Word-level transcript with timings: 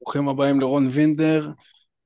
ברוכים 0.00 0.28
הבאים 0.28 0.60
לרון 0.60 0.86
וינדר, 0.86 1.50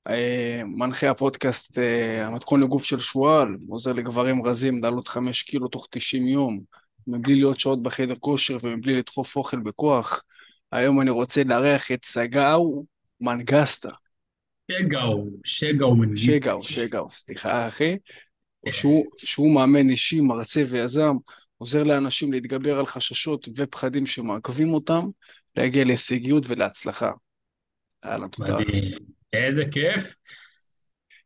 אה, 0.09 0.63
מנחה 0.65 1.11
הפודקאסט 1.11 1.79
אה, 1.79 2.27
המתכון 2.27 2.61
לגוף 2.61 2.85
של 2.85 3.01
שועל, 3.01 3.57
עוזר 3.69 3.93
לגברים 3.93 4.47
רזים 4.47 4.83
לעלות 4.83 5.09
חמש 5.09 5.43
קילו 5.43 5.69
תוך 5.69 5.89
90 5.91 6.27
יום, 6.27 6.61
מבלי 7.07 7.35
להיות 7.35 7.61
שעות 7.61 7.83
בחדר 7.83 8.15
כושר 8.21 8.59
ומבלי 8.63 8.97
לדחוף 8.97 9.37
אוכל 9.37 9.61
בכוח. 9.61 10.25
היום 10.73 11.01
אני 11.01 11.11
רוצה 11.11 11.45
לארח 11.45 11.93
את 11.93 12.05
סגאו 12.05 12.85
מנגסטה. 13.21 13.91
שגאו, 14.71 15.27
שגאו 15.45 15.97
מנגיסטה. 15.97 16.33
שגאו, 16.33 16.63
שגאו, 16.63 17.11
סליחה 17.11 17.69
אחי. 17.69 17.97
שהוא, 18.71 19.05
שהוא 19.19 19.55
מאמן 19.55 19.91
אישי, 19.91 20.21
מרצה 20.21 20.63
ויזם, 20.69 21.17
עוזר 21.59 21.83
לאנשים 21.83 22.33
להתגבר 22.33 22.79
על 22.79 22.87
חששות 22.87 23.49
ופחדים 23.57 24.07
שמעכבים 24.07 24.75
אותם, 24.75 25.05
להגיע 25.57 25.85
להישגיות 25.85 26.45
ולהצלחה. 26.49 27.11
יאללה, 28.05 28.29
תודה. 28.29 28.57
איזה 29.33 29.63
כיף. 29.71 30.15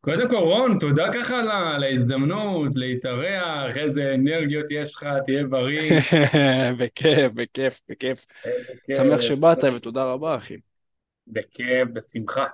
קודם 0.01 0.29
כל, 0.29 0.37
רון, 0.37 0.79
תודה 0.81 1.13
ככה 1.15 1.39
על 1.75 1.83
ההזדמנות 1.83 2.71
להתארח, 2.75 3.77
איזה 3.77 4.15
אנרגיות 4.15 4.67
יש 4.71 4.95
לך, 4.95 5.07
תהיה 5.25 5.45
בריא. 5.45 6.01
בכיף, 6.79 7.33
בכיף, 7.35 7.81
בכיף. 7.89 8.27
שמח. 8.97 9.21
שבאת 9.21 9.65
ותודה 9.77 10.05
רבה, 10.05 10.37
אחי. 10.37 10.57
בכיף, 11.27 11.89
בשמחה. 11.93 12.47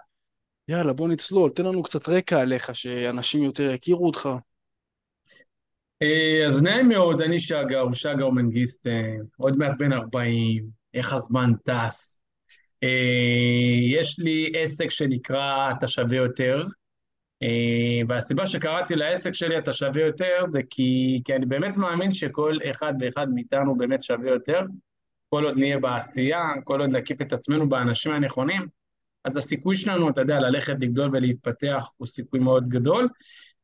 יאללה, 0.69 0.93
בוא 0.93 1.09
נצלול, 1.09 1.51
תן 1.51 1.65
לנו 1.65 1.83
קצת 1.83 2.09
רקע 2.09 2.41
עליך, 2.41 2.75
שאנשים 2.75 3.43
יותר 3.43 3.71
יכירו 3.71 4.07
אותך. 4.07 4.29
אה, 6.03 6.47
אז 6.47 6.63
נעים 6.63 6.89
מאוד, 6.89 7.21
אני 7.21 7.39
שגאו, 7.39 7.95
שגאו 7.95 8.33
מנגיסטה, 8.33 8.91
עוד 9.37 9.57
מעט 9.57 9.79
בן 9.79 9.93
40, 9.93 10.65
איך 10.95 11.13
הזמן 11.13 11.51
טס. 11.65 12.14
אה, 12.85 14.01
יש 14.01 14.19
לי 14.19 14.53
עסק 14.57 14.91
שנקרא 14.91 15.71
אתה 15.71 15.87
שווה 15.87 16.17
יותר, 16.17 16.63
אה, 17.43 18.01
והסיבה 18.09 18.47
שקראתי 18.47 18.97
לעסק 18.97 19.33
שלי 19.33 19.59
אתה 19.59 19.73
שווה 19.73 20.03
יותר 20.03 20.45
זה 20.49 20.61
כי, 20.71 21.21
כי 21.25 21.37
אני 21.37 21.47
באמת 21.47 21.77
מאמין 21.77 22.13
שכל 22.13 22.57
אחד 22.71 22.95
ואחד 23.01 23.27
מאיתנו 23.35 23.77
באמת 23.77 24.03
שווה 24.03 24.31
יותר, 24.31 24.61
כל 25.29 25.45
עוד 25.45 25.59
נהיה 25.59 25.79
בעשייה, 25.79 26.43
כל 26.65 26.81
עוד 26.81 26.91
נקיף 26.91 27.21
את 27.21 27.33
עצמנו 27.33 27.69
באנשים 27.69 28.13
הנכונים, 28.13 28.67
אז 29.25 29.37
הסיכוי 29.37 29.77
שלנו, 29.77 30.11
אתה 30.11 30.21
יודע, 30.21 30.41
ללכת, 30.41 30.75
לגדול 30.81 31.11
ולהתפתח 31.13 31.91
הוא 31.97 32.07
סיכוי 32.07 32.41
מאוד 32.41 32.69
גדול. 32.69 33.09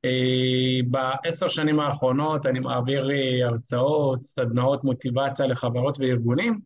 אה, 0.05 0.81
בעשר 0.87 1.49
שנים 1.49 1.81
האחרונות 1.81 2.47
אני 2.47 2.61
מעביר 2.61 3.09
הרצאות, 3.45 4.23
סדנאות 4.23 4.85
מוטיבציה 4.85 5.47
לחברות 5.47 5.99
וארגונים, 6.01 6.61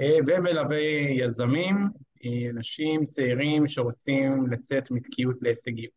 ומלווה 0.00 0.80
יזמים, 1.24 1.76
אה, 2.24 2.50
אנשים 2.50 3.04
צעירים 3.04 3.66
שרוצים 3.66 4.46
לצאת 4.50 4.90
מתקיעות 4.90 5.36
להישגים. 5.42 5.90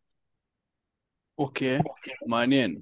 אוקיי, 1.37 1.77
מעניין. 2.27 2.79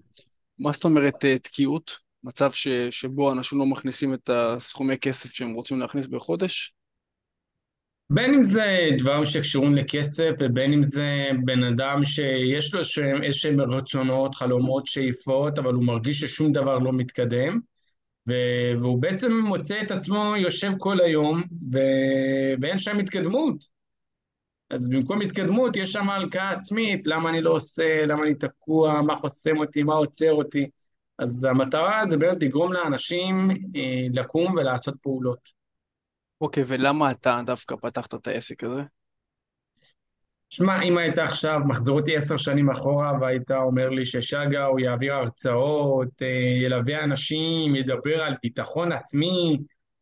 מה 0.60 0.72
זאת 0.72 0.84
אומרת 0.84 1.26
אה, 1.26 1.40
תקיעות? 1.40 1.98
מצב 2.24 2.52
ש, 2.52 2.68
שבו 2.90 3.32
אנשים 3.32 3.60
לא 3.60 3.66
מכניסים 3.66 4.14
את 4.14 4.30
הסכומי 4.34 4.98
כסף 4.98 5.30
שהם 5.30 5.54
רוצים 5.54 5.80
להכניס 5.80 6.08
בחודש? 6.08 6.74
בין 8.10 8.34
אם 8.34 8.46
זה 8.46 8.66
דברים 8.98 9.26
שקשורים 9.26 9.76
לכסף, 9.76 10.32
ובין 10.40 10.74
אם 10.74 10.84
זה 10.84 11.30
בן 11.46 11.64
אדם 11.64 12.04
שיש 12.04 12.74
לו 12.74 12.82
איזשהם 13.24 13.62
רצונות, 13.62 14.36
חלומות, 14.36 14.86
שאיפות, 14.86 15.60
אבל 15.60 15.74
הוא 15.74 15.84
מרגיש 15.84 16.20
ששום 16.20 16.52
דבר 16.52 16.80
לא 16.80 16.94
מתקדם, 16.94 17.60
והוא 18.28 19.02
בעצם 19.02 19.32
מוצא 19.32 19.82
את 19.82 19.92
עצמו 19.92 20.34
יושב 20.38 20.72
כל 20.78 21.02
היום, 21.02 21.44
ו- 21.74 22.54
ואין 22.62 22.80
שם 22.80 23.00
התקדמות. 23.00 23.76
אז 24.70 24.90
במקום 24.90 25.22
התקדמות 25.22 25.76
יש 25.76 25.92
שם 25.92 26.10
הלקאה 26.10 26.50
עצמית, 26.50 27.08
למה 27.08 27.30
אני 27.30 27.42
לא 27.42 27.52
עושה, 27.52 28.06
למה 28.06 28.24
אני 28.24 28.36
תקוע, 28.36 29.02
מה 29.02 29.16
חוסם 29.16 29.58
אותי, 29.58 29.84
מה 29.84 29.94
עוצר 29.94 30.34
אותי. 30.34 30.70
אז 31.20 31.44
המטרה 31.44 32.04
זה 32.10 32.18
באמת 32.18 32.44
לגרום 32.44 32.74
לאנשים 32.74 33.50
אה, 33.52 34.08
לקום 34.14 34.56
ולעשות 34.56 34.96
פעולות. 35.02 35.40
אוקיי, 36.42 36.64
ולמה 36.68 37.12
אתה 37.12 37.42
דווקא 37.46 37.76
פתחת 37.76 38.14
את 38.14 38.28
העסק 38.28 38.64
הזה? 38.64 38.82
שמע, 40.56 40.82
אם 40.82 40.98
היית 40.98 41.18
עכשיו 41.18 41.60
מחזיר 41.66 41.94
אותי 41.94 42.16
עשר 42.16 42.38
שנים 42.38 42.70
אחורה 42.70 43.12
והיית 43.22 43.52
אומר 43.52 43.90
לי 43.90 44.06
ששגה 44.06 44.66
הוא 44.66 44.80
יעביר 44.80 45.14
הרצאות, 45.14 46.22
אה, 46.22 46.28
ילווה 46.66 47.04
אנשים, 47.04 47.76
ידבר 47.76 48.22
על 48.22 48.36
ביטחון 48.44 48.92
עצמי, 48.92 49.58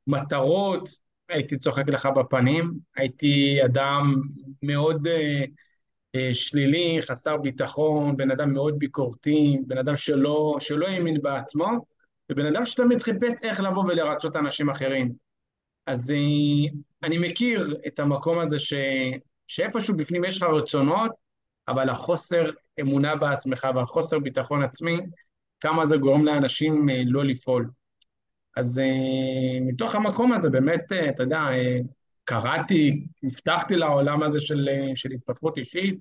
מטרות, 0.07 0.89
הייתי 1.29 1.57
צוחק 1.57 1.87
לך 1.87 2.05
בפנים, 2.05 2.71
הייתי 2.95 3.59
אדם 3.65 4.21
מאוד 4.63 5.07
אה, 5.07 5.43
אה, 6.15 6.33
שלילי, 6.33 6.97
חסר 7.01 7.37
ביטחון, 7.37 8.17
בן 8.17 8.31
אדם 8.31 8.53
מאוד 8.53 8.79
ביקורתי, 8.79 9.57
בן 9.67 9.77
אדם 9.77 9.95
שלא, 9.95 10.55
שלא 10.59 10.87
האמין 10.87 11.21
בעצמו, 11.21 11.67
ובן 12.31 12.45
אדם 12.45 12.63
שתמיד 12.63 13.01
חיפש 13.01 13.43
איך 13.43 13.61
לבוא 13.61 13.83
ולרצות 13.83 14.35
אנשים 14.35 14.69
אחרים. 14.69 15.13
אז 15.85 16.11
אה, 16.11 16.71
אני 17.03 17.17
מכיר 17.17 17.75
את 17.87 17.99
המקום 17.99 18.39
הזה 18.39 18.59
ש... 18.59 18.73
שאיפשהו 19.47 19.97
בפנים 19.97 20.25
יש 20.25 20.37
לך 20.37 20.43
רצונות, 20.49 21.11
אבל 21.67 21.89
החוסר 21.89 22.45
אמונה 22.81 23.15
בעצמך 23.15 23.67
והחוסר 23.75 24.19
ביטחון 24.19 24.63
עצמי, 24.63 24.97
כמה 25.59 25.85
זה 25.85 25.97
גורם 25.97 26.25
לאנשים 26.25 26.89
אה, 26.89 27.01
לא 27.05 27.25
לפעול. 27.25 27.69
אז 28.57 28.79
אה, 28.79 29.59
מתוך 29.61 29.95
המקום 29.95 30.33
הזה 30.33 30.49
באמת, 30.49 30.91
אה, 30.91 31.09
אתה 31.09 31.23
יודע, 31.23 31.39
קראתי, 32.23 33.05
נפתחתי 33.23 33.75
לעולם 33.75 34.23
הזה 34.23 34.39
של, 34.39 34.67
של 34.95 35.11
התפתחות 35.11 35.57
אישית, 35.57 35.99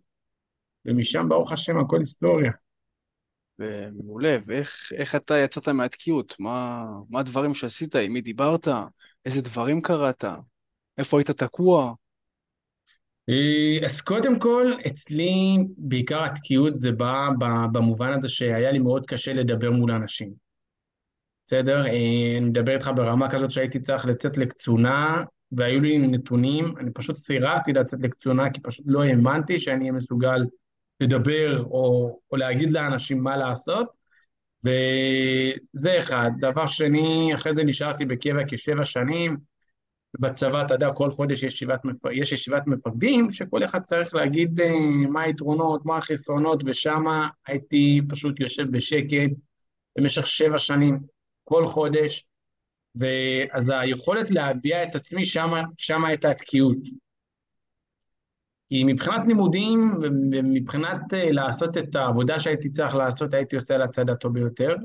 ומשם 0.87 1.29
ברוך 1.29 1.53
השם 1.53 1.79
הכל 1.79 1.99
היסטוריה. 1.99 2.53
ומעולה, 3.59 4.39
ואיך 4.47 4.93
איך 4.97 5.15
אתה 5.15 5.39
יצאת 5.39 5.69
מהתקיעות? 5.69 6.37
מה, 6.39 6.85
מה 7.11 7.21
הדברים 7.21 7.55
שעשית? 7.55 7.97
עם 7.97 8.13
מי 8.13 8.21
דיברת? 8.21 8.69
איזה 9.25 9.43
דברים 9.43 9.81
קראת? 9.81 10.25
איפה 10.99 11.19
היית 11.19 11.31
תקוע? 11.31 11.95
אה, 13.29 13.85
אז 13.85 14.01
קודם 14.01 14.39
כל, 14.39 14.73
אצלי 14.87 15.57
בעיקר 15.79 16.25
התקיעות 16.25 16.75
זה 16.75 16.93
בא 16.93 17.29
במובן 17.73 18.13
הזה 18.13 18.29
שהיה 18.29 18.73
לי 18.73 18.79
מאוד 18.79 19.07
קשה 19.07 19.33
לדבר 19.33 19.71
מול 19.71 19.91
אנשים. 19.91 20.33
בסדר? 21.47 21.87
אה, 21.87 21.91
אני 22.39 22.41
מדבר 22.41 22.75
איתך 22.75 22.91
ברמה 22.97 23.31
כזאת 23.31 23.51
שהייתי 23.51 23.81
צריך 23.81 24.07
לצאת 24.07 24.37
לקצונה, 24.37 25.23
והיו 25.53 25.81
לי 25.81 25.99
נתונים, 25.99 26.75
אני 26.79 26.91
פשוט 26.91 27.17
סירבתי 27.17 27.73
לצאת 27.73 28.03
לקצונה, 28.03 28.51
כי 28.51 28.61
פשוט 28.61 28.87
לא 28.89 29.03
האמנתי 29.03 29.59
שאני 29.59 29.81
אהיה 29.81 29.93
מסוגל 29.93 30.45
לדבר 31.01 31.63
או, 31.63 32.19
או 32.31 32.37
להגיד 32.37 32.73
לאנשים 32.73 33.23
מה 33.23 33.37
לעשות, 33.37 33.87
וזה 34.65 35.99
אחד. 35.99 36.31
דבר 36.41 36.67
שני, 36.67 37.31
אחרי 37.35 37.57
זה 37.57 37.65
נשארתי 37.65 38.05
בקבע 38.05 38.43
כשבע 38.49 38.85
שנים, 38.85 39.37
בצבא, 40.19 40.63
אתה 40.63 40.75
יודע, 40.75 40.93
כל 40.93 41.11
חודש 41.11 41.43
יש 41.43 41.55
ישיבת, 41.55 41.85
מפ... 41.85 42.05
יש 42.13 42.33
ישיבת 42.33 42.67
מפקדים, 42.67 43.33
שכל 43.33 43.65
אחד 43.65 43.83
צריך 43.83 44.15
להגיד 44.15 44.61
אה, 44.61 44.69
מה 45.09 45.23
היתרונות, 45.23 45.87
מה 45.87 45.97
החסרונות, 45.97 46.63
ושם 46.67 47.05
הייתי 47.47 48.01
פשוט 48.09 48.41
יושב 48.41 48.71
בשקט 48.71 49.31
במשך 49.99 50.27
שבע 50.27 50.59
שנים, 50.59 50.99
כל 51.45 51.67
חודש, 51.67 52.27
ואז 52.95 53.73
היכולת 53.75 54.31
להביע 54.31 54.83
את 54.83 54.95
עצמי, 54.95 55.25
שמה 55.77 56.09
הייתה 56.09 56.31
התקיעות. 56.31 56.79
כי 58.69 58.85
מבחינת 58.85 59.27
לימודים 59.27 59.79
ומבחינת 60.03 61.15
אה, 61.15 61.31
לעשות 61.31 61.79
את 61.79 61.97
העבודה 61.97 62.39
שהייתי 62.39 62.71
צריך 62.71 62.95
לעשות, 62.95 63.35
הייתי 63.35 63.57
עושה 63.57 63.75
על 63.75 63.83
הצד 63.83 64.11
הטוב 64.11 64.35
ביותר, 64.35 64.77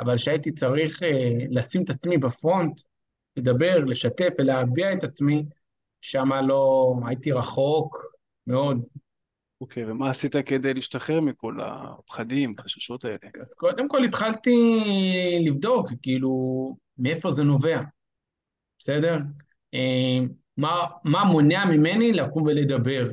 אבל 0.00 0.16
כשהייתי 0.16 0.52
צריך 0.52 1.02
אה, 1.02 1.08
לשים 1.50 1.82
את 1.82 1.90
עצמי 1.90 2.18
בפרונט, 2.18 2.80
לדבר, 3.36 3.78
לשתף 3.78 4.34
ולהביע 4.38 4.92
את 4.92 5.04
עצמי, 5.04 5.44
שמה 6.00 6.42
לא, 6.42 6.94
הייתי 7.06 7.32
רחוק 7.32 8.04
מאוד. 8.46 8.82
אוקיי, 9.60 9.90
ומה 9.90 10.10
עשית 10.10 10.36
כדי 10.46 10.74
להשתחרר 10.74 11.20
מכל 11.20 11.58
הפחדים, 11.60 12.54
החששות 12.58 13.04
האלה? 13.04 13.16
אז 13.40 13.52
קודם 13.54 13.88
כל 13.88 14.04
התחלתי 14.04 14.56
לבדוק, 15.46 15.90
כאילו, 16.02 16.30
מאיפה 16.98 17.30
זה 17.30 17.44
נובע, 17.44 17.82
בסדר? 18.78 19.18
אה, 19.74 20.26
מה, 20.56 20.86
מה 21.04 21.24
מונע 21.24 21.64
ממני 21.64 22.12
לקום 22.12 22.42
ולדבר? 22.42 23.10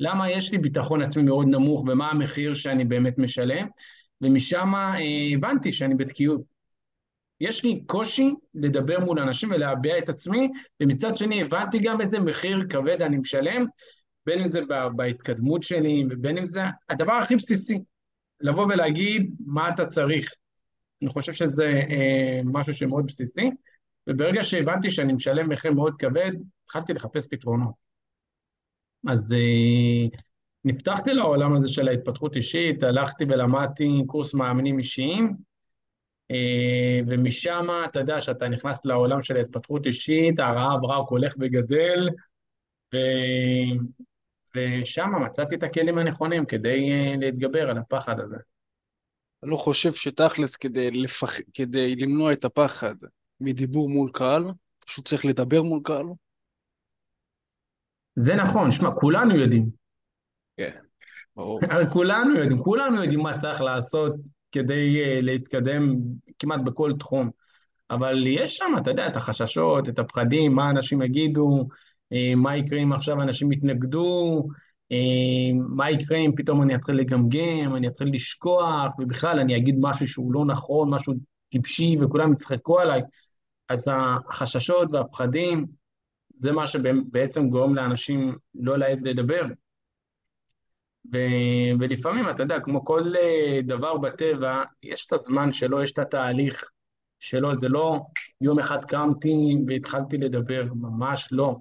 למה 0.00 0.30
יש 0.30 0.52
לי 0.52 0.58
ביטחון 0.58 1.02
עצמי 1.02 1.22
מאוד 1.22 1.46
נמוך 1.48 1.84
ומה 1.88 2.10
המחיר 2.10 2.54
שאני 2.54 2.84
באמת 2.84 3.18
משלם? 3.18 3.66
ומשם 4.20 4.74
אה, 4.74 4.98
הבנתי 5.34 5.72
שאני 5.72 5.94
בתקיעות. 5.94 6.53
יש 7.40 7.64
לי 7.64 7.82
קושי 7.86 8.34
לדבר 8.54 9.00
מול 9.00 9.18
אנשים 9.18 9.50
ולהביע 9.50 9.98
את 9.98 10.08
עצמי, 10.08 10.48
ומצד 10.80 11.14
שני 11.14 11.42
הבנתי 11.42 11.78
גם 11.78 12.00
איזה 12.00 12.20
מחיר 12.20 12.66
כבד 12.68 13.02
אני 13.02 13.16
משלם, 13.16 13.64
בין 14.26 14.38
אם 14.38 14.46
זה 14.46 14.60
בהתקדמות 14.96 15.62
שלי 15.62 16.04
ובין 16.10 16.38
אם 16.38 16.46
זה 16.46 16.62
הדבר 16.88 17.12
הכי 17.12 17.36
בסיסי, 17.36 17.78
לבוא 18.40 18.64
ולהגיד 18.64 19.34
מה 19.46 19.68
אתה 19.68 19.86
צריך. 19.86 20.34
אני 21.02 21.10
חושב 21.10 21.32
שזה 21.32 21.82
אה, 21.90 22.40
משהו 22.44 22.74
שמאוד 22.74 23.06
בסיסי, 23.06 23.50
וברגע 24.06 24.44
שהבנתי 24.44 24.90
שאני 24.90 25.12
משלם 25.12 25.48
מחיר 25.48 25.72
מאוד 25.72 25.94
כבד, 25.98 26.32
התחלתי 26.64 26.92
לחפש 26.92 27.26
פתרונות. 27.30 27.74
אז 29.08 29.32
אה, 29.32 30.18
נפתחתי 30.64 31.14
לעולם 31.14 31.56
הזה 31.56 31.68
של 31.68 31.88
ההתפתחות 31.88 32.36
אישית, 32.36 32.82
הלכתי 32.82 33.24
ולמדתי 33.24 34.02
קורס 34.06 34.34
מאמנים 34.34 34.78
אישיים, 34.78 35.36
ומשם, 37.08 37.66
אתה 37.84 38.00
יודע, 38.00 38.18
כשאתה 38.18 38.48
נכנס 38.48 38.84
לעולם 38.84 39.22
של 39.22 39.36
ההתפתחות 39.36 39.86
אישית, 39.86 40.38
הרעב 40.38 40.84
רק 40.84 41.08
הולך 41.08 41.34
וגדל, 41.40 42.08
ו... 42.94 42.98
ושם 44.56 45.10
מצאתי 45.26 45.54
את 45.54 45.62
הכלים 45.62 45.98
הנכונים 45.98 46.46
כדי 46.46 46.92
אה, 46.92 47.14
להתגבר 47.20 47.70
על 47.70 47.78
הפחד 47.78 48.20
הזה. 48.20 48.36
אתה 49.38 49.46
לא 49.46 49.56
חושב 49.56 49.92
שתכלס 49.92 50.56
כדי, 50.56 50.90
לפח... 50.90 51.32
כדי 51.54 51.96
למנוע 51.96 52.32
את 52.32 52.44
הפחד 52.44 52.94
מדיבור 53.40 53.88
מול 53.88 54.10
קהל, 54.12 54.44
פשוט 54.86 55.08
צריך 55.08 55.24
לדבר 55.24 55.62
מול 55.62 55.80
קהל? 55.84 56.06
זה 58.16 58.34
נכון, 58.34 58.72
שמע, 58.72 58.90
כולנו 59.00 59.36
יודעים. 59.36 59.70
כן, 60.56 60.78
ברור. 61.36 61.60
כולנו 61.92 62.38
יודעים, 62.38 62.58
כולנו 62.58 63.02
יודעים 63.02 63.20
מה 63.20 63.36
צריך 63.36 63.60
לעשות 63.60 64.14
כדי 64.54 65.02
uh, 65.02 65.22
להתקדם 65.22 65.94
כמעט 66.38 66.60
בכל 66.60 66.92
תחום. 66.98 67.30
אבל 67.90 68.26
יש 68.26 68.56
שם, 68.56 68.72
אתה 68.78 68.90
יודע, 68.90 69.06
את 69.06 69.16
החששות, 69.16 69.88
את 69.88 69.98
הפחדים, 69.98 70.54
מה 70.54 70.70
אנשים 70.70 71.02
יגידו, 71.02 71.66
uh, 72.14 72.36
מה 72.36 72.56
יקרה 72.56 72.78
אם 72.78 72.92
עכשיו 72.92 73.22
אנשים 73.22 73.52
יתנגדו, 73.52 74.42
uh, 74.92 74.96
מה 75.76 75.90
יקרה 75.90 76.18
אם 76.18 76.30
פתאום 76.36 76.62
אני 76.62 76.74
אתחיל 76.74 76.96
לגמגם, 76.96 77.76
אני 77.76 77.88
אתחיל 77.88 78.14
לשכוח, 78.14 78.98
ובכלל 78.98 79.38
אני 79.38 79.56
אגיד 79.56 79.74
משהו 79.80 80.06
שהוא 80.06 80.32
לא 80.32 80.44
נכון, 80.44 80.90
משהו 80.90 81.14
טיפשי, 81.48 81.96
וכולם 82.00 82.32
יצחקו 82.32 82.80
עליי. 82.80 83.02
אז 83.68 83.88
החששות 83.92 84.92
והפחדים, 84.92 85.66
זה 86.34 86.52
מה 86.52 86.66
שבעצם 86.66 87.48
גורם 87.48 87.74
לאנשים 87.74 88.36
לא 88.54 88.78
להעז 88.78 89.04
לדבר. 89.04 89.42
ו, 91.12 91.16
ולפעמים, 91.80 92.30
אתה 92.30 92.42
יודע, 92.42 92.60
כמו 92.60 92.84
כל 92.84 93.12
אה, 93.16 93.60
דבר 93.62 93.96
בטבע, 93.96 94.62
יש 94.82 95.06
את 95.06 95.12
הזמן 95.12 95.52
שלו, 95.52 95.82
יש 95.82 95.92
את 95.92 95.98
התהליך 95.98 96.70
שלו, 97.20 97.58
זה 97.58 97.68
לא 97.68 98.00
יום 98.40 98.58
אחד 98.58 98.84
קמתי 98.84 99.34
והתחלתי 99.66 100.16
לדבר, 100.16 100.64
ממש 100.74 101.28
לא. 101.32 101.56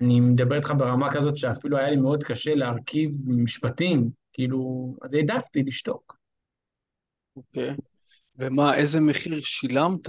אני 0.00 0.20
מדבר 0.20 0.56
איתך 0.56 0.72
ברמה 0.78 1.12
כזאת 1.12 1.36
שאפילו 1.36 1.78
היה 1.78 1.90
לי 1.90 1.96
מאוד 1.96 2.24
קשה 2.24 2.54
להרכיב 2.54 3.10
משפטים, 3.26 4.10
כאילו, 4.32 4.94
אז 5.02 5.14
העדפתי 5.14 5.62
לשתוק. 5.62 6.16
אוקיי. 7.36 7.70
Okay. 7.70 7.74
ומה, 8.38 8.76
איזה 8.76 9.00
מחיר 9.00 9.40
שילמת? 9.40 10.08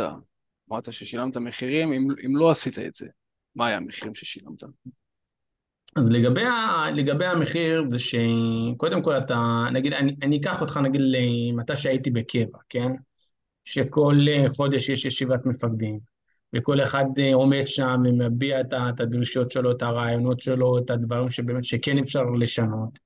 אמרת 0.71 0.93
ששילמת 0.93 1.37
מחירים, 1.37 1.93
אם, 1.93 2.07
אם 2.25 2.37
לא 2.37 2.51
עשית 2.51 2.79
את 2.79 2.95
זה, 2.95 3.07
מה 3.55 3.67
היה 3.67 3.77
המחירים 3.77 4.15
ששילמת? 4.15 4.63
אז 5.95 6.09
לגבי, 6.09 6.43
ה, 6.43 6.85
לגבי 6.95 7.25
המחיר 7.25 7.83
זה 7.87 7.99
שקודם 7.99 9.01
כל 9.01 9.17
אתה, 9.17 9.65
נגיד, 9.73 9.93
אני, 9.93 10.15
אני 10.23 10.37
אקח 10.37 10.61
אותך 10.61 10.77
נגיד 10.77 11.01
למתי 11.03 11.75
שהייתי 11.75 12.11
בקבע, 12.11 12.59
כן? 12.69 12.91
שכל 13.65 14.15
חודש 14.55 14.89
יש 14.89 15.05
ישיבת 15.05 15.45
מפקדים, 15.45 15.99
וכל 16.55 16.83
אחד 16.83 17.05
עומד 17.33 17.63
שם 17.65 18.03
ומביע 18.05 18.61
את, 18.61 18.73
את 18.73 18.99
הדרישות 18.99 19.51
שלו, 19.51 19.71
את 19.71 19.81
הרעיונות 19.81 20.39
שלו, 20.39 20.77
את 20.77 20.89
הדברים 20.89 21.29
שבאמת 21.29 21.65
שכן 21.65 21.97
אפשר 21.97 22.23
לשנות. 22.23 22.99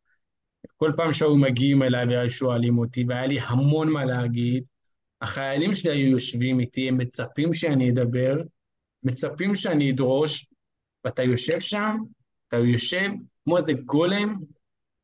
כל 0.78 0.92
פעם 0.98 1.12
שהיו 1.12 1.36
מגיעים 1.36 1.84
אליי 1.84 2.06
והיו 2.06 2.30
שואלים 2.30 2.78
אותי, 2.78 3.06
והיה 3.08 3.28
לי 3.28 3.40
המון 3.40 3.90
מה 3.90 4.06
להגיד, 4.06 4.64
החיילים 5.22 5.74
שלי 5.74 5.92
היו 5.92 6.10
יושבים 6.10 6.60
איתי, 6.60 6.88
הם 6.88 6.98
מצפים 6.98 7.54
שאני 7.54 7.92
אדבר, 7.92 8.36
מצפים 9.04 9.56
שאני 9.56 9.92
אדרוש, 9.92 10.46
ואתה 11.06 11.24
יושב 11.24 11.60
שם, 11.60 11.98
אתה 12.52 12.60
יושב 12.60 13.10
כמו 13.46 13.58
איזה 13.58 13.74
גולם, 13.74 14.36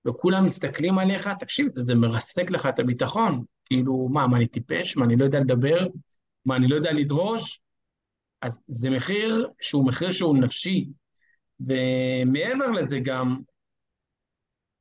וכולם 0.07 0.45
מסתכלים 0.45 0.97
עליך, 0.97 1.29
תקשיב, 1.39 1.67
זה, 1.67 1.83
זה 1.83 1.95
מרסק 1.95 2.51
לך 2.51 2.65
את 2.65 2.79
הביטחון. 2.79 3.44
כאילו, 3.65 4.09
מה, 4.11 4.27
מה, 4.27 4.38
אני 4.38 4.47
טיפש? 4.47 4.97
מה, 4.97 5.05
אני 5.05 5.15
לא 5.15 5.25
יודע 5.25 5.39
לדבר? 5.39 5.88
מה, 6.45 6.55
אני 6.55 6.67
לא 6.67 6.75
יודע 6.75 6.91
לדרוש? 6.91 7.59
אז 8.41 8.61
זה 8.67 8.89
מחיר 8.89 9.49
שהוא 9.61 9.85
מחיר 9.85 10.11
שהוא 10.11 10.38
נפשי. 10.38 10.85
ומעבר 11.59 12.71
לזה 12.71 12.99
גם, 12.99 13.39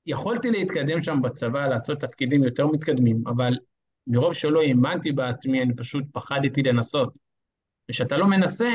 יכולתי 0.06 0.50
להתקדם 0.50 1.00
שם 1.00 1.22
בצבא, 1.22 1.66
לעשות 1.66 2.00
תפקידים 2.00 2.44
יותר 2.44 2.66
מתקדמים, 2.66 3.22
אבל 3.26 3.54
מרוב 4.06 4.34
שלא 4.34 4.62
האמנתי 4.62 5.12
בעצמי, 5.12 5.62
אני 5.62 5.76
פשוט 5.76 6.04
פחדתי 6.12 6.62
לנסות. 6.62 7.18
וכשאתה 7.90 8.16
לא 8.16 8.26
מנסה, 8.26 8.70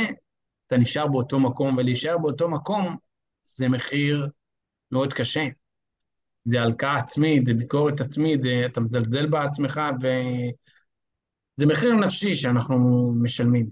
אתה 0.68 0.78
נשאר 0.78 1.08
באותו 1.08 1.40
מקום, 1.40 1.78
ולהישאר 1.78 2.18
באותו 2.18 2.50
מקום 2.50 2.98
זה 3.44 3.70
מחיר 3.70 4.28
מאוד 4.92 5.14
קשה. 5.14 5.46
זה 6.46 6.62
הלקאה 6.62 6.96
עצמית, 6.96 7.46
זה 7.46 7.54
ביקורת 7.54 8.02
עצמית, 8.02 8.42
זה, 8.42 8.50
אתה 8.66 8.82
מזלזל 8.82 9.26
בעצמך, 9.26 9.82
וזה 10.02 11.66
מחיר 11.66 11.94
נפשי 11.94 12.36
שאנחנו 12.36 13.12
משלמים. 13.24 13.70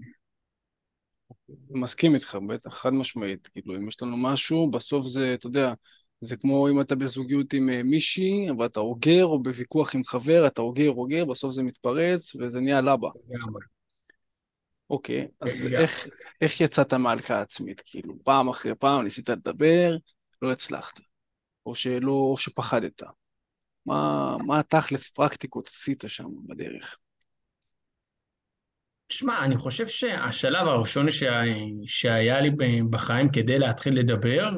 מסכים 1.70 2.14
איתך, 2.14 2.38
בטח, 2.48 2.74
חד 2.74 2.92
משמעית. 2.92 3.46
כאילו, 3.46 3.76
אם 3.76 3.88
יש 3.88 4.02
לנו 4.02 4.16
משהו, 4.16 4.70
בסוף 4.70 5.06
זה, 5.06 5.34
אתה 5.34 5.46
יודע, 5.46 5.74
זה 6.20 6.36
כמו 6.36 6.68
אם 6.68 6.80
אתה 6.80 6.94
בזוגיות 6.94 7.52
עם 7.52 7.70
אה, 7.70 7.82
מישהי, 7.82 8.50
ואתה 8.58 8.80
אוגר, 8.80 9.24
או 9.24 9.42
בוויכוח 9.42 9.94
עם 9.94 10.04
חבר, 10.04 10.46
אתה 10.46 10.60
אוגר, 10.60 10.90
אוגר, 10.90 11.24
בסוף 11.24 11.52
זה 11.52 11.62
מתפרץ, 11.62 12.36
וזה 12.36 12.60
נהיה 12.60 12.80
לבה. 12.80 13.08
אוקיי, 14.90 15.28
אז 15.40 15.62
איך, 15.72 16.04
איך 16.40 16.60
יצאת 16.60 16.94
מהלכה 16.94 17.38
העצמית? 17.38 17.82
כאילו, 17.84 18.14
פעם 18.24 18.48
אחרי 18.48 18.74
פעם 18.74 19.04
ניסית 19.04 19.28
לדבר, 19.28 19.96
לא 20.42 20.52
הצלחת. 20.52 21.00
או 21.66 21.74
שלא, 21.74 22.12
או 22.12 22.36
שפחדת. 22.36 23.02
מה, 23.86 24.36
מה 24.46 24.58
התכלס 24.58 25.08
פרקטיקות 25.08 25.66
עשית 25.66 26.04
שם 26.06 26.28
בדרך? 26.46 26.96
שמע, 29.08 29.44
אני 29.44 29.56
חושב 29.56 29.86
שהשלב 29.86 30.68
הראשון 30.68 31.10
שהיה, 31.10 31.54
שהיה 31.86 32.40
לי 32.40 32.50
בחיים 32.90 33.28
כדי 33.32 33.58
להתחיל 33.58 33.98
לדבר, 33.98 34.50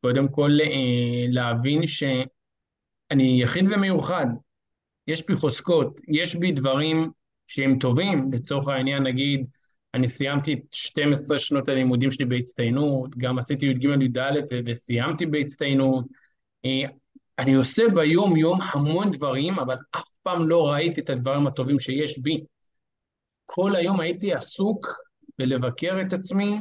קודם 0.00 0.28
כל 0.28 0.50
אה, 0.60 1.26
להבין 1.28 1.86
שאני 1.86 3.42
יחיד 3.42 3.64
ומיוחד. 3.68 4.26
יש 5.06 5.26
בי 5.26 5.36
חוזקות, 5.36 6.00
יש 6.08 6.36
בי 6.36 6.52
דברים 6.52 7.10
שהם 7.46 7.78
טובים, 7.78 8.30
לצורך 8.32 8.68
העניין 8.68 9.02
נגיד, 9.02 9.46
אני 9.94 10.08
סיימתי 10.08 10.54
את 10.54 10.72
12 10.72 11.38
שנות 11.38 11.68
הלימודים 11.68 12.10
שלי 12.10 12.24
בהצטיינות, 12.24 13.16
גם 13.16 13.38
עשיתי 13.38 13.66
י"ג-י"ד 13.66 14.18
וסיימתי 14.66 15.26
בהצטיינות. 15.26 16.04
אה, 16.64 16.90
אני 17.38 17.54
עושה 17.54 17.82
ביום-יום 17.94 18.58
המון 18.62 19.10
דברים, 19.10 19.58
אבל 19.58 19.76
אף 19.90 20.08
פעם 20.22 20.48
לא 20.48 20.68
ראיתי 20.68 21.00
את 21.00 21.10
הדברים 21.10 21.46
הטובים 21.46 21.80
שיש 21.80 22.18
בי. 22.18 22.44
כל 23.46 23.76
היום 23.76 24.00
הייתי 24.00 24.32
עסוק 24.32 24.86
בלבקר 25.38 26.00
את 26.00 26.12
עצמי, 26.12 26.60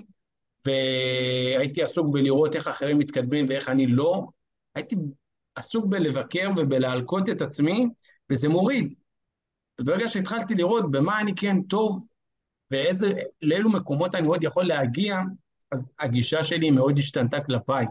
והייתי 0.65 1.83
עסוק 1.83 2.07
בלראות 2.13 2.55
איך 2.55 2.67
אחרים 2.67 2.97
מתקדמים 2.97 3.45
ואיך 3.49 3.69
אני 3.69 3.87
לא. 3.87 4.27
הייתי 4.75 4.95
עסוק 5.55 5.85
בלבקר 5.85 6.49
ובלהלקות 6.57 7.29
את 7.29 7.41
עצמי, 7.41 7.87
וזה 8.31 8.49
מוריד. 8.49 8.93
וברגע 9.81 10.07
שהתחלתי 10.07 10.55
לראות 10.55 10.91
במה 10.91 11.21
אני 11.21 11.35
כן 11.35 11.61
טוב, 11.61 12.07
ולאילו 12.71 13.71
מקומות 13.71 14.15
אני 14.15 14.27
עוד 14.27 14.43
יכול 14.43 14.65
להגיע, 14.65 15.17
אז 15.71 15.91
הגישה 15.99 16.43
שלי 16.43 16.71
מאוד 16.71 16.99
השתנתה 16.99 17.37
כלפיי. 17.41 17.85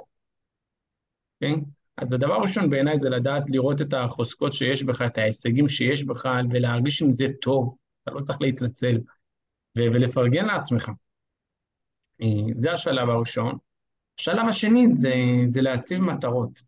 כן? 1.40 1.54
אז 1.96 2.12
הדבר 2.12 2.34
הראשון 2.34 2.70
בעיניי 2.70 3.00
זה 3.00 3.08
לדעת 3.08 3.42
לראות 3.50 3.80
את 3.80 3.94
החוזקות 3.94 4.52
שיש 4.52 4.82
בך, 4.82 5.02
את 5.02 5.18
ההישגים 5.18 5.68
שיש 5.68 6.04
בך, 6.04 6.28
ולהרגיש 6.50 7.02
עם 7.02 7.12
זה 7.12 7.26
טוב. 7.42 7.76
אתה 8.02 8.10
לא 8.10 8.20
צריך 8.20 8.40
להתנצל, 8.40 8.96
ולפרגן 9.76 10.44
לעצמך. 10.44 10.90
אה, 12.22 12.26
זה 12.56 12.72
השלב 12.72 13.08
הראשון. 13.08 13.58
השלב 14.18 14.48
השני 14.48 14.92
זה, 14.92 15.14
זה 15.46 15.62
להציב 15.62 15.98
מטרות. 15.98 16.62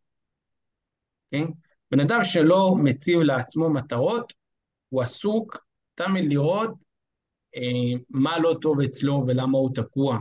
כן? 1.30 1.44
בן 1.90 2.00
אדם 2.00 2.22
שלא 2.22 2.74
מציב 2.84 3.20
לעצמו 3.20 3.70
מטרות, 3.70 4.32
הוא 4.88 5.02
עסוק 5.02 5.66
תמיד 5.94 6.32
לראות 6.32 6.70
מה 8.10 8.38
לא 8.38 8.56
טוב 8.60 8.80
אצלו 8.80 9.22
ולמה 9.26 9.58
הוא 9.58 9.74
תקוע. 9.74 10.18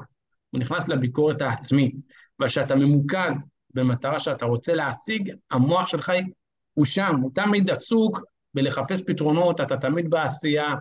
הוא 0.50 0.60
נכנס 0.62 0.90
לביקורת 0.90 1.42
העצמית, 1.42 1.96
אבל 2.40 2.48
כשאתה 2.48 2.76
ממוקד 2.76 3.32
במטרה 3.74 4.20
שאתה 4.20 4.46
רוצה 4.46 4.74
להשיג, 4.74 5.32
המוח 5.52 5.88
שלך 5.88 6.12
הוא 6.74 6.86
שם, 6.86 7.16
הוא 7.22 7.32
תמיד 7.36 7.70
עסוק 7.70 8.22
בלחפש 8.54 9.02
פתרונות, 9.02 9.62
אתה 9.62 9.78
תמיד 9.78 10.10
בעשייה, 10.10 10.76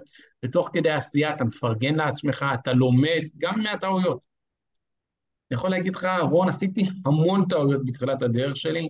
ותוך 0.44 0.70
כדי 0.72 0.90
עשייה 0.90 1.30
אתה 1.30 1.44
מפרגן 1.44 1.94
לעצמך, 1.94 2.46
אתה 2.54 2.72
לומד 2.72 3.22
גם 3.38 3.62
מהטעויות. 3.62 4.18
אני 5.50 5.56
יכול 5.56 5.70
להגיד 5.70 5.96
לך, 5.96 6.08
רון, 6.22 6.48
עשיתי 6.48 6.88
המון 7.06 7.44
טעויות 7.48 7.86
בתחילת 7.86 8.22
הדרך 8.22 8.56
שלי, 8.56 8.88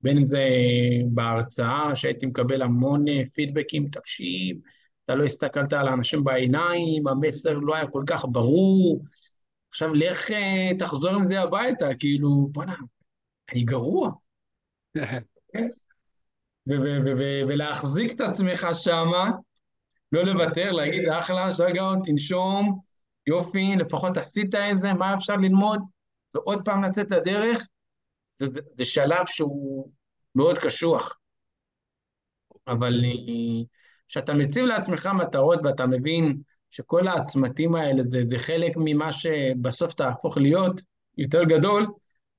בין 0.00 0.16
אם 0.16 0.24
זה 0.24 0.48
בהרצאה, 1.10 1.94
שהייתי 1.94 2.26
מקבל 2.26 2.62
המון 2.62 3.04
פידבקים, 3.34 3.88
תקשיב, 3.88 4.56
אתה 5.08 5.16
לא 5.16 5.24
הסתכלת 5.24 5.72
על 5.72 5.88
האנשים 5.88 6.24
בעיניים, 6.24 7.08
המסר 7.08 7.52
לא 7.52 7.74
היה 7.74 7.86
כל 7.86 8.02
כך 8.06 8.24
ברור, 8.28 9.04
עכשיו 9.70 9.94
לך 9.94 10.30
תחזור 10.78 11.10
עם 11.10 11.24
זה 11.24 11.40
הביתה, 11.40 11.86
כאילו, 11.98 12.48
בוא'נה, 12.52 12.74
אני 13.52 13.64
גרוע. 13.64 14.10
ולהחזיק 17.48 18.12
את 18.12 18.20
עצמך 18.20 18.66
שמה, 18.72 19.30
לא 20.12 20.22
לוותר, 20.22 20.72
להגיד 20.72 21.08
אחלה, 21.08 21.54
שרגאון, 21.54 22.00
תנשום, 22.04 22.80
יופי, 23.26 23.76
לפחות 23.78 24.16
עשית 24.16 24.54
איזה, 24.54 24.92
מה 24.92 25.14
אפשר 25.14 25.36
ללמוד, 25.36 25.80
ועוד 26.34 26.58
פעם 26.64 26.84
לצאת 26.84 27.10
לדרך, 27.10 27.66
זה, 28.30 28.46
זה, 28.46 28.60
זה 28.72 28.84
שלב 28.84 29.26
שהוא 29.26 29.90
מאוד 30.34 30.58
קשוח. 30.58 31.18
אבל 32.66 33.04
כשאתה 34.08 34.34
מציב 34.34 34.64
לעצמך 34.64 35.06
מטרות 35.06 35.58
ואתה 35.64 35.86
מבין 35.86 36.40
שכל 36.70 37.08
העצמתים 37.08 37.74
האלה 37.74 38.04
זה, 38.04 38.18
זה 38.22 38.38
חלק 38.38 38.72
ממה 38.76 39.12
שבסוף 39.12 39.94
תהפוך 39.94 40.38
להיות 40.38 40.80
יותר 41.18 41.44
גדול, 41.44 41.86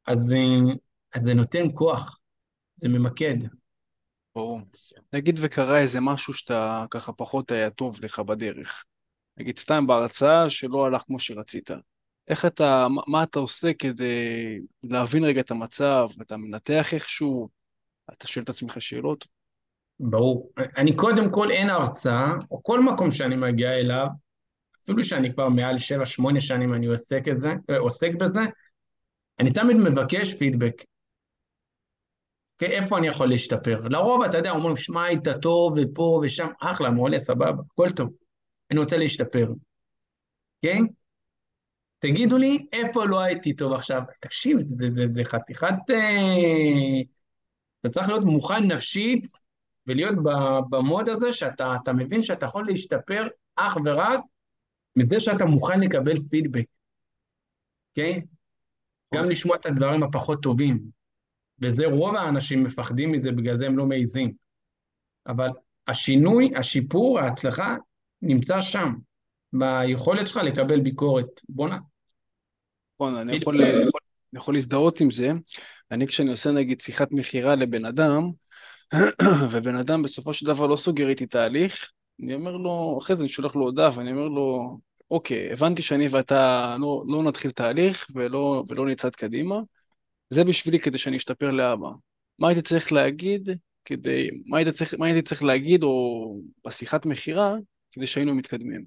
אז, 0.07 0.35
אז 1.13 1.21
זה 1.21 1.33
נותן 1.33 1.63
כוח, 1.73 2.19
זה 2.75 2.89
ממקד. 2.89 3.35
ברור. 4.35 4.61
נגיד 5.13 5.39
וקרה 5.41 5.81
איזה 5.81 5.99
משהו 6.01 6.33
שאתה 6.33 6.85
ככה 6.91 7.13
פחות 7.13 7.51
היה 7.51 7.69
טוב 7.69 7.99
לך 8.01 8.19
בדרך. 8.19 8.85
נגיד 9.37 9.59
סתם 9.59 9.87
בהרצאה 9.87 10.49
שלא 10.49 10.85
הלך 10.85 11.01
כמו 11.01 11.19
שרצית. 11.19 11.69
איך 12.27 12.45
אתה, 12.45 12.87
מה 13.07 13.23
אתה 13.23 13.39
עושה 13.39 13.73
כדי 13.73 14.59
להבין 14.83 15.23
רגע 15.23 15.41
את 15.41 15.51
המצב, 15.51 16.07
אתה 16.21 16.37
מנתח 16.37 16.93
איכשהו, 16.93 17.49
אתה 18.13 18.27
שואל 18.27 18.43
את 18.43 18.49
עצמך 18.49 18.81
שאלות? 18.81 19.27
ברור. 19.99 20.51
אני 20.77 20.95
קודם 20.95 21.31
כל 21.31 21.51
אין 21.51 21.69
הרצאה, 21.69 22.33
או 22.51 22.63
כל 22.63 22.83
מקום 22.83 23.11
שאני 23.11 23.35
מגיע 23.35 23.71
אליו, 23.71 24.07
אפילו 24.83 25.03
שאני 25.03 25.33
כבר 25.33 25.49
מעל 25.49 25.75
7-8 25.75 26.39
שנים 26.39 26.73
אני 26.73 26.85
עוסק, 26.85 27.33
זה, 27.33 27.49
עוסק 27.79 28.11
בזה, 28.19 28.41
אני 29.39 29.53
תמיד 29.53 29.77
מבקש 29.77 30.33
פידבק. 30.33 30.83
אוקיי? 32.53 32.77
איפה 32.77 32.97
אני 32.97 33.07
יכול 33.07 33.29
להשתפר? 33.29 33.81
לרוב, 33.89 34.23
אתה 34.23 34.37
יודע, 34.37 34.51
אומרים, 34.51 34.75
שמע, 34.75 35.03
היית 35.03 35.27
טוב, 35.41 35.77
ופה 35.77 36.21
ושם, 36.23 36.47
אחלה, 36.61 36.89
מעולה, 36.89 37.19
סבבה, 37.19 37.61
הכל 37.71 37.89
טוב. 37.89 38.09
אני 38.71 38.79
רוצה 38.79 38.97
להשתפר. 38.97 39.47
אוקיי? 40.57 40.79
תגידו 41.99 42.37
לי, 42.37 42.65
איפה 42.73 43.05
לא 43.05 43.19
הייתי 43.19 43.53
טוב 43.53 43.73
עכשיו? 43.73 44.01
תקשיב, 44.19 44.59
זה, 44.59 44.87
זה, 44.87 45.03
זה 45.05 45.21
חתיכת... 45.23 45.89
אה... 45.89 47.01
אתה 47.81 47.89
צריך 47.89 48.09
להיות 48.09 48.23
מוכן 48.23 48.63
נפשית 48.71 49.27
ולהיות 49.89 50.15
במוד 50.69 51.09
הזה 51.09 51.31
שאתה 51.31 51.93
מבין 51.93 52.21
שאתה 52.21 52.45
יכול 52.45 52.67
להשתפר 52.67 53.27
אך 53.55 53.77
ורק 53.85 54.19
מזה 54.95 55.19
שאתה 55.19 55.45
מוכן 55.45 55.79
לקבל 55.79 56.17
פידבק, 56.29 56.65
אוקיי? 57.89 58.21
גם 59.15 59.29
לשמוע 59.29 59.55
את 59.55 59.65
הדברים 59.65 60.03
הפחות 60.03 60.43
טובים. 60.43 60.79
וזה 61.61 61.85
רוב 61.85 62.15
האנשים 62.15 62.63
מפחדים 62.63 63.11
מזה, 63.11 63.31
בגלל 63.31 63.55
זה 63.55 63.65
הם 63.65 63.77
לא 63.77 63.85
מעיזים. 63.85 64.33
אבל 65.27 65.49
השינוי, 65.87 66.51
השיפור, 66.55 67.19
ההצלחה, 67.19 67.75
נמצא 68.21 68.61
שם, 68.61 68.93
ביכולת 69.53 70.27
שלך 70.27 70.37
לקבל 70.37 70.79
ביקורת. 70.79 71.41
בואנה. 71.49 71.77
נכון, 72.95 73.15
אני 73.15 73.35
יכול, 73.35 73.61
אני 73.63 73.89
יכול 74.33 74.53
להזדהות 74.53 75.01
עם 75.01 75.11
זה. 75.11 75.31
אני 75.91 76.07
כשאני 76.07 76.31
עושה 76.31 76.51
נגיד 76.51 76.81
שיחת 76.81 77.11
מכירה 77.11 77.55
לבן 77.55 77.85
אדם, 77.85 78.29
ובן 79.51 79.75
אדם 79.75 80.03
בסופו 80.03 80.33
של 80.33 80.45
דבר 80.45 80.67
לא 80.67 80.75
סוגר 80.75 81.09
איתי 81.09 81.25
תהליך, 81.25 81.91
אני 82.23 82.33
אומר 82.33 82.51
לו, 82.51 82.99
אחרי 83.01 83.15
זה 83.15 83.21
אני 83.23 83.29
שולח 83.29 83.55
לו 83.55 83.61
הודעה 83.61 83.97
ואני 83.97 84.11
אומר 84.11 84.27
לו, 84.27 84.77
אוקיי, 85.11 85.51
הבנתי 85.53 85.81
שאני 85.81 86.07
ואתה 86.07 86.75
לא, 86.79 87.03
לא 87.07 87.23
נתחיל 87.23 87.51
תהליך 87.51 88.07
ולא, 88.15 88.63
ולא 88.67 88.85
נצעד 88.85 89.15
קדימה, 89.15 89.59
זה 90.29 90.43
בשבילי 90.43 90.79
כדי 90.79 90.97
שאני 90.97 91.17
אשתפר 91.17 91.51
לאבא. 91.51 91.89
מה 92.39 92.47
הייתי 92.47 92.61
צריך 92.61 92.91
להגיד 92.91 93.49
כדי, 93.85 94.29
מה 94.47 94.57
הייתי 94.57 94.71
צריך, 94.71 94.93
מה 94.93 95.05
הייתי 95.05 95.21
צריך 95.21 95.43
להגיד 95.43 95.83
או 95.83 96.39
בשיחת 96.67 97.05
מכירה 97.05 97.55
כדי 97.91 98.07
שהיינו 98.07 98.35
מתקדמים. 98.35 98.85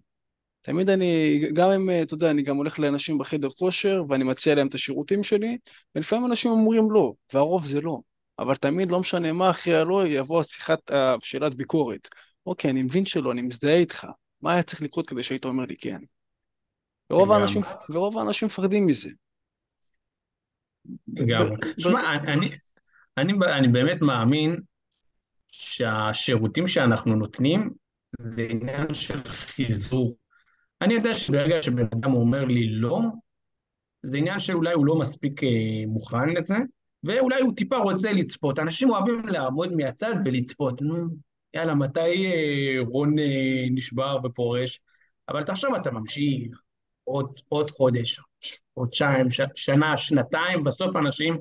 תמיד 0.62 0.90
אני, 0.90 1.40
גם 1.54 1.70
אם, 1.70 1.90
אתה 2.02 2.14
יודע, 2.14 2.30
אני 2.30 2.42
גם 2.42 2.56
הולך 2.56 2.78
לאנשים 2.78 3.18
בחדר 3.18 3.50
כושר 3.50 4.02
ואני 4.08 4.24
מציע 4.24 4.54
להם 4.54 4.66
את 4.66 4.74
השירותים 4.74 5.22
שלי, 5.22 5.58
ולפעמים 5.94 6.26
אנשים 6.26 6.50
אומרים 6.50 6.90
לא, 6.90 7.12
והרוב 7.34 7.66
זה 7.66 7.80
לא. 7.80 8.00
אבל 8.38 8.56
תמיד, 8.56 8.90
לא 8.90 9.00
משנה 9.00 9.32
מה 9.32 9.50
אחרי 9.50 9.76
הלא, 9.76 10.06
יבוא 10.06 10.40
השיחת, 10.40 10.90
שאלת 11.20 11.54
ביקורת. 11.54 12.08
אוקיי, 12.46 12.70
אני 12.70 12.82
מבין 12.82 13.06
שלא, 13.06 13.32
אני 13.32 13.42
מזדהה 13.42 13.76
איתך. 13.76 14.06
מה 14.42 14.52
היה 14.52 14.62
צריך 14.62 14.82
לקרות 14.82 15.08
כדי 15.08 15.22
שהיית 15.22 15.44
אומר 15.44 15.64
לי 15.64 15.76
כן? 15.76 16.00
ורוב 17.10 17.32
האנשים, 17.32 17.62
ורוב 17.90 18.18
האנשים 18.18 18.46
מפחדים 18.46 18.86
מזה. 18.86 19.10
לגמרי. 21.08 21.56
שמע, 21.78 22.14
אני, 22.14 22.50
אני, 23.16 23.32
אני 23.56 23.68
באמת 23.68 23.98
מאמין 24.02 24.60
שהשירותים 25.48 26.66
שאנחנו 26.66 27.16
נותנים 27.16 27.70
זה 28.18 28.46
עניין 28.50 28.94
של 28.94 29.24
חיזור. 29.24 30.16
אני 30.82 30.94
יודע 30.94 31.14
שברגע 31.14 31.62
שבן 31.62 31.86
אדם 31.94 32.14
אומר 32.14 32.44
לי 32.44 32.68
לא, 32.68 33.00
זה 34.02 34.18
עניין 34.18 34.40
שאולי 34.40 34.72
הוא 34.72 34.86
לא 34.86 34.98
מספיק 34.98 35.44
אה, 35.44 35.48
מוכן 35.86 36.28
לזה, 36.28 36.56
ואולי 37.04 37.40
הוא 37.40 37.54
טיפה 37.56 37.76
רוצה 37.76 38.12
לצפות. 38.12 38.58
אנשים 38.58 38.90
אוהבים 38.90 39.28
לעמוד 39.28 39.72
מהצד 39.72 40.14
ולצפות. 40.24 40.82
נו, 40.82 41.06
יאללה, 41.54 41.74
מתי 41.74 42.00
אה, 42.00 42.80
רון 42.88 43.18
אה, 43.18 43.24
נשבר 43.70 44.18
ופורש? 44.24 44.80
אבל 45.28 45.42
תחשוב, 45.42 45.74
אתה 45.74 45.90
ממשיך 45.90 46.62
עוד, 47.04 47.32
עוד 47.48 47.70
חודש, 47.70 48.20
חודשיים, 48.74 49.30
ש, 49.30 49.40
שנה, 49.54 49.96
שנתיים, 49.96 50.64
בסוף 50.64 50.96
אנשים, 50.96 51.38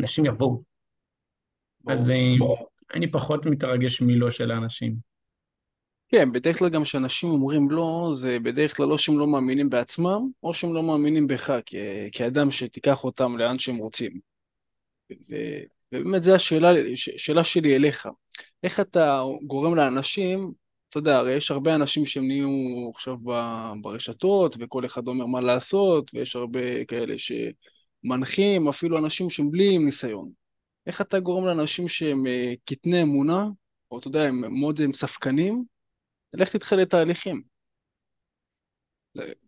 אנשים 0.00 0.26
יבואו. 0.26 0.62
בוא, 1.80 1.92
אז 1.92 2.12
בוא. 2.38 2.56
אני 2.94 3.10
פחות 3.10 3.46
מתרגש 3.46 4.02
מלא 4.02 4.30
של 4.30 4.50
האנשים. 4.50 5.10
כן, 6.08 6.32
בדרך 6.32 6.58
כלל 6.58 6.68
גם 6.68 6.82
כשאנשים 6.82 7.30
אומרים 7.30 7.70
לא, 7.70 8.10
זה 8.14 8.38
בדרך 8.42 8.76
כלל 8.76 8.86
לא 8.86 8.98
שהם 8.98 9.18
לא 9.18 9.26
מאמינים 9.26 9.70
בעצמם, 9.70 10.30
או 10.42 10.54
שהם 10.54 10.74
לא 10.74 10.82
מאמינים 10.82 11.26
בך 11.26 11.50
כ- 11.66 11.74
כאדם 12.12 12.50
שתיקח 12.50 13.04
אותם 13.04 13.36
לאן 13.36 13.58
שהם 13.58 13.76
רוצים. 13.76 14.29
ובאמת 15.92 16.22
זו 16.22 16.34
השאלה 16.34 16.68
שאלה 16.94 17.44
שלי 17.44 17.76
אליך. 17.76 18.08
איך 18.62 18.80
אתה 18.80 19.22
גורם 19.46 19.74
לאנשים, 19.74 20.52
אתה 20.90 20.98
יודע, 20.98 21.16
הרי 21.16 21.32
יש 21.32 21.50
הרבה 21.50 21.74
אנשים 21.74 22.06
שהם 22.06 22.26
נהיו 22.26 22.90
עכשיו 22.94 23.16
ברשתות, 23.82 24.56
וכל 24.60 24.86
אחד 24.86 25.08
אומר 25.08 25.26
מה 25.26 25.40
לעשות, 25.40 26.10
ויש 26.14 26.36
הרבה 26.36 26.84
כאלה 26.84 27.14
שמנחים, 27.18 28.68
אפילו 28.68 28.98
אנשים 28.98 29.30
שהם 29.30 29.50
בלי 29.50 29.78
ניסיון. 29.78 30.30
איך 30.86 31.00
אתה 31.00 31.20
גורם 31.20 31.46
לאנשים 31.46 31.88
שהם 31.88 32.26
אה, 32.26 32.52
קטני 32.64 33.02
אמונה, 33.02 33.46
או 33.90 33.98
אתה 33.98 34.08
יודע, 34.08 34.22
הם 34.22 34.60
מאוד 34.60 34.80
הם 34.80 34.92
ספקנים, 34.92 35.64
ללכת 36.34 36.54
איתך 36.54 36.72
לתהליכים. 36.72 37.42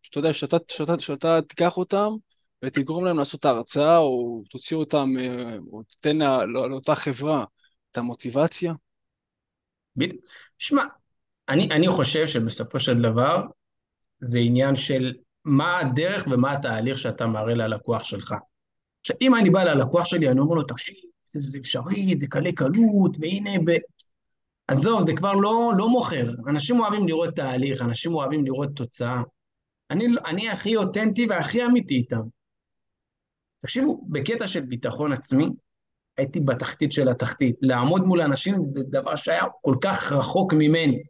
שאתה 0.03 0.19
יודע, 0.19 0.33
שאתה, 0.33 0.57
שאתה, 0.69 0.99
שאתה 0.99 1.41
תיקח 1.49 1.77
אותם 1.77 2.09
ותגרום 2.65 3.05
להם 3.05 3.19
לעשות 3.19 3.41
את 3.41 3.45
ההרצאה, 3.45 3.99
או 3.99 4.43
תוציא 4.51 4.77
אותם, 4.77 5.09
אה, 5.19 5.57
או 5.73 5.83
תיתן 5.83 6.19
לא, 6.19 6.71
לאותה 6.71 6.95
חברה 6.95 7.45
את 7.91 7.99
המוטיבציה. 7.99 8.75
שמע, 10.59 10.83
אני, 11.49 11.69
אני 11.71 11.89
חושב 11.89 12.27
שבסופו 12.27 12.79
של 12.79 13.03
דבר 13.03 13.43
זה 14.21 14.39
עניין 14.39 14.77
של 14.77 15.15
מה 15.45 15.79
הדרך 15.79 16.27
ומה 16.31 16.53
התהליך 16.53 16.99
שאתה 16.99 17.27
מראה 17.27 17.55
ללקוח 17.55 18.05
שלך. 18.05 18.35
עכשיו, 19.01 19.17
אם 19.21 19.35
אני 19.35 19.51
בא 19.51 19.63
ללקוח 19.63 20.07
שלי, 20.07 20.29
אני 20.31 20.41
אומר 20.41 20.55
לו, 20.55 20.63
תקשיב, 20.63 20.97
זה, 21.25 21.41
זה 21.41 21.59
אפשרי, 21.59 22.15
זה 22.19 22.27
קלי 22.27 22.53
קלות, 22.55 23.17
והנה, 23.21 23.51
ב... 23.67 23.77
עזוב, 24.69 25.07
זה 25.07 25.13
כבר 25.17 25.33
לא, 25.33 25.73
לא 25.77 25.89
מוכר. 25.89 26.29
אנשים 26.49 26.81
אוהבים 26.81 27.09
לראות 27.09 27.35
תהליך, 27.35 27.83
אנשים 27.83 28.15
אוהבים 28.15 28.45
לראות 28.45 28.69
תוצאה. 28.77 29.23
אני, 29.91 30.07
אני 30.27 30.51
הכי 30.51 30.77
אותנטי 30.77 31.27
והכי 31.27 31.65
אמיתי 31.65 31.95
איתם. 31.95 32.23
תקשיבו, 33.63 34.05
בקטע 34.09 34.47
של 34.47 34.61
ביטחון 34.61 35.13
עצמי, 35.13 35.47
הייתי 36.17 36.41
בתחתית 36.41 36.93
של 36.93 37.09
התחתית. 37.09 37.57
לעמוד 37.63 38.03
מול 38.03 38.21
אנשים 38.21 38.63
זה 38.63 38.81
דבר 38.91 39.17
שהיה 39.17 39.45
כל 39.63 39.75
כך 39.83 40.13
רחוק 40.13 40.53
ממני. 40.53 41.03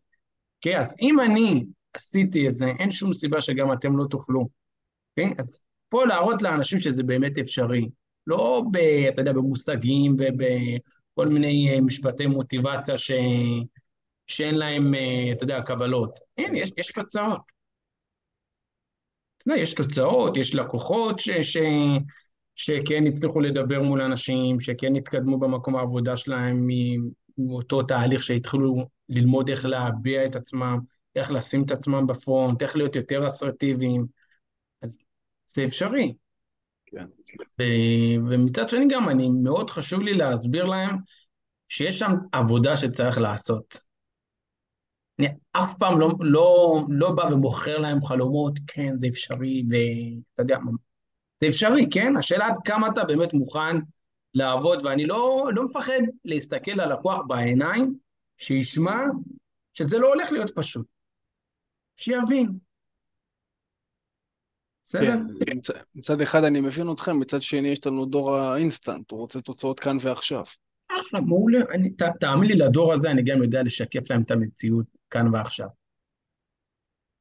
כן, 0.61 0.79
אז 0.79 0.97
אם 1.01 1.21
אני 1.21 1.65
עשיתי 1.95 2.49
את 2.49 2.55
זה, 2.55 2.67
אין 2.79 2.91
שום 2.91 3.15
סיבה 3.15 3.41
שגם 3.41 3.73
אתם 3.73 3.97
לא 3.97 4.05
תוכלו. 4.11 4.49
כן, 5.17 5.29
אז 5.39 5.59
פה 5.89 6.05
להראות 6.05 6.43
לאנשים 6.43 6.81
שזה 6.81 7.03
באמת 7.03 7.39
אפשרי. 7.39 7.89
לא, 8.27 8.63
ב, 8.73 8.77
אתה 9.09 9.21
יודע, 9.21 9.33
במושגים 9.33 10.17
ובכל 10.19 11.29
מיני 11.29 11.71
אה, 11.71 11.81
משפטי 11.81 12.27
מוטיבציה 12.27 12.97
ש... 12.97 13.13
שאין 14.27 14.55
להם, 14.55 14.95
אה, 14.95 15.33
אתה 15.33 15.45
יודע, 15.45 15.63
קבלות. 15.63 16.21
אין, 16.39 16.55
יש, 16.55 16.71
יש 16.79 16.93
תוצאות. 16.93 17.41
אתה 19.39 19.51
יודע, 19.51 19.61
יש 19.61 19.75
תוצאות, 19.75 20.37
יש 20.37 20.55
לקוחות 20.55 21.19
ש... 21.19 21.31
ש... 21.31 21.57
שכן 22.63 23.07
הצליחו 23.07 23.41
לדבר 23.41 23.83
מול 23.83 24.01
אנשים, 24.01 24.61
שכן 24.61 24.97
התקדמו 24.97 25.39
במקום 25.39 25.77
העבודה 25.77 26.17
שלהם 26.17 26.69
מאותו 27.39 27.83
תהליך 27.83 28.23
שהתחילו 28.23 28.87
ללמוד 29.09 29.51
איך 29.51 29.65
להביע 29.65 30.27
את 30.27 30.37
עצמם, 30.37 30.79
איך 31.17 31.33
לשים 31.33 31.63
את 31.65 31.71
עצמם 31.71 32.07
בפרונט, 32.07 32.63
איך 32.63 32.77
להיות 32.77 32.97
יותר 32.97 33.27
אסרטיביים. 33.27 34.07
אז 34.83 34.99
זה 35.47 35.65
אפשרי. 35.65 36.15
כן. 36.87 37.07
ומצד 38.31 38.69
שני 38.69 38.87
גם, 38.91 39.09
אני, 39.09 39.31
מאוד 39.31 39.71
חשוב 39.71 40.01
לי 40.01 40.15
להסביר 40.15 40.65
להם 40.65 40.97
שיש 41.69 41.99
שם 41.99 42.13
עבודה 42.33 42.77
שצריך 42.77 43.19
לעשות. 43.19 43.77
אני 45.19 45.29
אף 45.53 45.75
פעם 45.79 46.01
לא, 46.01 46.11
לא, 46.21 46.81
לא 46.89 47.11
בא 47.11 47.23
ומוכר 47.23 47.79
להם 47.79 48.03
חלומות, 48.03 48.59
כן, 48.67 48.99
זה 48.99 49.07
אפשרי, 49.07 49.63
ואתה 49.71 50.43
יודע, 50.43 50.59
זה 51.43 51.49
אפשרי, 51.49 51.87
כן? 51.91 52.17
השאלה 52.17 52.47
עד 52.47 52.55
כמה 52.65 52.89
אתה 52.89 53.05
באמת 53.05 53.35
מוכן 53.35 53.77
לעבוד, 54.35 54.87
ואני 54.87 55.07
לא, 55.07 55.51
לא 55.55 55.65
מפחד 55.65 56.01
להסתכל 56.25 56.73
ללקוח 56.73 57.21
בעיניים, 57.27 57.95
שישמע 58.39 58.99
שזה 59.73 59.99
לא 59.99 60.09
הולך 60.09 60.33
להיות 60.33 60.51
פשוט. 60.55 60.87
שיבין. 61.97 62.59
בסדר? 64.83 65.17
כן, 65.47 65.57
מצ, 65.57 65.67
מצד 65.95 66.21
אחד 66.21 66.45
אני 66.45 66.61
מבין 66.61 66.93
אתכם, 66.93 67.21
מצד 67.21 67.43
שני 67.43 67.69
יש 67.69 67.87
לנו 67.87 68.07
דור 68.07 68.37
האינסטנט, 68.37 69.11
הוא 69.11 69.21
רוצה 69.21 69.41
תוצאות 69.41 69.81
כאן 69.81 69.97
ועכשיו. 70.01 70.45
אחלה, 70.89 71.21
מעולה. 71.21 71.59
אני, 71.75 71.91
ת, 71.91 72.03
תאמין 72.21 72.49
לי, 72.49 72.55
לדור 72.55 72.93
הזה 72.93 73.11
אני 73.11 73.23
גם 73.23 73.43
יודע 73.43 73.63
לשקף 73.63 74.11
להם 74.11 74.23
את 74.23 74.31
המציאות 74.31 74.87
כאן 75.11 75.35
ועכשיו. 75.35 75.69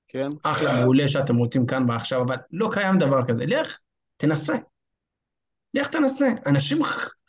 כן. 0.08 0.30
אחלה, 0.44 0.82
מעולה 0.82 1.08
שאתם 1.08 1.36
רוצים 1.36 1.66
כאן 1.66 1.90
ועכשיו, 1.90 2.22
אבל 2.24 2.36
לא 2.52 2.70
קיים 2.72 2.98
דבר 2.98 3.28
כזה. 3.28 3.46
לך, 3.46 3.80
תנסה. 4.22 4.54
לך 5.74 5.88
תנסה. 5.88 6.28
אנשים 6.46 6.78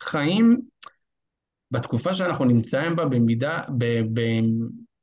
חיים 0.01 0.61
בתקופה 1.71 2.13
שאנחנו 2.13 2.45
נמצאים 2.45 2.95
בה 2.95 3.05
במידה, 3.05 3.61
ב, 3.77 3.85
ב, 3.85 4.21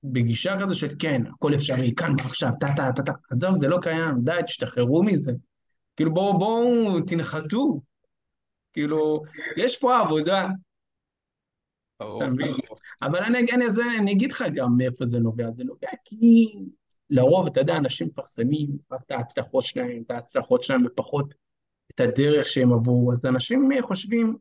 בגישה 0.04 0.56
כזו 0.60 0.74
של 0.74 0.94
כן, 0.98 1.22
הכל 1.34 1.54
אפשרי, 1.54 1.94
כאן 1.96 2.12
ועכשיו, 2.18 2.50
טה 2.60 2.66
טה 2.76 2.90
טה 2.96 3.02
טה. 3.02 3.12
עזוב, 3.30 3.56
זה 3.56 3.68
לא 3.68 3.78
קיים, 3.82 4.14
די, 4.24 4.40
תשתחררו 4.44 5.02
מזה. 5.02 5.32
כאילו, 5.96 6.14
בואו, 6.14 6.38
בואו, 6.38 7.00
תנחתו. 7.00 7.80
כאילו, 8.72 9.22
יש 9.56 9.78
פה 9.78 9.98
עבודה. 9.98 10.48
אבל 13.02 13.22
אני, 13.22 13.38
אני, 13.38 13.64
אני 13.98 14.12
אגיד 14.12 14.32
לך 14.32 14.44
גם 14.54 14.76
מאיפה 14.76 15.04
זה 15.04 15.18
נובע. 15.18 15.50
זה 15.50 15.64
נובע 15.64 15.88
כי 16.04 16.54
לרוב, 17.10 17.46
אתה 17.46 17.60
יודע, 17.60 17.76
אנשים 17.76 18.06
מפרסמים 18.06 18.68
רק 18.92 19.02
את 19.02 19.10
ההצלחות 19.10 19.64
שלהם, 19.64 20.02
את 20.06 20.10
ההצלחות 20.10 20.62
שלהם 20.62 20.86
ופחות 20.86 21.34
את 21.94 22.00
הדרך 22.00 22.46
שהם 22.46 22.72
עברו, 22.72 23.12
אז 23.12 23.26
אנשים 23.26 23.70
חושבים, 23.82 24.36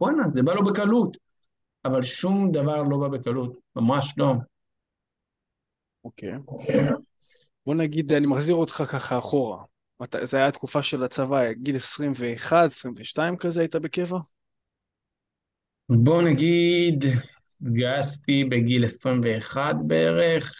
בואנה, 0.00 0.22
זה 0.30 0.42
בא 0.42 0.54
לו 0.54 0.64
בקלות, 0.64 1.16
אבל 1.84 2.02
שום 2.02 2.50
דבר 2.52 2.82
לא 2.82 2.98
בא 2.98 3.08
בקלות, 3.08 3.58
ממש 3.76 4.14
לא. 4.18 4.34
אוקיי. 6.04 6.32
בוא 7.66 7.74
נגיד, 7.74 8.12
אני 8.12 8.26
מחזיר 8.26 8.54
אותך 8.54 8.82
ככה 8.92 9.18
אחורה. 9.18 9.64
זה 10.22 10.36
היה 10.36 10.52
תקופה 10.52 10.82
של 10.82 11.04
הצבא, 11.04 11.52
גיל 11.52 11.76
21, 11.76 12.70
22 12.70 13.36
כזה 13.36 13.60
היית 13.60 13.76
בקבע? 13.76 14.18
בוא 15.88 16.22
נגיד, 16.22 17.04
התגייסתי 17.62 18.44
בגיל 18.44 18.84
21 18.84 19.74
בערך, 19.86 20.54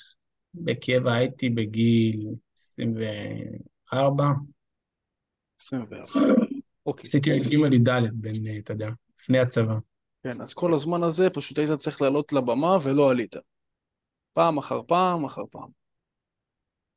בקבע 0.54 1.12
הייתי 1.12 1.48
בגיל 1.48 2.26
24. 2.54 4.24
24. 5.60 6.04
אוקיי. 6.86 7.02
עשיתי 7.08 7.38
ג' 7.38 7.88
ד' 7.88 8.08
בין, 8.12 8.46
אה, 8.46 8.58
אתה 8.58 8.72
יודע, 8.72 8.88
לפני 9.18 9.38
הצבא. 9.38 9.74
כן, 10.22 10.40
אז 10.40 10.54
כל 10.54 10.74
הזמן 10.74 11.02
הזה 11.02 11.30
פשוט 11.30 11.58
היית 11.58 11.72
צריך 11.72 12.02
לעלות 12.02 12.32
לבמה 12.32 12.78
ולא 12.82 13.10
עלית. 13.10 13.36
פעם 14.32 14.58
אחר 14.58 14.80
פעם 14.86 15.24
אחר 15.24 15.42
פעם. 15.50 15.68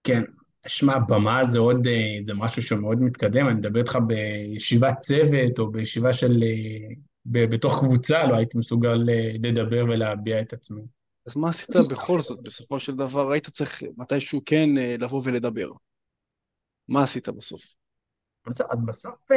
כן, 0.04 0.24
שמע, 0.68 1.00
במה 1.00 1.46
זה 1.46 1.60
עוד, 1.60 1.88
אה, 1.88 2.20
זה 2.24 2.34
משהו 2.34 2.62
שהוא 2.64 2.80
מאוד 2.80 3.02
מתקדם, 3.02 3.48
אני 3.48 3.56
מדבר 3.56 3.80
איתך 3.80 3.98
בישיבת 4.08 4.98
צוות 5.00 5.60
או 5.60 5.72
בישיבה 5.72 6.14
של, 6.14 6.44
אה, 6.44 6.96
בתוך 7.26 7.80
קבוצה, 7.80 8.28
לא 8.28 8.36
הייתי 8.36 8.58
מסוגל 8.58 8.98
לדבר 9.44 9.84
ולהביע 9.84 10.42
את 10.42 10.54
עצמי. 10.54 10.82
אז 11.26 11.38
מה 11.38 11.50
עשית 11.50 11.70
בכל 11.92 12.22
זאת? 12.22 12.40
בסופו 12.44 12.80
של 12.80 12.96
דבר 12.96 13.32
היית 13.32 13.50
צריך 13.50 13.84
מתישהו 13.98 14.42
כן 14.46 14.70
לבוא 15.00 15.22
ולדבר. 15.26 15.68
מה 16.88 17.04
עשית 17.04 17.30
בסוף? 17.30 17.62
אז 18.48 18.62
בסוף 18.86 19.28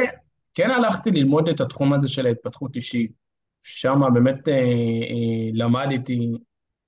כן 0.53 0.71
הלכתי 0.71 1.11
ללמוד 1.11 1.49
את 1.49 1.61
התחום 1.61 1.93
הזה 1.93 2.07
של 2.07 2.25
ההתפתחות 2.25 2.75
אישית. 2.75 3.11
שם 3.63 4.01
באמת 4.13 4.47
אה, 4.47 4.53
אה, 4.53 5.49
למדתי 5.53 6.31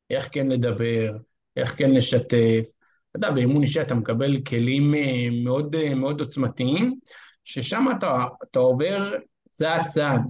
איך 0.09 0.29
כן 0.31 0.47
לדבר, 0.47 1.17
איך 1.57 1.77
כן 1.77 1.91
לשתף. 1.91 2.67
אתה 3.09 3.17
יודע, 3.17 3.31
באימון 3.31 3.61
אישי 3.61 3.81
אתה 3.81 3.95
מקבל 3.95 4.41
כלים 4.41 4.95
אה, 4.95 5.27
מאוד, 5.43 5.75
אה, 5.75 5.95
מאוד 5.95 6.19
עוצמתיים, 6.19 6.99
ששם 7.43 7.85
אתה, 7.97 8.25
אתה 8.43 8.59
עובר 8.59 9.13
צעד 9.51 9.85
צעד. 9.85 10.21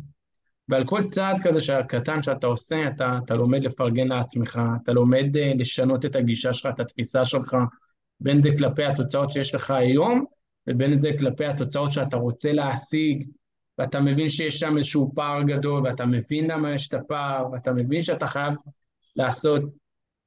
ועל 0.70 0.86
כל 0.86 1.08
צעד 1.08 1.40
כזה 1.44 1.60
קטן 1.88 2.22
שאתה 2.22 2.48
עושה, 2.48 2.88
אתה, 2.88 3.20
אתה 3.26 3.36
לומד 3.36 3.64
לפרגן 3.64 4.08
לעצמך, 4.08 4.60
אתה 4.84 4.94
לומד 4.94 5.38
אה, 5.38 5.52
לשנות 5.56 6.06
את 6.06 6.16
הגישה 6.16 6.54
שלך, 6.54 6.74
את 6.74 6.80
התפיסה 6.80 7.26
שלך, 7.26 7.56
בין 8.20 8.42
זה 8.42 8.50
כלפי 8.58 8.84
התוצאות 8.84 9.32
שיש 9.32 9.56
לך 9.56 9.72
היום, 9.72 10.26
ובין 10.70 11.00
זה 11.00 11.10
כלפי 11.20 11.46
התוצאות 11.46 11.92
שאתה 11.92 12.18
רוצה 12.18 12.52
להשיג, 12.52 13.24
ואתה 13.78 14.00
מבין 14.00 14.30
שיש 14.30 14.60
שם 14.60 14.78
איזשהו 14.78 15.12
פער 15.16 15.44
גדול, 15.44 15.88
ואתה 15.88 16.06
מבין 16.06 16.52
למה 16.52 16.74
יש 16.74 16.88
את 16.88 16.94
הפער, 16.94 17.52
ואתה 17.52 17.72
מבין 17.72 18.02
שאתה 18.02 18.28
חייב 18.28 18.54
לעשות 19.16 19.64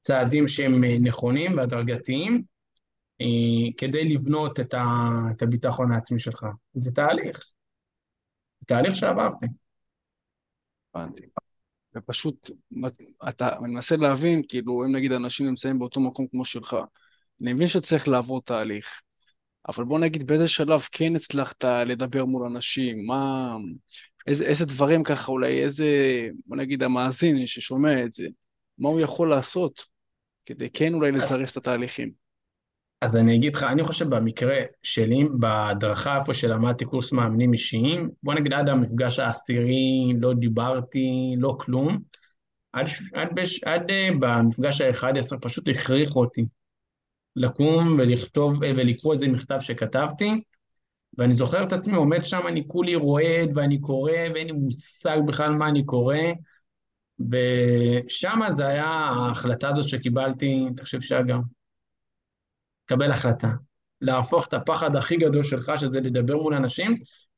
צעדים 0.03 0.47
שהם 0.47 0.85
אה, 0.85 0.99
נכונים 1.01 1.57
והדרגתיים, 1.57 2.43
אה, 3.21 3.73
כדי 3.77 4.05
לבנות 4.05 4.61
את, 4.61 4.75
את 5.31 5.43
הביטחון 5.43 5.93
העצמי 5.93 6.19
שלך. 6.19 6.47
זה 6.75 6.95
תהליך. 6.95 7.39
זה 8.61 8.67
תהליך 8.67 8.97
שעברתי. 8.97 9.47
הבנתי. 10.95 11.23
ופשוט, 11.97 12.51
אתה 13.29 13.59
אני 13.59 13.75
מנסה 13.75 13.97
להבין, 13.97 14.43
כאילו, 14.49 14.85
אם 14.85 14.97
נגיד 14.97 15.13
אנשים 15.13 15.47
נמצאים 15.47 15.79
באותו 15.79 16.01
מקום 16.01 16.27
כמו 16.31 16.45
שלך, 16.45 16.77
אני 17.43 17.53
מבין 17.53 17.69
שצריך 17.69 18.09
לעבור 18.09 18.43
תהליך. 18.43 19.03
אבל 19.69 19.85
בוא 19.85 19.99
נגיד 19.99 20.27
באיזה 20.27 20.49
שלב 20.49 20.87
כן 20.93 21.17
הצלחת 21.17 21.65
לדבר 21.65 22.25
מול 22.25 22.47
אנשים, 22.47 23.07
מה, 23.07 23.57
איזה, 24.27 24.45
איזה 24.45 24.67
דברים 24.67 25.05
ככה, 25.05 25.33
אולי 25.33 25.63
איזה, 25.63 25.89
בוא 26.47 26.57
נגיד 26.57 26.83
המאזין 26.83 27.47
ששומע 27.47 28.05
את 28.05 28.13
זה, 28.13 28.29
מה 28.79 28.89
הוא 28.89 29.01
יכול 29.01 29.31
לעשות 29.31 29.85
כדי 30.45 30.71
כן 30.71 30.95
אולי 30.95 31.13
לזרז 31.13 31.51
את 31.51 31.57
התהליכים. 31.57 32.23
אז 33.01 33.17
אני 33.17 33.37
אגיד 33.37 33.57
לך, 33.57 33.63
אני 33.63 33.85
חושב 33.85 34.09
במקרה 34.15 34.57
שלי, 34.83 35.25
בהדרכה 35.39 36.17
איפה 36.17 36.33
שלמדתי 36.33 36.85
קורס 36.85 37.13
מאמנים 37.13 37.53
אישיים, 37.53 38.11
בוא 38.23 38.35
נגיד 38.35 38.53
עד 38.53 38.69
המפגש 38.69 39.19
העשירי 39.19 40.13
לא 40.21 40.35
דיברתי, 40.35 41.35
לא 41.39 41.57
כלום. 41.61 41.99
עד, 42.73 42.87
עד, 43.15 43.29
בש, 43.35 43.65
עד 43.65 43.91
אה, 43.91 44.09
במפגש 44.21 44.81
ה-11 44.81 45.39
פשוט 45.41 45.69
הכריחו 45.69 46.21
אותי 46.21 46.47
לקום 47.37 47.97
ולכתוב 47.99 48.65
אה, 48.65 48.73
ולקרוא 48.77 49.13
איזה 49.13 49.29
מכתב 49.29 49.57
שכתבתי, 49.61 50.43
ואני 51.19 51.35
זוכר 51.35 51.65
את 51.65 51.73
עצמי 51.73 51.97
עומד 51.97 52.25
שם, 52.25 52.47
אני 52.47 52.65
כולי 52.69 52.95
רועד 52.95 53.51
ואני 53.55 53.81
קורא 53.81 54.13
ואין 54.35 54.47
לי 54.47 54.53
מושג 54.53 55.19
בכלל 55.27 55.53
מה 55.53 55.69
אני 55.69 55.85
קורא, 55.85 56.17
ושם 57.31 58.41
זה 58.49 58.67
היה 58.67 58.85
ההחלטה 58.85 59.69
הזאת 59.69 59.89
שקיבלתי, 59.89 60.67
תחשב 60.77 61.01
שגה, 61.01 61.39
קבל 62.87 63.11
החלטה, 63.11 63.51
להפוך 64.01 64.47
את 64.47 64.55
הפחד 64.55 64.97
הכי 64.97 65.17
גדול 65.17 65.43
שלך, 65.43 65.73
שזה 65.77 66.01
לדבר 66.01 66.37
מול 66.37 66.55
אנשים, 66.55 66.97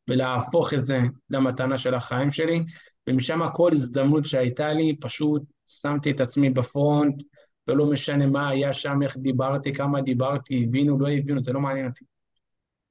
ולהפוך 0.09 0.75
את 0.75 0.81
זה 0.81 0.99
למתנה 1.31 1.77
של 1.77 1.95
החיים 1.95 2.31
שלי, 2.31 2.63
ומשם 3.09 3.41
כל 3.55 3.71
הזדמנות 3.73 4.25
שהייתה 4.25 4.73
לי, 4.73 4.97
פשוט 5.01 5.43
שמתי 5.67 6.11
את 6.11 6.21
עצמי 6.21 6.51
בפרונט, 6.51 7.23
ולא 7.69 7.87
משנה 7.87 8.27
מה 8.27 8.49
היה 8.49 8.73
שם, 8.73 9.03
איך 9.03 9.17
דיברתי, 9.17 9.73
כמה 9.73 10.03
דיברתי, 10.03 10.65
הבינו, 10.65 10.99
לא 10.99 11.09
הבינו, 11.09 11.43
זה 11.43 11.53
לא 11.53 11.61
מעניין 11.61 11.87
אותי. 11.87 12.05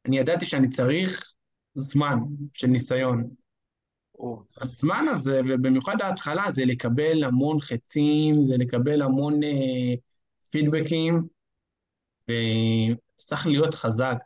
אני 0.06 0.18
ידעתי 0.18 0.46
שאני 0.46 0.70
צריך 0.70 1.34
זמן 1.76 2.18
של 2.54 2.68
ניסיון. 2.68 3.30
או. 4.20 4.44
הזמן 4.62 5.06
הזה, 5.12 5.42
ובמיוחד 5.50 5.96
ההתחלה, 6.02 6.52
זה 6.52 6.66
לקבל 6.66 7.24
המון 7.24 7.60
חצים, 7.60 8.44
זה 8.44 8.54
לקבל 8.58 9.02
המון 9.02 9.44
אה, 9.44 9.94
פידבקים, 10.52 11.28
וצריך 12.24 13.48
להיות 13.48 13.74
חזק, 13.74 14.18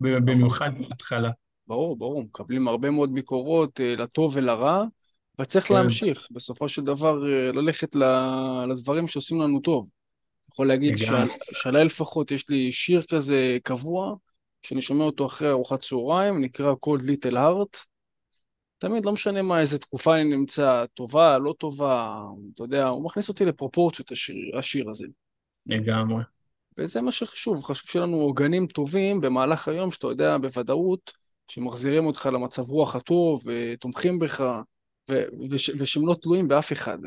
במיוחד 0.00 0.70
בהתחלה. 0.78 1.30
ברור, 1.66 1.98
ברור, 1.98 2.22
מקבלים 2.22 2.68
הרבה 2.68 2.90
מאוד 2.90 3.14
ביקורות, 3.14 3.80
אה, 3.80 3.94
לטוב 3.96 4.32
ולרע, 4.36 4.84
וצריך 5.40 5.68
כן. 5.68 5.74
להמשיך, 5.74 6.28
בסופו 6.30 6.68
של 6.68 6.82
דבר 6.82 7.32
אה, 7.32 7.52
ללכת 7.52 7.96
לדברים 8.68 9.06
שעושים 9.06 9.40
לנו 9.40 9.60
טוב. 9.60 9.88
יכול 10.50 10.68
להגיד 10.68 10.94
שעליי 11.52 11.84
לפחות 11.84 12.30
יש 12.30 12.48
לי 12.48 12.72
שיר 12.72 13.02
כזה 13.10 13.58
קבוע, 13.62 14.14
שאני 14.62 14.82
שומע 14.82 15.04
אותו 15.04 15.26
אחרי 15.26 15.50
ארוחת 15.50 15.80
צהריים, 15.80 16.40
נקרא 16.40 16.72
Cold 16.72 17.00
Little 17.02 17.32
Heart. 17.32 17.78
תמיד, 18.78 19.04
לא 19.04 19.12
משנה 19.12 19.42
מה, 19.42 19.60
איזה 19.60 19.78
תקופה 19.78 20.14
אני 20.14 20.24
נמצא, 20.24 20.84
טובה, 20.94 21.38
לא 21.38 21.54
טובה, 21.58 22.24
אתה 22.54 22.62
יודע, 22.62 22.86
הוא 22.86 23.04
מכניס 23.04 23.28
אותי 23.28 23.44
לפרופורציות, 23.44 24.12
השיר, 24.12 24.58
השיר 24.58 24.90
הזה. 24.90 25.06
לגמרי. 25.66 26.22
וזה 26.78 27.00
מה 27.00 27.12
שחשוב, 27.12 27.64
חשוב 27.64 27.88
שיהיה 27.88 28.06
לנו 28.06 28.16
עוגנים 28.16 28.66
טובים 28.66 29.20
במהלך 29.20 29.68
היום, 29.68 29.90
שאתה 29.90 30.06
יודע 30.06 30.38
בוודאות 30.38 31.12
שמחזירים 31.48 32.06
אותך 32.06 32.28
למצב 32.32 32.62
רוח 32.62 32.96
הטוב, 32.96 33.42
ותומכים 33.46 34.18
בך, 34.18 34.60
ו- 35.10 35.50
וש- 35.50 35.70
ושהם 35.78 36.06
לא 36.06 36.14
תלויים 36.22 36.48
באף 36.48 36.72
אחד. 36.72 36.98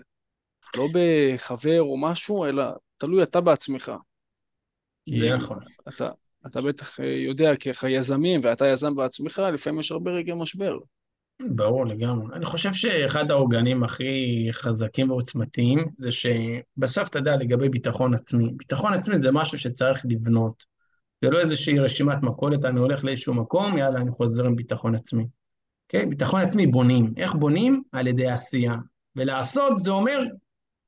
לא 0.78 0.88
בחבר 0.94 1.82
או 1.82 1.98
משהו, 1.98 2.46
אלא 2.46 2.64
תלוי 2.98 3.24
אתה 3.24 3.42
בעצמך. 3.42 3.92
זה 5.18 5.36
נכון. 5.36 5.60
אתה, 5.88 6.10
אתה 6.48 6.62
בטח 6.62 7.00
יודע 7.00 7.56
כיזמים, 7.56 8.42
ואתה 8.44 8.68
יזם 8.68 8.96
בעצמך, 8.96 9.42
לפעמים 9.54 9.80
יש 9.80 9.92
הרבה 9.92 10.12
רגעי 10.12 10.36
משבר. 10.36 10.78
ברור 11.56 11.86
לגמרי. 11.86 12.36
אני 12.36 12.46
חושב 12.46 12.74
שאחד 12.74 13.32
העוגנים 13.32 13.84
הכי 13.84 14.48
חזקים 14.52 15.12
ועוצמתיים 15.12 15.86
זה 15.98 16.10
שבסוף 16.12 17.10
אתה 17.10 17.20
יודע 17.20 17.36
לגבי 17.36 17.70
ביטחון 17.70 18.14
עצמי. 18.14 18.52
ביטחון 18.58 18.94
עצמי 18.94 19.22
זה 19.22 19.32
משהו 19.32 19.60
שצריך 19.60 20.02
לבנות. 20.06 20.66
זה 21.24 21.30
לא 21.30 21.40
איזושהי 21.40 21.80
רשימת 21.80 22.18
מכולת, 22.24 22.66
אני 22.66 22.80
הולך 22.80 23.06
לאיזשהו 23.06 23.34
מקום, 23.34 23.78
יאללה, 23.78 24.00
אני 24.00 24.12
חוזר 24.12 24.46
עם 24.46 24.56
ביטחון 24.56 24.96
עצמי. 24.96 25.26
כן? 25.90 26.10
ביטחון 26.10 26.42
עצמי 26.42 26.68
בונים. 26.68 27.14
איך 27.18 27.36
בונים? 27.36 27.84
על 27.92 28.08
ידי 28.08 28.28
עשייה. 28.28 28.74
ולעשות 29.16 29.80
זה 29.80 29.92
אומר 29.92 30.20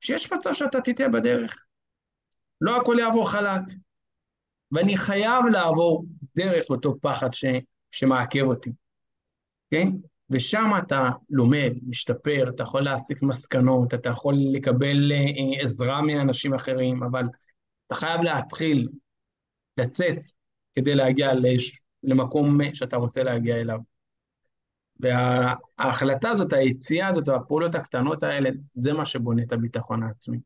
שיש 0.00 0.32
מצב 0.32 0.52
שאתה 0.52 0.80
תטעה 0.80 1.08
בדרך. 1.08 1.66
לא 2.60 2.76
הכל 2.76 2.96
יעבור 3.00 3.30
חלק. 3.30 3.62
ואני 4.72 4.96
חייב 4.96 5.44
לעבור 5.52 6.04
דרך 6.36 6.64
אותו 6.70 7.00
פחד 7.00 7.32
ש, 7.32 7.44
שמעכב 7.90 8.44
אותי, 8.46 8.70
כן? 9.70 9.88
ושם 10.30 10.70
אתה 10.78 11.10
לומד, 11.30 11.72
משתפר, 11.86 12.48
אתה 12.48 12.62
יכול 12.62 12.82
להסיק 12.82 13.22
מסקנות, 13.22 13.94
אתה 13.94 14.08
יכול 14.08 14.34
לקבל 14.52 15.12
אה, 15.12 15.62
עזרה 15.62 16.02
מאנשים 16.02 16.54
אחרים, 16.54 17.02
אבל 17.02 17.24
אתה 17.86 17.94
חייב 17.94 18.20
להתחיל 18.20 18.88
לצאת 19.76 20.16
כדי 20.74 20.94
להגיע 20.94 21.34
לש, 21.34 21.80
למקום 22.02 22.58
שאתה 22.74 22.96
רוצה 22.96 23.22
להגיע 23.22 23.56
אליו. 23.56 23.91
וההחלטה 25.02 26.30
הזאת, 26.30 26.52
היציאה 26.52 27.08
הזאת, 27.08 27.28
הפעולות 27.28 27.74
הקטנות 27.74 28.22
האלה, 28.22 28.50
זה 28.72 28.92
מה 28.92 29.04
שבונה 29.04 29.42
את 29.42 29.52
הביטחון 29.52 30.02
העצמי. 30.02 30.38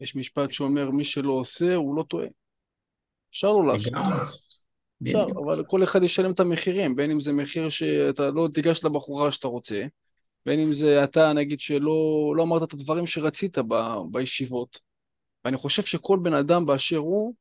יש 0.00 0.16
משפט 0.16 0.52
שאומר, 0.52 0.90
מי 0.90 1.04
שלא 1.04 1.32
עושה, 1.32 1.74
הוא 1.74 1.96
לא 1.96 2.02
טועה. 2.02 2.26
אפשר 3.30 3.48
לא 3.48 3.66
לעשות. 3.66 3.92
אפשר, 5.02 5.26
אבל 5.44 5.64
כל 5.64 5.84
אחד 5.84 6.02
ישלם 6.02 6.32
את 6.32 6.40
המחירים, 6.40 6.96
בין 6.96 7.10
אם 7.10 7.20
זה 7.20 7.32
מחיר 7.32 7.68
שאתה 7.68 8.30
לא 8.30 8.48
תיגש 8.54 8.84
לבחורה 8.84 9.32
שאתה 9.32 9.48
רוצה, 9.48 9.84
בין 10.46 10.60
אם 10.60 10.72
זה 10.72 11.04
אתה, 11.04 11.32
נגיד, 11.32 11.60
שלא 11.60 12.32
לא 12.36 12.42
אמרת 12.42 12.62
את 12.62 12.72
הדברים 12.72 13.06
שרצית 13.06 13.58
ב, 13.58 13.74
בישיבות. 14.12 14.80
ואני 15.44 15.56
חושב 15.56 15.82
שכל 15.82 16.18
בן 16.22 16.32
אדם 16.32 16.66
באשר 16.66 16.96
הוא, 16.96 17.34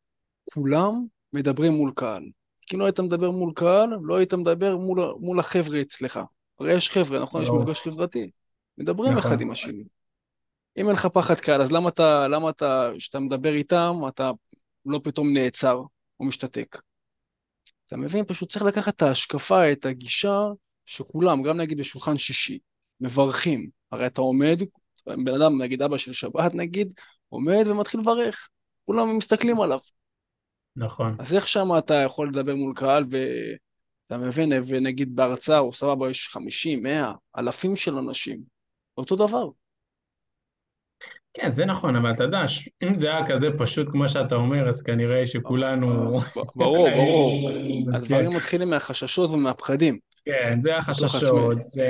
כולם 0.53 1.05
מדברים 1.33 1.73
מול 1.73 1.91
קהל. 1.95 2.23
כי 2.69 2.75
אם 2.75 2.82
לא 2.82 2.86
היית 2.86 2.99
מדבר 2.99 3.32
מול 3.32 3.53
קהל, 3.55 3.89
לא 4.01 4.17
היית 4.17 4.34
מדבר 4.34 4.77
מול, 4.77 4.99
מול 5.19 5.39
החבר'ה 5.39 5.82
אצלך. 5.82 6.19
הרי 6.60 6.73
יש 6.73 6.89
חבר'ה, 6.89 7.19
נכון? 7.19 7.41
יש 7.43 7.49
מפגש 7.49 7.82
חברתי. 7.82 8.32
מדברים 8.77 9.13
נכון. 9.13 9.32
אחד 9.32 9.41
עם 9.41 9.51
השני. 9.51 9.84
אם 10.77 10.88
אין 10.88 10.95
לך 10.95 11.05
פחד 11.05 11.36
קהל, 11.36 11.62
אז 11.62 11.71
למה 11.71 11.89
אתה, 11.89 12.27
למה 12.27 12.49
אתה, 12.49 12.89
כשאתה 12.97 13.19
מדבר 13.19 13.53
איתם, 13.53 13.95
אתה 14.08 14.32
לא 14.86 14.99
פתאום 15.03 15.34
נעצר 15.34 15.82
או 16.19 16.25
משתתק? 16.25 16.77
אתה 17.88 17.97
מבין? 17.97 18.25
פשוט 18.25 18.51
צריך 18.51 18.65
לקחת 18.65 18.95
את 18.95 19.01
ההשקפה, 19.01 19.71
את 19.71 19.86
הגישה, 19.86 20.47
שכולם, 20.86 21.43
גם 21.43 21.58
נגיד 21.58 21.77
בשולחן 21.77 22.17
שישי, 22.17 22.60
מברכים. 23.01 23.69
הרי 23.91 24.08
אתה 24.08 24.21
עומד, 24.21 24.60
בן 25.08 25.41
אדם, 25.41 25.62
נגיד 25.62 25.82
אבא 25.82 25.97
של 25.97 26.13
שבת 26.13 26.55
נגיד, 26.55 26.93
עומד 27.29 27.67
ומתחיל 27.67 27.99
לברך. 27.99 28.49
כולם 28.86 29.17
מסתכלים 29.17 29.62
עליו. 29.62 29.79
נכון. 30.75 31.15
אז 31.19 31.34
איך 31.34 31.47
שם 31.47 31.67
אתה 31.77 31.93
יכול 31.93 32.29
לדבר 32.29 32.55
מול 32.55 32.73
קהל 32.75 33.05
ואתה 33.10 34.17
מבין, 34.17 34.51
ונגיד 34.67 35.15
בהרצאה, 35.15 35.60
או 35.60 35.73
סבבה, 35.73 36.10
יש 36.10 36.27
50, 36.27 36.84
100, 36.84 37.13
אלפים 37.38 37.75
של 37.75 37.95
אנשים. 37.95 38.39
אותו 38.97 39.15
דבר. 39.15 39.47
כן, 41.34 41.51
זה 41.51 41.65
נכון, 41.65 41.95
אבל 41.95 42.12
אתה 42.12 42.23
יודע, 42.23 42.41
אם 42.84 42.95
זה 42.95 43.08
היה 43.08 43.27
כזה 43.27 43.47
פשוט 43.58 43.89
כמו 43.91 44.08
שאתה 44.08 44.36
אומר, 44.36 44.69
אז 44.69 44.82
כנראה 44.82 45.25
שכולנו... 45.25 46.19
ברור, 46.55 46.89
ברור. 46.97 47.49
הדברים 47.93 48.34
מתחילים 48.34 48.69
מהחששות 48.69 49.29
ומהפחדים. 49.29 49.99
כן, 50.25 50.60
זה 50.62 50.77
החששות, 50.77 51.58
זה, 51.58 51.88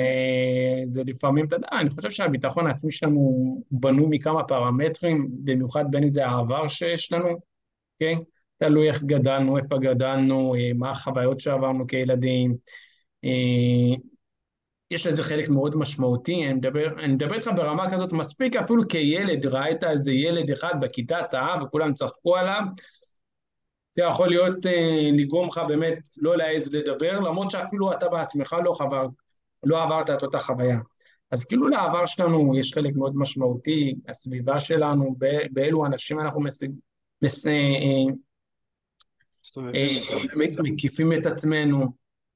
זה 0.87 1.03
לפעמים, 1.05 1.45
אתה 1.45 1.55
יודע, 1.55 1.67
אני 1.71 1.89
חושב 1.89 2.09
שהביטחון 2.09 2.67
העצמי 2.67 2.91
שלנו 2.91 3.63
בנוי 3.71 4.05
מכמה 4.09 4.43
פרמטרים, 4.43 5.27
במיוחד 5.31 5.85
בין 5.89 6.03
אם 6.03 6.11
זה 6.11 6.25
העבר 6.25 6.67
שיש 6.67 7.11
לנו, 7.11 7.39
כן? 7.99 8.15
תלוי 8.59 8.87
איך 8.87 9.03
גדלנו, 9.03 9.57
איפה 9.57 9.77
גדלנו, 9.77 10.55
אה, 10.55 10.71
מה 10.75 10.89
החוויות 10.89 11.39
שעברנו 11.39 11.87
כילדים. 11.87 12.55
אה, 13.23 13.95
יש 14.91 15.07
לזה 15.07 15.23
חלק 15.23 15.49
מאוד 15.49 15.75
משמעותי, 15.75 16.45
אני 16.45 16.53
מדבר, 16.53 16.99
אני 16.99 17.13
מדבר 17.13 17.35
איתך 17.35 17.51
ברמה 17.55 17.89
כזאת 17.89 18.13
מספיק, 18.13 18.55
אפילו 18.55 18.87
כילד, 18.87 19.45
ראית 19.45 19.83
איזה 19.83 20.11
ילד 20.11 20.51
אחד 20.51 20.73
בכיתה 20.81 21.19
טעה 21.31 21.63
וכולם 21.63 21.93
צחקו 21.93 22.35
עליו, 22.35 22.61
זה 23.91 24.03
יכול 24.03 24.29
להיות, 24.29 24.65
אה, 24.65 25.09
לגרום 25.13 25.47
לך 25.47 25.61
באמת 25.67 25.97
לא 26.17 26.37
להעז 26.37 26.73
לדבר, 26.73 27.19
למרות 27.19 27.51
שאפילו 27.51 27.93
אתה 27.93 28.09
בעצמך 28.09 28.55
לא, 28.65 28.71
חבר, 28.71 29.07
לא 29.63 29.83
עברת 29.83 30.09
את 30.09 30.23
אותה 30.23 30.39
חוויה. 30.39 30.79
אז 31.31 31.45
כאילו 31.45 31.67
לעבר 31.67 32.05
שלנו 32.05 32.57
יש 32.59 32.73
חלק 32.73 32.95
מאוד 32.95 33.15
משמעותי, 33.15 33.95
הסביבה 34.09 34.59
שלנו, 34.59 35.15
באילו 35.51 35.85
אנשים 35.85 36.19
אנחנו 36.19 36.41
משיג, 36.41 36.71
מס, 37.21 37.47
אה, 37.47 37.53
אה, 39.57 40.61
מקיפים 40.63 41.13
את 41.13 41.25
עצמנו, 41.25 41.85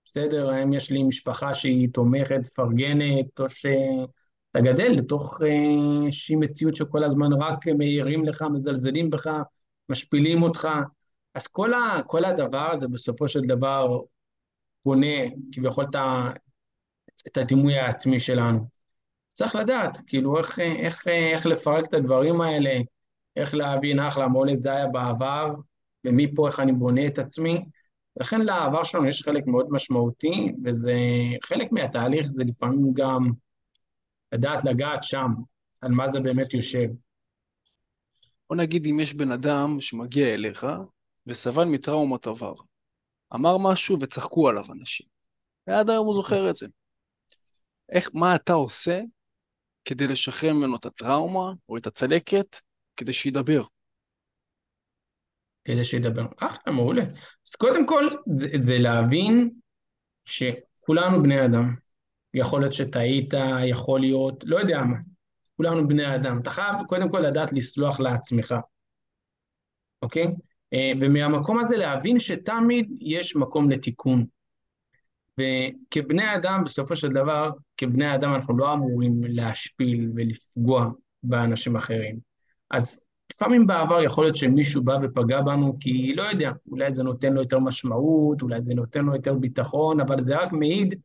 בסדר, 0.05 0.49
האם 0.49 0.73
יש 0.73 0.91
לי 0.91 1.03
משפחה 1.03 1.53
שהיא 1.53 1.89
תומכת, 1.93 2.39
מפרגנת, 2.39 3.39
או 3.39 3.49
שאתה 3.49 4.61
גדל 4.61 4.91
לתוך 4.97 5.41
איזושהי 6.05 6.35
מציאות 6.35 6.75
שכל 6.75 7.03
הזמן 7.03 7.33
רק 7.33 7.67
מעירים 7.67 8.25
לך, 8.25 8.41
מזלזלים 8.41 9.09
בך, 9.09 9.29
משפילים 9.89 10.43
אותך, 10.43 10.69
אז 11.33 11.47
כל, 11.47 11.73
ה, 11.73 12.01
כל 12.07 12.25
הדבר 12.25 12.71
הזה 12.71 12.87
בסופו 12.87 13.27
של 13.27 13.41
דבר 13.41 13.99
בונה 14.85 15.17
כביכול 15.51 15.83
את, 15.83 15.95
את 17.27 17.37
הדימוי 17.37 17.77
העצמי 17.77 18.19
שלנו. 18.19 18.67
צריך 19.27 19.55
לדעת, 19.55 19.97
כאילו, 20.07 20.37
איך, 20.37 20.59
איך, 20.59 21.07
איך 21.07 21.45
לפרק 21.45 21.85
את 21.85 21.93
הדברים 21.93 22.41
האלה, 22.41 22.79
איך 23.35 23.55
להבין, 23.55 23.99
אחלה, 23.99 24.27
מעולה 24.27 24.55
זה 24.55 24.71
היה 24.71 24.87
בעבר, 24.87 25.47
ומפה 26.05 26.47
איך 26.47 26.59
אני 26.59 26.71
בונה 26.71 27.07
את 27.07 27.19
עצמי. 27.19 27.65
לכן 28.19 28.41
לעבר 28.41 28.83
שלנו 28.83 29.07
יש 29.07 29.21
חלק 29.21 29.47
מאוד 29.47 29.67
משמעותי, 29.69 30.51
וזה 30.63 30.93
חלק 31.43 31.71
מהתהליך 31.71 32.27
זה 32.27 32.43
לפעמים 32.43 32.93
גם 32.93 33.31
לדעת 34.31 34.65
לגעת 34.65 35.03
שם, 35.03 35.27
על 35.81 35.91
מה 35.91 36.07
זה 36.07 36.19
באמת 36.19 36.53
יושב. 36.53 36.87
בוא 38.49 38.57
נגיד 38.57 38.85
אם 38.85 38.99
יש 38.99 39.13
בן 39.13 39.31
אדם 39.31 39.79
שמגיע 39.79 40.33
אליך 40.33 40.65
וסבל 41.27 41.65
מטראומת 41.65 42.27
עבר, 42.27 42.53
אמר 43.35 43.57
משהו 43.57 43.99
וצחקו 43.99 44.49
עליו 44.49 44.65
אנשים, 44.71 45.07
ועד 45.67 45.89
היום 45.89 46.05
הוא 46.05 46.15
זוכר 46.15 46.49
את 46.49 46.55
זה. 46.55 46.67
איך, 47.89 48.09
מה 48.13 48.35
אתה 48.35 48.53
עושה 48.53 49.01
כדי 49.85 50.07
לשחרר 50.07 50.53
ממנו 50.53 50.75
את 50.75 50.85
הטראומה 50.85 51.53
או 51.69 51.77
את 51.77 51.87
הצלקת 51.87 52.55
כדי 52.97 53.13
שידבר? 53.13 53.63
כדי 55.65 55.84
שידבר. 55.84 56.26
אחלה, 56.39 56.73
מעולה. 56.73 57.04
אז 57.47 57.56
קודם 57.58 57.88
כל, 57.88 58.10
זה, 58.36 58.47
זה 58.60 58.78
להבין 58.78 59.49
שכולנו 60.26 61.23
בני 61.23 61.45
אדם. 61.45 61.73
יכול 62.34 62.62
להיות 62.62 62.73
שטעית, 62.73 63.34
יכול 63.65 63.99
להיות, 63.99 64.43
לא 64.47 64.60
יודע 64.60 64.82
מה. 64.82 64.97
כולנו 65.58 65.88
בני 65.88 66.15
אדם. 66.15 66.39
אתה 66.41 66.49
חייב 66.49 66.76
קודם 66.88 67.10
כל 67.10 67.19
לדעת 67.19 67.54
לסלוח 67.54 67.99
לעצמך, 67.99 68.56
אוקיי? 70.02 70.28
אה, 70.73 70.91
ומהמקום 71.02 71.60
הזה 71.60 71.78
להבין 71.78 72.19
שתמיד 72.19 72.91
יש 72.99 73.36
מקום 73.36 73.69
לתיקון. 73.69 74.26
וכבני 75.38 76.36
אדם, 76.36 76.63
בסופו 76.65 76.95
של 76.95 77.10
דבר, 77.10 77.49
כבני 77.78 78.15
אדם 78.15 78.34
אנחנו 78.34 78.58
לא 78.58 78.73
אמורים 78.73 79.23
להשפיל 79.23 80.12
ולפגוע 80.15 80.89
באנשים 81.23 81.76
אחרים. 81.76 82.19
אז 82.71 83.04
לפעמים 83.33 83.67
בעבר 83.67 84.03
יכול 84.03 84.25
להיות 84.25 84.35
שמישהו 84.35 84.83
בא 84.83 84.97
ופגע 85.03 85.41
בנו 85.41 85.77
כי 85.79 86.13
לא 86.15 86.23
יודע, 86.23 86.51
אולי 86.67 86.95
זה 86.95 87.03
נותן 87.03 87.33
לו 87.33 87.41
יותר 87.41 87.59
משמעות, 87.59 88.41
אולי 88.41 88.61
זה 88.61 88.73
נותן 88.73 89.05
לו 89.05 89.15
יותר 89.15 89.33
ביטחון, 89.33 89.99
אבל 89.99 90.21
זה 90.21 90.35
רק 90.35 90.51
מעיד 90.51 90.95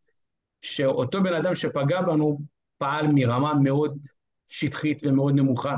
שאותו 0.63 1.23
בן 1.23 1.35
אדם 1.35 1.55
שפגע 1.55 2.03
בנו 2.03 2.39
פעל 2.79 3.07
מרמה 3.15 3.55
מאוד 3.55 3.99
שטחית 4.49 5.03
ומאוד 5.05 5.35
נמוכה. 5.35 5.77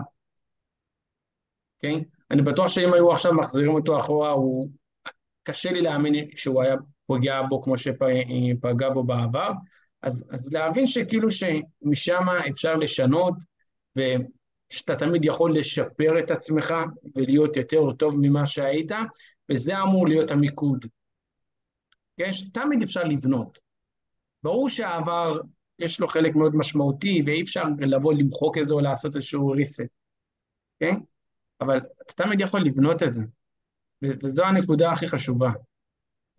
Okay? 1.79 2.05
אני 2.31 2.43
בטוח 2.43 2.69
שאם 2.69 2.93
היו 2.93 3.13
עכשיו 3.13 3.35
מחזירים 3.35 3.75
אותו 3.75 3.99
אחורה, 3.99 4.31
הוא... 4.31 4.69
קשה 5.43 5.73
לי 5.73 5.81
להאמין 5.81 6.15
שהוא 6.35 6.63
היה 6.63 6.77
פוגע 7.07 7.43
בו 7.49 7.63
כמו 7.63 7.77
שפגע 7.77 8.91
בו 8.91 9.05
בעבר. 9.05 9.53
אז, 10.03 10.29
אז 10.31 10.53
להבין 10.53 10.87
שכאילו 10.87 11.29
שמשם 11.31 12.27
אפשר 12.51 12.77
לשנות, 12.77 13.35
ו... 13.99 14.01
שאתה 14.71 14.97
תמיד 14.97 15.25
יכול 15.25 15.59
לשפר 15.59 16.19
את 16.19 16.31
עצמך 16.31 16.75
ולהיות 17.17 17.57
יותר 17.57 17.93
טוב 17.93 18.15
ממה 18.17 18.47
שהיית, 18.47 18.93
וזה 19.53 19.83
אמור 19.83 20.09
להיות 20.09 20.31
המיקוד. 20.31 20.87
כן? 22.17 22.33
שתמיד 22.33 22.83
אפשר 22.83 23.05
לבנות. 23.05 23.59
ברור 24.43 24.69
שהעבר 24.69 25.39
יש 25.79 26.01
לו 26.01 26.09
חלק 26.09 26.35
מאוד 26.35 26.57
משמעותי, 26.57 27.23
ואי 27.27 27.43
אפשר 27.43 27.63
לבוא 27.79 28.15
למחוק 28.15 28.59
את 28.59 28.65
זה 28.65 28.75
או 28.75 28.81
לעשות 28.81 29.17
איזשהו 29.17 29.55
reset, 29.55 29.89
כן? 30.81 30.95
אבל 31.61 31.77
אתה 31.77 32.25
תמיד 32.25 32.41
יכול 32.41 32.61
לבנות 32.61 33.03
את 33.03 33.09
זה, 33.09 33.23
וזו 34.03 34.45
הנקודה 34.45 34.93
הכי 34.93 35.09
חשובה. 35.09 35.51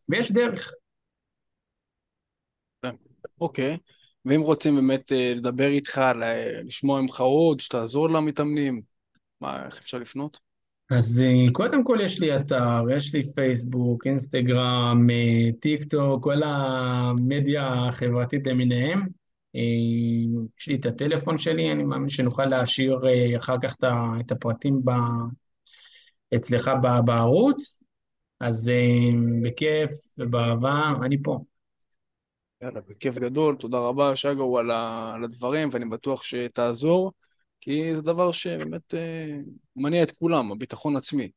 ויש 0.09 0.31
דרך. 0.31 0.73
אוקיי, 3.41 3.77
ואם 4.25 4.41
רוצים 4.41 4.75
באמת 4.75 5.11
אה, 5.11 5.33
לדבר 5.35 5.67
איתך, 5.67 6.01
לשמוע 6.63 7.01
ממך 7.01 7.19
עוד, 7.21 7.59
שתעזור 7.59 8.09
למתאמנים, 8.09 8.81
מה, 9.41 9.65
איך 9.65 9.77
אפשר 9.77 9.97
לפנות? 9.97 10.39
אז 10.91 11.23
אה, 11.25 11.51
קודם 11.51 11.83
כל 11.83 11.97
יש 12.03 12.19
לי 12.19 12.35
אתר, 12.35 12.83
יש 12.95 13.15
לי 13.15 13.23
פייסבוק, 13.23 14.07
אינסטגרם, 14.07 15.07
אה, 15.09 15.53
טיק 15.59 15.83
טוק, 15.83 16.23
כל 16.23 16.43
המדיה 16.43 17.87
החברתית 17.87 18.47
למיניהם. 18.47 19.07
יש 20.59 20.67
לי 20.67 20.75
את 20.75 20.85
הטלפון 20.85 21.37
שלי, 21.37 21.71
אני 21.71 21.83
מאמין 21.83 22.09
שנוכל 22.09 22.45
להשאיר 22.45 22.99
אחר 23.37 23.55
כך 23.63 23.75
את 24.19 24.31
הפרטים 24.31 24.81
ב... 24.85 24.91
אצלך 26.35 26.71
בערוץ, 27.05 27.83
אז 28.39 28.71
בכיף 29.43 29.91
ובאהבה, 30.19 30.93
אני 31.01 31.23
פה. 31.23 31.39
יאללה, 32.61 32.81
בכיף 32.89 33.15
גדול, 33.15 33.55
תודה 33.55 33.77
רבה, 33.77 34.15
שגו, 34.15 34.59
על, 34.59 34.71
על 35.15 35.23
הדברים, 35.23 35.69
ואני 35.71 35.85
בטוח 35.85 36.23
שתעזור, 36.23 37.11
כי 37.61 37.95
זה 37.95 38.01
דבר 38.01 38.31
שבאמת 38.31 38.93
אה, 38.93 39.37
מניע 39.75 40.03
את 40.03 40.11
כולם, 40.11 40.51
הביטחון 40.51 40.95
עצמי. 40.95 41.31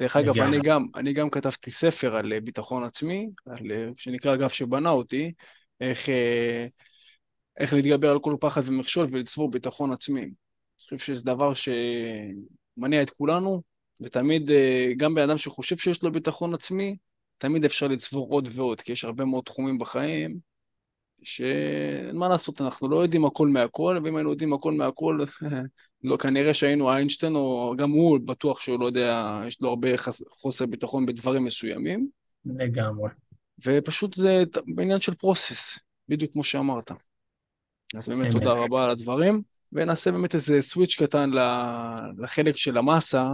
דרך 0.00 0.16
אגב, 0.16 0.38
אני 0.38 0.60
גם, 0.60 0.86
אני 0.94 1.12
גם 1.12 1.30
כתבתי 1.30 1.70
ספר 1.70 2.16
על 2.16 2.32
אה, 2.32 2.40
ביטחון 2.40 2.84
עצמי, 2.84 3.28
על, 3.46 3.72
אה, 3.72 3.88
שנקרא 3.94 4.34
אגף 4.34 4.52
שבנה 4.52 4.90
אותי, 4.90 5.32
איך, 5.80 6.08
אה, 6.08 6.66
איך 7.58 7.72
להתגבר 7.72 8.10
על 8.10 8.18
כל 8.18 8.36
פחד 8.40 8.62
ומכשול 8.64 9.06
ולצבור 9.12 9.50
ביטחון 9.50 9.92
עצמי. 9.92 10.20
אני 10.20 10.32
חושב 10.78 10.98
שזה 10.98 11.24
דבר 11.24 11.52
שמניע 11.54 13.02
את 13.02 13.10
כולנו, 13.10 13.62
ותמיד, 14.00 14.50
אה, 14.50 14.92
גם 14.96 15.14
בן 15.14 15.22
אדם 15.22 15.38
שחושב 15.38 15.76
שיש 15.76 16.02
לו 16.02 16.12
ביטחון 16.12 16.54
עצמי, 16.54 16.96
תמיד 17.38 17.64
אפשר 17.64 17.88
לצבור 17.88 18.32
עוד 18.32 18.48
ועוד, 18.52 18.80
כי 18.80 18.92
יש 18.92 19.04
הרבה 19.04 19.24
מאוד 19.24 19.44
תחומים 19.44 19.78
בחיים 19.78 20.49
שאין 21.22 22.16
מה 22.16 22.28
לעשות, 22.28 22.60
אנחנו 22.60 22.88
לא 22.88 23.02
יודעים 23.02 23.24
הכל 23.24 23.48
מהכל, 23.48 24.00
ואם 24.04 24.16
היינו 24.16 24.30
יודעים 24.30 24.52
הכל 24.52 24.72
מהכל, 24.72 25.18
לא, 26.04 26.16
כנראה 26.16 26.54
שהיינו 26.54 26.90
איינשטיין, 26.90 27.34
או 27.34 27.74
גם 27.78 27.90
הוא 27.90 28.18
בטוח 28.24 28.60
שהוא 28.60 28.80
לא 28.80 28.86
יודע, 28.86 29.40
יש 29.46 29.60
לו 29.60 29.68
הרבה 29.68 29.88
חוסר 30.28 30.66
ביטחון 30.66 31.06
בדברים 31.06 31.44
מסוימים. 31.44 32.08
לגמרי. 32.46 33.10
ופשוט 33.66 34.14
זה 34.14 34.42
בעניין 34.74 35.00
של 35.00 35.14
פרוסס, 35.14 35.78
בדיוק 36.08 36.32
כמו 36.32 36.44
שאמרת. 36.44 36.92
אז 37.96 38.08
באמת 38.08 38.32
תודה 38.32 38.52
רבה 38.52 38.84
על 38.84 38.90
הדברים, 38.90 39.42
ונעשה 39.72 40.12
באמת 40.12 40.34
איזה 40.34 40.62
סוויץ' 40.62 40.94
קטן 40.94 41.30
לחלק 42.18 42.56
של 42.56 42.78
המאסה, 42.78 43.28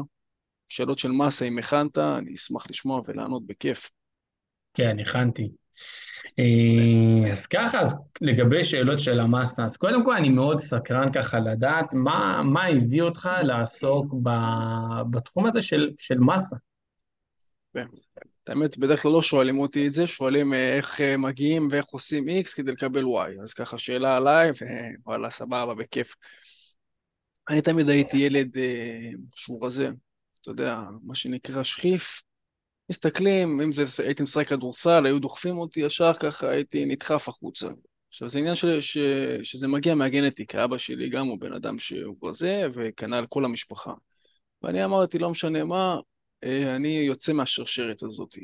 שאלות 0.68 0.98
של 0.98 1.12
מסה, 1.12 1.44
אם 1.44 1.58
הכנת, 1.58 1.98
אני 1.98 2.34
אשמח 2.34 2.66
לשמוע 2.70 3.02
ולענות 3.06 3.46
בכיף. 3.46 3.90
כן, 4.74 4.98
הכנתי. 4.98 5.50
אה, 6.38 7.32
אז 7.32 7.46
ככה, 7.46 7.80
אז 7.80 7.94
לגבי 8.20 8.64
שאלות 8.64 9.00
של 9.00 9.20
המאסה, 9.20 9.64
אז 9.64 9.76
קודם 9.76 10.04
כל 10.04 10.16
אני 10.16 10.28
מאוד 10.28 10.58
סקרן 10.58 11.12
ככה 11.12 11.38
לדעת 11.38 11.94
מה, 11.94 12.42
מה 12.44 12.66
הביא 12.66 13.02
אותך 13.02 13.30
לעסוק 13.42 14.14
ב, 14.22 14.30
בתחום 15.10 15.46
הזה 15.46 15.60
של, 15.60 15.90
של 15.98 16.18
מסה. 16.18 16.56
כן. 17.74 17.86
האמת, 18.48 18.78
בדרך 18.78 19.02
כלל 19.02 19.12
לא 19.12 19.22
שואלים 19.22 19.58
אותי 19.58 19.86
את 19.86 19.92
זה, 19.92 20.06
שואלים 20.06 20.54
אה, 20.54 20.76
איך 20.76 21.00
אה, 21.00 21.16
מגיעים 21.16 21.68
ואיך 21.70 21.86
עושים 21.86 22.24
X 22.28 22.54
כדי 22.54 22.72
לקבל 22.72 23.04
Y. 23.04 23.42
אז 23.42 23.54
ככה 23.54 23.78
שאלה 23.78 24.16
עליי, 24.16 24.50
ווואלה, 25.04 25.30
סבבה, 25.30 25.74
בכיף. 25.74 26.14
אני 27.50 27.62
תמיד 27.62 27.88
הייתי 27.88 28.16
ילד 28.16 28.48
שהוא 29.34 29.66
רזה, 29.66 29.90
אתה 30.40 30.50
יודע, 30.50 30.80
מה 31.02 31.14
שנקרא 31.14 31.62
שכיף, 31.62 32.22
מסתכלים, 32.90 33.60
אם 33.60 33.72
זה 33.72 33.84
הייתי 34.04 34.22
משחק 34.22 34.48
כדורסל, 34.48 35.06
היו 35.06 35.18
דוחפים 35.18 35.58
אותי 35.58 35.80
ישר 35.80 36.12
ככה, 36.20 36.50
הייתי 36.50 36.84
נדחף 36.84 37.28
החוצה. 37.28 37.68
עכשיו, 38.08 38.28
זה 38.28 38.38
עניין 38.38 38.54
של, 38.54 38.80
ש, 38.80 38.98
שזה 39.42 39.68
מגיע 39.68 39.94
מהגנטיקה, 39.94 40.64
אבא 40.64 40.78
שלי 40.78 41.10
גם 41.10 41.26
הוא 41.26 41.40
בן 41.40 41.52
אדם 41.52 41.78
שהוא 41.78 42.16
כזה, 42.28 42.62
וכנ"ל 42.74 43.26
כל 43.28 43.44
המשפחה. 43.44 43.92
ואני 44.62 44.84
אמרתי, 44.84 45.18
לא 45.18 45.30
משנה 45.30 45.64
מה, 45.64 45.98
אה, 46.44 46.76
אני 46.76 46.88
יוצא 46.88 47.32
מהשרשרת 47.32 48.02
הזאת. 48.02 48.34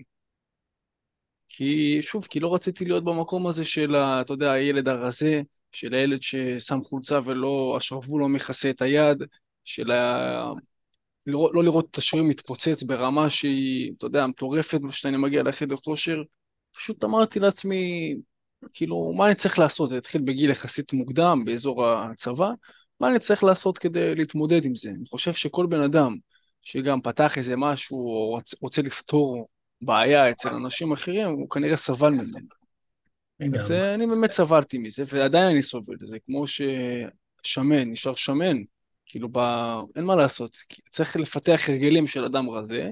כי, 1.48 1.98
שוב, 2.02 2.26
כי 2.26 2.40
לא 2.40 2.54
רציתי 2.54 2.84
להיות 2.84 3.04
במקום 3.04 3.46
הזה 3.46 3.64
של, 3.64 3.96
אתה 3.96 4.32
יודע, 4.32 4.52
הילד 4.52 4.88
הרזה, 4.88 5.42
של 5.72 5.94
הילד 5.94 6.22
ששם 6.22 6.80
חולצה 6.82 7.20
ולא, 7.24 7.74
השרוול 7.76 8.20
לא 8.20 8.28
מכסה 8.28 8.70
את 8.70 8.82
היד, 8.82 9.22
של 9.64 9.90
ה... 9.90 10.52
לראות, 11.26 11.50
לא 11.54 11.64
לראות 11.64 11.88
את 11.90 11.98
השריר 11.98 12.22
מתפוצץ 12.22 12.82
ברמה 12.82 13.30
שהיא, 13.30 13.92
אתה 13.98 14.06
יודע, 14.06 14.26
מטורפת 14.26 14.78
כשאני 14.90 15.16
מגיע 15.16 15.42
לחדר 15.42 15.76
כושר. 15.76 16.22
פשוט 16.76 17.04
אמרתי 17.04 17.40
לעצמי, 17.40 18.14
כאילו, 18.72 19.12
מה 19.12 19.26
אני 19.26 19.34
צריך 19.34 19.58
לעשות? 19.58 19.90
זה 19.90 19.98
התחיל 19.98 20.22
בגיל 20.22 20.50
יחסית 20.50 20.92
מוקדם, 20.92 21.42
באזור 21.44 21.86
הצבא, 21.86 22.50
מה 23.00 23.08
אני 23.08 23.18
צריך 23.18 23.44
לעשות 23.44 23.78
כדי 23.78 24.14
להתמודד 24.14 24.64
עם 24.64 24.74
זה? 24.74 24.90
אני 24.90 25.06
חושב 25.06 25.32
שכל 25.32 25.66
בן 25.66 25.80
אדם 25.80 26.16
שגם 26.64 27.00
פתח 27.00 27.38
איזה 27.38 27.56
משהו, 27.56 27.98
או 27.98 28.38
רוצה, 28.60 28.82
לפתור 28.82 29.48
בעיה 29.82 30.30
אצל 30.30 30.48
אנשים 30.48 30.92
אחרים, 30.92 31.28
הוא 31.28 31.50
כנראה 31.50 31.76
סבל 31.76 32.10
ממנו. 32.10 32.48
אז 33.54 33.70
אני 33.70 34.06
באמת 34.06 34.32
סבלתי 34.32 34.78
מזה, 34.78 35.04
ועדיין 35.06 35.46
אני 35.46 35.62
סובל 35.62 35.94
לזה, 36.00 36.18
כמו 36.26 36.44
ששמן 36.46 37.90
נשאר 37.90 38.14
שמן, 38.14 38.56
כאילו, 39.12 39.28
ב... 39.32 39.38
אין 39.96 40.04
מה 40.04 40.16
לעשות, 40.16 40.56
צריך 40.90 41.16
לפתח 41.16 41.60
הרגלים 41.68 42.06
של 42.06 42.24
אדם 42.24 42.50
רזה. 42.50 42.90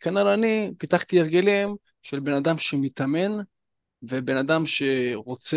כנראה 0.00 0.34
אני 0.34 0.70
פיתחתי 0.78 1.20
הרגלים 1.20 1.76
של 2.02 2.20
בן 2.20 2.32
אדם 2.32 2.58
שמתאמן 2.58 3.32
ובן 4.02 4.36
אדם 4.36 4.62
שרוצה 4.66 5.56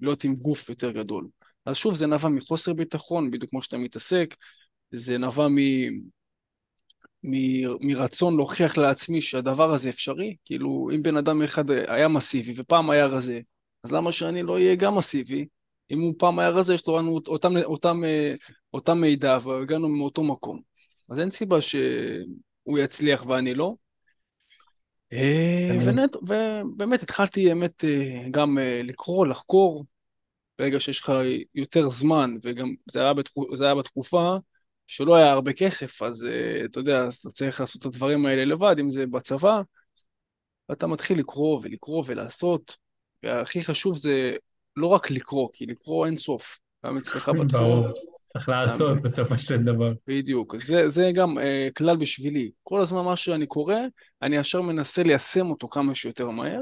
להיות 0.00 0.24
עם 0.24 0.34
גוף 0.34 0.68
יותר 0.68 0.90
גדול. 0.90 1.28
אז 1.66 1.76
שוב, 1.76 1.94
זה 1.94 2.06
נבע 2.06 2.28
מחוסר 2.28 2.72
ביטחון, 2.72 3.30
בדיוק 3.30 3.50
כמו 3.50 3.62
שאתה 3.62 3.76
מתעסק, 3.76 4.34
זה 4.90 5.18
נבע 5.18 5.48
מ... 5.48 5.58
מ... 7.24 7.32
מרצון 7.80 8.36
להוכיח 8.36 8.78
לעצמי 8.78 9.20
שהדבר 9.20 9.72
הזה 9.72 9.88
אפשרי. 9.88 10.36
כאילו, 10.44 10.90
אם 10.94 11.02
בן 11.02 11.16
אדם 11.16 11.42
אחד 11.42 11.70
היה 11.70 12.08
מסיבי 12.08 12.52
ופעם 12.56 12.90
היה 12.90 13.06
רזה, 13.06 13.40
אז 13.84 13.92
למה 13.92 14.12
שאני 14.12 14.42
לא 14.42 14.52
אהיה 14.52 14.74
גם 14.74 14.98
מסיבי? 14.98 15.46
אם 15.92 16.00
הוא 16.00 16.14
פעם 16.18 16.38
היה 16.38 16.48
רזה, 16.48 16.74
יש 16.74 16.86
לו 16.86 17.20
אותם, 17.26 17.56
אותם, 17.64 18.04
אה, 18.04 18.34
אותם 18.74 18.98
מידע 19.00 19.38
והגענו 19.42 19.88
מאותו 19.88 20.24
מקום. 20.24 20.60
אז 21.10 21.18
אין 21.18 21.30
סיבה 21.30 21.60
שהוא 21.60 22.78
יצליח 22.78 23.26
ואני 23.26 23.54
לא. 23.54 23.74
אה, 25.12 25.76
ונט, 25.86 26.16
ובאמת 26.16 27.02
התחלתי 27.02 27.46
באמת 27.46 27.84
אה, 27.84 28.24
גם 28.30 28.58
לקרוא, 28.84 29.26
לחקור, 29.26 29.84
ברגע 30.58 30.80
שיש 30.80 31.00
לך 31.00 31.12
יותר 31.54 31.90
זמן, 31.90 32.36
וגם 32.42 32.68
זה 32.90 33.00
היה, 33.00 33.14
בתקופה, 33.14 33.56
זה 33.56 33.64
היה 33.64 33.74
בתקופה 33.74 34.36
שלא 34.86 35.16
היה 35.16 35.32
הרבה 35.32 35.52
כסף, 35.52 36.02
אז 36.02 36.26
אתה 36.64 36.78
יודע, 36.78 37.08
אתה 37.08 37.30
צריך 37.30 37.60
לעשות 37.60 37.80
את 37.80 37.86
הדברים 37.86 38.26
האלה 38.26 38.44
לבד, 38.44 38.76
אם 38.80 38.90
זה 38.90 39.06
בצבא, 39.06 39.60
ואתה 40.68 40.86
מתחיל 40.86 41.18
לקרוא 41.18 41.60
ולקרוא 41.62 42.04
ולעשות, 42.06 42.76
והכי 43.22 43.62
חשוב 43.62 43.96
זה 43.96 44.32
לא 44.76 44.86
רק 44.86 45.10
לקרוא, 45.10 45.48
כי 45.52 45.66
לקרוא 45.66 46.06
אין 46.06 46.16
סוף, 46.16 46.58
גם 46.86 46.96
אצלך 46.96 47.28
בתחום. 47.28 47.48
ברור, 47.48 47.86
צריך 48.26 48.48
לעשות 48.48 49.02
בסופו 49.02 49.38
של 49.38 49.56
דבר. 49.56 49.92
בדיוק, 50.06 50.56
זה, 50.56 50.88
זה 50.88 51.10
גם 51.14 51.38
uh, 51.38 51.72
כלל 51.76 51.96
בשבילי. 51.96 52.50
כל 52.62 52.80
הזמן 52.80 53.04
מה 53.04 53.16
שאני 53.16 53.46
קורא, 53.46 53.76
אני 54.22 54.36
ישר 54.36 54.60
מנסה 54.60 55.02
ליישם 55.02 55.50
אותו 55.50 55.68
כמה 55.68 55.94
שיותר 55.94 56.30
מהר, 56.30 56.60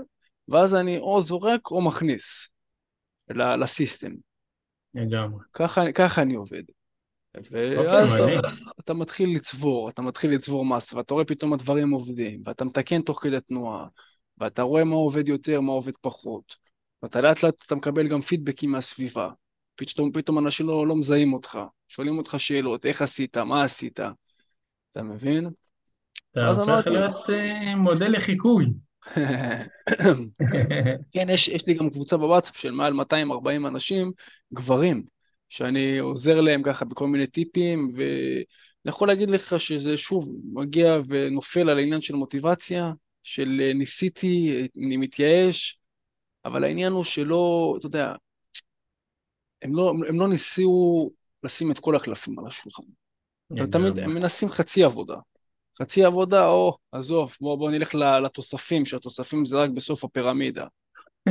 ואז 0.48 0.74
אני 0.74 0.98
או 0.98 1.20
זורק 1.20 1.70
או 1.70 1.80
מכניס 1.80 2.48
לסיסטם. 3.30 4.12
לגמרי. 4.94 5.44
ככה, 5.52 5.92
ככה 5.92 6.22
אני 6.22 6.34
עובד. 6.34 6.62
ואז 7.50 8.12
okay, 8.12 8.38
אתה, 8.38 8.48
אתה 8.80 8.94
מתחיל 8.94 9.36
לצבור, 9.36 9.88
אתה 9.88 10.02
מתחיל 10.02 10.30
לצבור 10.30 10.64
מס, 10.64 10.92
ואתה 10.92 11.14
רואה 11.14 11.24
פתאום 11.24 11.52
הדברים 11.52 11.90
עובדים, 11.90 12.42
ואתה 12.46 12.64
מתקן 12.64 13.02
תוך 13.02 13.22
כדי 13.22 13.40
תנועה, 13.40 13.86
ואתה 14.38 14.62
רואה 14.62 14.84
מה 14.84 14.94
עובד 14.94 15.28
יותר, 15.28 15.60
מה 15.60 15.72
עובד 15.72 15.92
פחות. 16.00 16.56
ואתה 17.02 17.20
לאט 17.20 17.42
לאט 17.42 17.54
אתה 17.66 17.74
מקבל 17.74 18.08
גם 18.08 18.20
פידבקים 18.20 18.70
מהסביבה. 18.70 19.30
פתאום, 19.74 20.12
פתאום 20.12 20.38
אנשים 20.38 20.66
לא, 20.66 20.86
לא 20.86 20.96
מזהים 20.96 21.32
אותך, 21.32 21.58
שואלים 21.88 22.18
אותך 22.18 22.34
שאלות, 22.38 22.86
איך 22.86 23.02
עשית, 23.02 23.36
מה 23.36 23.64
עשית, 23.64 24.00
אתה 24.90 25.02
מבין? 25.02 25.50
אתה 26.30 26.62
אמרתי... 26.62 26.90
להיות 26.90 27.26
uh, 27.26 27.76
מודל 27.76 28.16
לחיקוי. 28.16 28.66
כן, 31.12 31.26
יש, 31.30 31.48
יש 31.48 31.66
לי 31.66 31.74
גם 31.74 31.90
קבוצה 31.90 32.16
בוואטסאפ 32.16 32.56
של 32.56 32.70
מעל 32.70 32.92
240 32.92 33.66
אנשים, 33.66 34.12
גברים, 34.54 35.04
שאני 35.48 35.98
עוזר 35.98 36.40
להם 36.40 36.62
ככה 36.62 36.84
בכל 36.84 37.06
מיני 37.06 37.26
טיפים, 37.26 37.88
ואני 37.94 38.86
יכול 38.86 39.08
להגיד 39.08 39.30
לך 39.30 39.60
שזה 39.60 39.96
שוב 39.96 40.28
מגיע 40.52 40.98
ונופל 41.08 41.70
על 41.70 41.78
העניין 41.78 42.00
של 42.00 42.14
מוטיבציה, 42.14 42.92
של 43.22 43.60
אה, 43.62 43.74
ניסיתי, 43.74 44.66
אני 44.86 44.96
מתייאש, 44.96 45.79
אבל 46.44 46.64
העניין 46.64 46.92
הוא 46.92 47.04
שלא, 47.04 47.74
אתה 47.78 47.86
יודע, 47.86 48.14
הם 49.62 49.74
לא, 49.74 49.92
הם 50.08 50.20
לא 50.20 50.28
ניסו 50.28 51.10
לשים 51.44 51.70
את 51.70 51.78
כל 51.78 51.96
הקלפים 51.96 52.38
על 52.38 52.46
השולחן. 52.46 52.82
הם 53.50 53.70
תמיד, 53.70 53.98
הם 53.98 54.14
מנסים 54.14 54.48
חצי 54.48 54.84
עבודה. 54.84 55.16
חצי 55.82 56.04
עבודה, 56.04 56.48
או, 56.48 56.76
עזוב, 56.92 57.36
בוא, 57.40 57.58
בוא 57.58 57.70
נלך 57.70 57.94
לתוספים, 57.94 58.84
שהתוספים 58.84 59.44
זה 59.44 59.56
רק 59.56 59.70
בסוף 59.70 60.04
הפירמידה. 60.04 60.66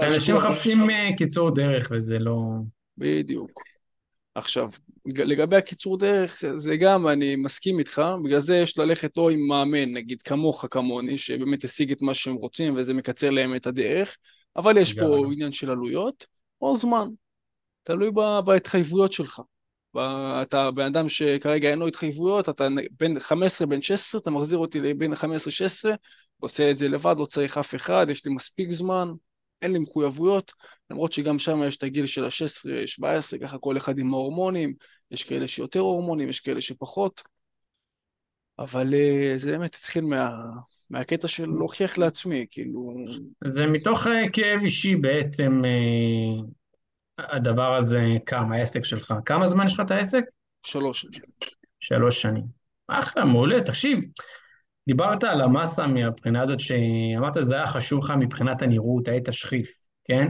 אנשים 0.00 0.36
מחפשים 0.36 0.90
אה, 0.90 1.16
קיצור 1.16 1.54
דרך 1.54 1.88
וזה 1.94 2.18
לא... 2.18 2.40
בדיוק. 2.98 3.71
עכשיו, 4.34 4.68
לגבי 5.06 5.56
הקיצור 5.56 5.98
דרך, 5.98 6.44
זה 6.56 6.76
גם, 6.76 7.08
אני 7.08 7.36
מסכים 7.36 7.78
איתך, 7.78 8.02
בגלל 8.24 8.40
זה 8.40 8.56
יש 8.56 8.78
ללכת 8.78 9.16
או 9.16 9.30
עם 9.30 9.46
מאמן, 9.48 9.92
נגיד 9.92 10.22
כמוך 10.22 10.64
כמוני, 10.70 11.18
שבאמת 11.18 11.64
השיג 11.64 11.92
את 11.92 12.02
מה 12.02 12.14
שהם 12.14 12.34
רוצים 12.34 12.76
וזה 12.76 12.94
מקצר 12.94 13.30
להם 13.30 13.54
את 13.54 13.66
הדרך, 13.66 14.16
אבל 14.56 14.78
יש 14.78 14.94
פה 14.94 15.26
עניין 15.32 15.52
של 15.52 15.70
עלויות, 15.70 16.26
או 16.60 16.76
זמן, 16.76 17.08
תלוי 17.82 18.10
בהתחייבויות 18.44 19.12
שלך. 19.12 19.40
אתה 20.42 20.70
בן 20.70 20.84
אדם 20.84 21.08
שכרגע 21.08 21.70
אין 21.70 21.78
לו 21.78 21.86
התחייבויות, 21.86 22.48
אתה 22.48 22.68
בין 22.90 23.20
15, 23.20 23.66
בין 23.66 23.82
16, 23.82 24.20
אתה 24.20 24.30
מחזיר 24.30 24.58
אותי 24.58 24.80
לבין 24.80 25.12
15-16, 25.12 25.16
עושה 26.40 26.70
את 26.70 26.78
זה 26.78 26.88
לבד, 26.88 27.14
לא 27.18 27.26
צריך 27.26 27.58
אף 27.58 27.74
אחד, 27.74 28.06
יש 28.08 28.26
לי 28.26 28.34
מספיק 28.34 28.72
זמן, 28.72 29.08
אין 29.62 29.72
לי 29.72 29.78
מחויבויות, 29.78 30.52
למרות 30.90 31.12
שגם 31.12 31.38
שם 31.38 31.62
יש 31.66 31.76
את 31.76 31.82
הגיל 31.82 32.06
של 32.06 32.24
ה-16-17, 32.24 33.38
ככה 33.42 33.58
כל 33.58 33.76
אחד 33.76 33.98
עם 33.98 34.14
ההורמונים, 34.14 34.74
יש 35.10 35.24
כאלה 35.24 35.48
שיותר 35.48 35.80
הורמונים, 35.80 36.28
יש 36.28 36.40
כאלה 36.40 36.60
שפחות, 36.60 37.22
אבל 38.58 38.94
אה, 38.94 39.32
זה 39.36 39.50
באמת 39.50 39.74
התחיל 39.74 40.04
מה, 40.04 40.30
מהקטע 40.90 41.28
של 41.28 41.46
להוכיח 41.46 41.98
לעצמי, 41.98 42.46
כאילו... 42.50 42.94
זה 43.44 43.66
מתוך 43.66 44.06
אה, 44.06 44.30
כאב 44.32 44.60
אישי 44.62 44.96
בעצם, 44.96 45.62
אה, 45.64 46.44
הדבר 47.18 47.74
הזה 47.74 48.02
קם, 48.24 48.52
העסק 48.52 48.84
שלך. 48.84 49.14
כמה 49.24 49.46
זמן 49.46 49.66
יש 49.66 49.74
לך 49.74 49.80
את 49.80 49.90
העסק? 49.90 50.24
שלוש 50.62 51.00
שנים. 51.00 51.30
שלוש 51.80 52.22
שנים. 52.22 52.44
אחלה, 52.88 53.24
מעולה. 53.24 53.62
תקשיב, 53.62 53.98
דיברת 54.86 55.24
על 55.24 55.40
המסה 55.40 55.86
מהבחינה 55.86 56.42
הזאת 56.42 56.58
שאמרת 56.58 57.34
שזה 57.34 57.54
היה 57.54 57.66
חשוב 57.66 58.04
לך 58.04 58.12
מבחינת 58.18 58.62
הנראות, 58.62 59.08
היית 59.08 59.28
שכיף, 59.30 59.68
כן? 60.04 60.26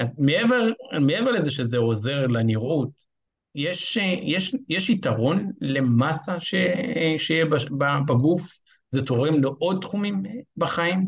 אז 0.00 0.20
מעבר, 0.20 0.70
מעבר 1.00 1.30
לזה 1.30 1.50
שזה 1.50 1.78
עוזר 1.78 2.26
לנראות, 2.26 2.90
יש, 3.54 3.98
יש, 4.22 4.54
יש 4.68 4.90
יתרון 4.90 5.50
למסה 5.60 6.40
ש, 6.40 6.54
שיהיה 7.16 7.44
בגוף? 8.08 8.60
זה 8.90 9.02
תורם 9.02 9.42
לעוד 9.42 9.78
תחומים 9.80 10.22
בחיים? 10.56 11.06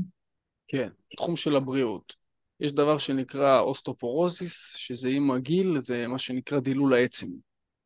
כן, 0.69 0.89
תחום 1.17 1.37
של 1.37 1.57
הבריאות. 1.57 2.13
יש 2.61 2.73
דבר 2.73 2.99
שנקרא 2.99 3.61
אוסטופורוזיס, 3.61 4.75
שזה 4.77 5.09
עם 5.09 5.31
הגיל, 5.31 5.81
זה 5.81 6.07
מה 6.07 6.19
שנקרא 6.19 6.61
דילול 6.61 6.95
העצם. 6.95 7.27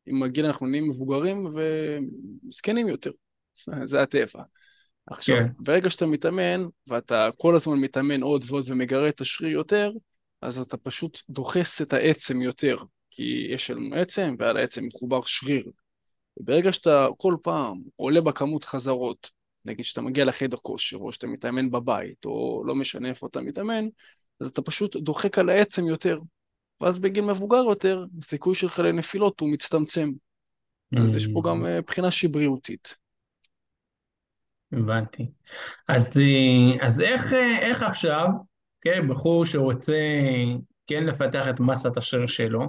עם 0.05 0.23
הגיל 0.23 0.45
אנחנו 0.45 0.67
נהיים 0.67 0.89
מבוגרים 0.89 1.47
וזקנים 2.47 2.87
יותר, 2.87 3.11
זה 3.89 4.01
הטבע. 4.01 4.43
עכשיו, 5.07 5.37
כן. 5.37 5.47
ברגע 5.59 5.89
שאתה 5.89 6.05
מתאמן, 6.05 6.65
ואתה 6.87 7.29
כל 7.37 7.55
הזמן 7.55 7.77
מתאמן 7.77 8.21
עוד 8.21 8.45
ועוד 8.47 8.63
ומגרה 8.67 9.09
את 9.09 9.21
השריר 9.21 9.51
יותר, 9.51 9.91
אז 10.41 10.59
אתה 10.59 10.77
פשוט 10.77 11.21
דוחס 11.29 11.81
את 11.81 11.93
העצם 11.93 12.41
יותר, 12.41 12.77
כי 13.11 13.47
יש 13.49 13.71
לנו 13.71 13.95
עצם, 13.95 14.35
ועל 14.39 14.57
העצם 14.57 14.85
מחובר 14.85 15.21
שריר. 15.25 15.71
וברגע 16.37 16.71
שאתה 16.71 17.07
כל 17.17 17.35
פעם 17.43 17.81
עולה 17.95 18.21
בכמות 18.21 18.63
חזרות, 18.63 19.31
נגיד 19.65 19.85
שאתה 19.85 20.01
מגיע 20.01 20.25
לחדר 20.25 20.57
כושר, 20.57 20.97
או 20.97 21.11
שאתה 21.11 21.27
מתאמן 21.27 21.71
בבית, 21.71 22.25
או 22.25 22.63
לא 22.65 22.75
משנה 22.75 23.09
איפה 23.09 23.27
אתה 23.27 23.41
מתאמן, 23.41 23.85
אז 24.39 24.47
אתה 24.47 24.61
פשוט 24.61 24.95
דוחק 24.95 25.39
על 25.39 25.49
העצם 25.49 25.85
יותר, 25.85 26.19
ואז 26.81 26.99
בגיל 26.99 27.23
מבוגר 27.23 27.63
יותר, 27.69 28.05
הסיכוי 28.21 28.55
שלך 28.55 28.79
לנפילות 28.79 29.39
הוא 29.39 29.49
מצטמצם. 29.49 30.11
אז 30.97 31.15
יש 31.15 31.27
פה 31.33 31.41
גם 31.45 31.65
אה, 31.65 31.81
בחינה 31.81 32.11
שהיא 32.11 32.29
בריאותית. 32.29 32.95
הבנתי. 34.75 35.31
אז, 35.87 36.13
אז 36.81 37.01
איך, 37.01 37.33
איך 37.61 37.83
עכשיו, 37.83 38.27
כן, 38.81 39.07
בחור 39.07 39.45
שרוצה 39.45 39.93
כן 40.87 41.03
לפתח 41.03 41.49
את 41.49 41.59
מסת 41.59 41.97
השריר 41.97 42.25
שלו, 42.25 42.67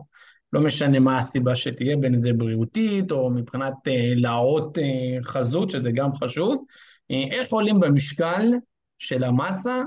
לא 0.53 0.61
משנה 0.61 0.99
מה 0.99 1.19
הסיבה 1.19 1.55
שתהיה, 1.55 1.97
בין 1.97 2.15
אם 2.15 2.21
זה 2.21 2.33
בריאותית 2.33 3.13
או 3.13 3.31
מבחינת 3.31 3.75
אה, 3.89 4.13
להראות 4.15 4.79
אה, 4.79 5.23
חזות, 5.23 5.71
שזה 5.71 5.91
גם 5.95 6.15
חשוב, 6.15 6.65
אה, 7.11 7.39
איך 7.39 7.53
עולים 7.53 7.81
במשקל 7.81 8.53
של 8.99 9.25
המסה 9.25 9.83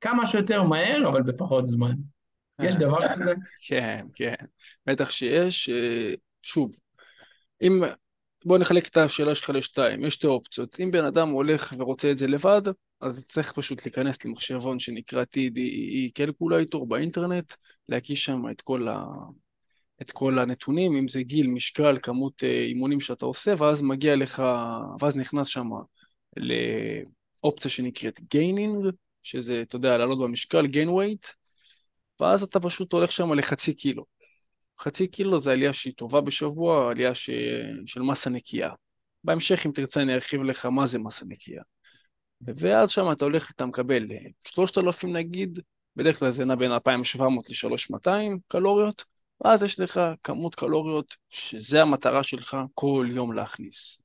כמה 0.00 0.26
שיותר 0.26 0.62
מהר, 0.62 1.08
אבל 1.08 1.22
בפחות 1.22 1.66
זמן. 1.66 1.94
יש 2.62 2.74
אה, 2.74 2.80
דבר 2.80 2.98
כזה? 3.14 3.34
כן, 3.68 4.06
כן, 4.14 4.34
בטח 4.86 5.10
שיש. 5.10 5.70
שוב, 6.42 6.70
אם... 7.62 7.80
בוא 8.46 8.58
נחלק 8.58 8.88
את 8.88 8.96
השאלה 8.96 9.34
שלך 9.34 9.50
לשתיים, 9.50 10.04
יש 10.04 10.14
שתי 10.14 10.26
אופציות. 10.26 10.80
אם 10.80 10.90
בן 10.90 11.04
אדם 11.04 11.28
הולך 11.28 11.74
ורוצה 11.78 12.10
את 12.10 12.18
זה 12.18 12.26
לבד, 12.26 12.62
אז 13.00 13.26
צריך 13.28 13.52
פשוט 13.52 13.86
להיכנס 13.86 14.24
למחשבון 14.24 14.78
שנקרא 14.78 15.22
TDEE 15.22 16.12
calculator 16.14 16.88
באינטרנט, 16.88 17.52
להקיש 17.88 18.24
שם 18.24 18.42
את 18.50 18.60
כל, 18.60 18.88
ה... 18.88 19.04
את 20.02 20.10
כל 20.10 20.38
הנתונים, 20.38 20.96
אם 20.96 21.08
זה 21.08 21.22
גיל, 21.22 21.46
משקל, 21.46 21.98
כמות 22.02 22.44
אה, 22.44 22.64
אימונים 22.64 23.00
שאתה 23.00 23.26
עושה, 23.26 23.54
ואז 23.58 23.82
מגיע 23.82 24.16
לך, 24.16 24.42
ואז 25.00 25.16
נכנס 25.16 25.46
שם 25.46 25.68
לאופציה 26.36 27.70
שנקראת 27.70 28.20
gaining, 28.30 28.86
שזה, 29.22 29.62
אתה 29.62 29.76
יודע, 29.76 29.98
לעלות 29.98 30.18
במשקל, 30.18 30.64
gain 30.66 30.88
weight, 30.88 31.32
ואז 32.20 32.42
אתה 32.42 32.60
פשוט 32.60 32.92
הולך 32.92 33.12
שם 33.12 33.32
לחצי 33.32 33.74
קילו. 33.74 34.04
חצי 34.78 35.06
קילו 35.06 35.38
זה 35.38 35.52
עלייה 35.52 35.72
שהיא 35.72 35.94
טובה 35.96 36.20
בשבוע, 36.20 36.90
עלייה 36.90 37.14
ש... 37.14 37.30
של 37.86 38.02
מסה 38.02 38.30
נקייה. 38.30 38.70
בהמשך, 39.24 39.66
אם 39.66 39.70
תרצה, 39.72 40.02
אני 40.02 40.14
ארחיב 40.14 40.42
לך 40.42 40.66
מה 40.66 40.86
זה 40.86 40.98
מסה 40.98 41.24
נקייה. 41.24 41.62
ואז 42.40 42.90
שם 42.90 43.12
אתה 43.12 43.24
הולך, 43.24 43.50
אתה 43.50 43.66
מקבל 43.66 44.06
3,000 44.44 45.12
נגיד, 45.12 45.60
בדרך 45.96 46.18
כלל 46.18 46.30
זה 46.30 46.44
נע 46.44 46.54
בין 46.54 46.72
2,700 46.72 47.50
ל-3,200 47.50 48.10
קלוריות, 48.48 49.04
ואז 49.40 49.62
יש 49.62 49.80
לך 49.80 50.00
כמות 50.22 50.54
קלוריות 50.54 51.16
שזה 51.28 51.82
המטרה 51.82 52.22
שלך 52.22 52.56
כל 52.74 53.06
יום 53.10 53.32
להכניס. 53.32 54.02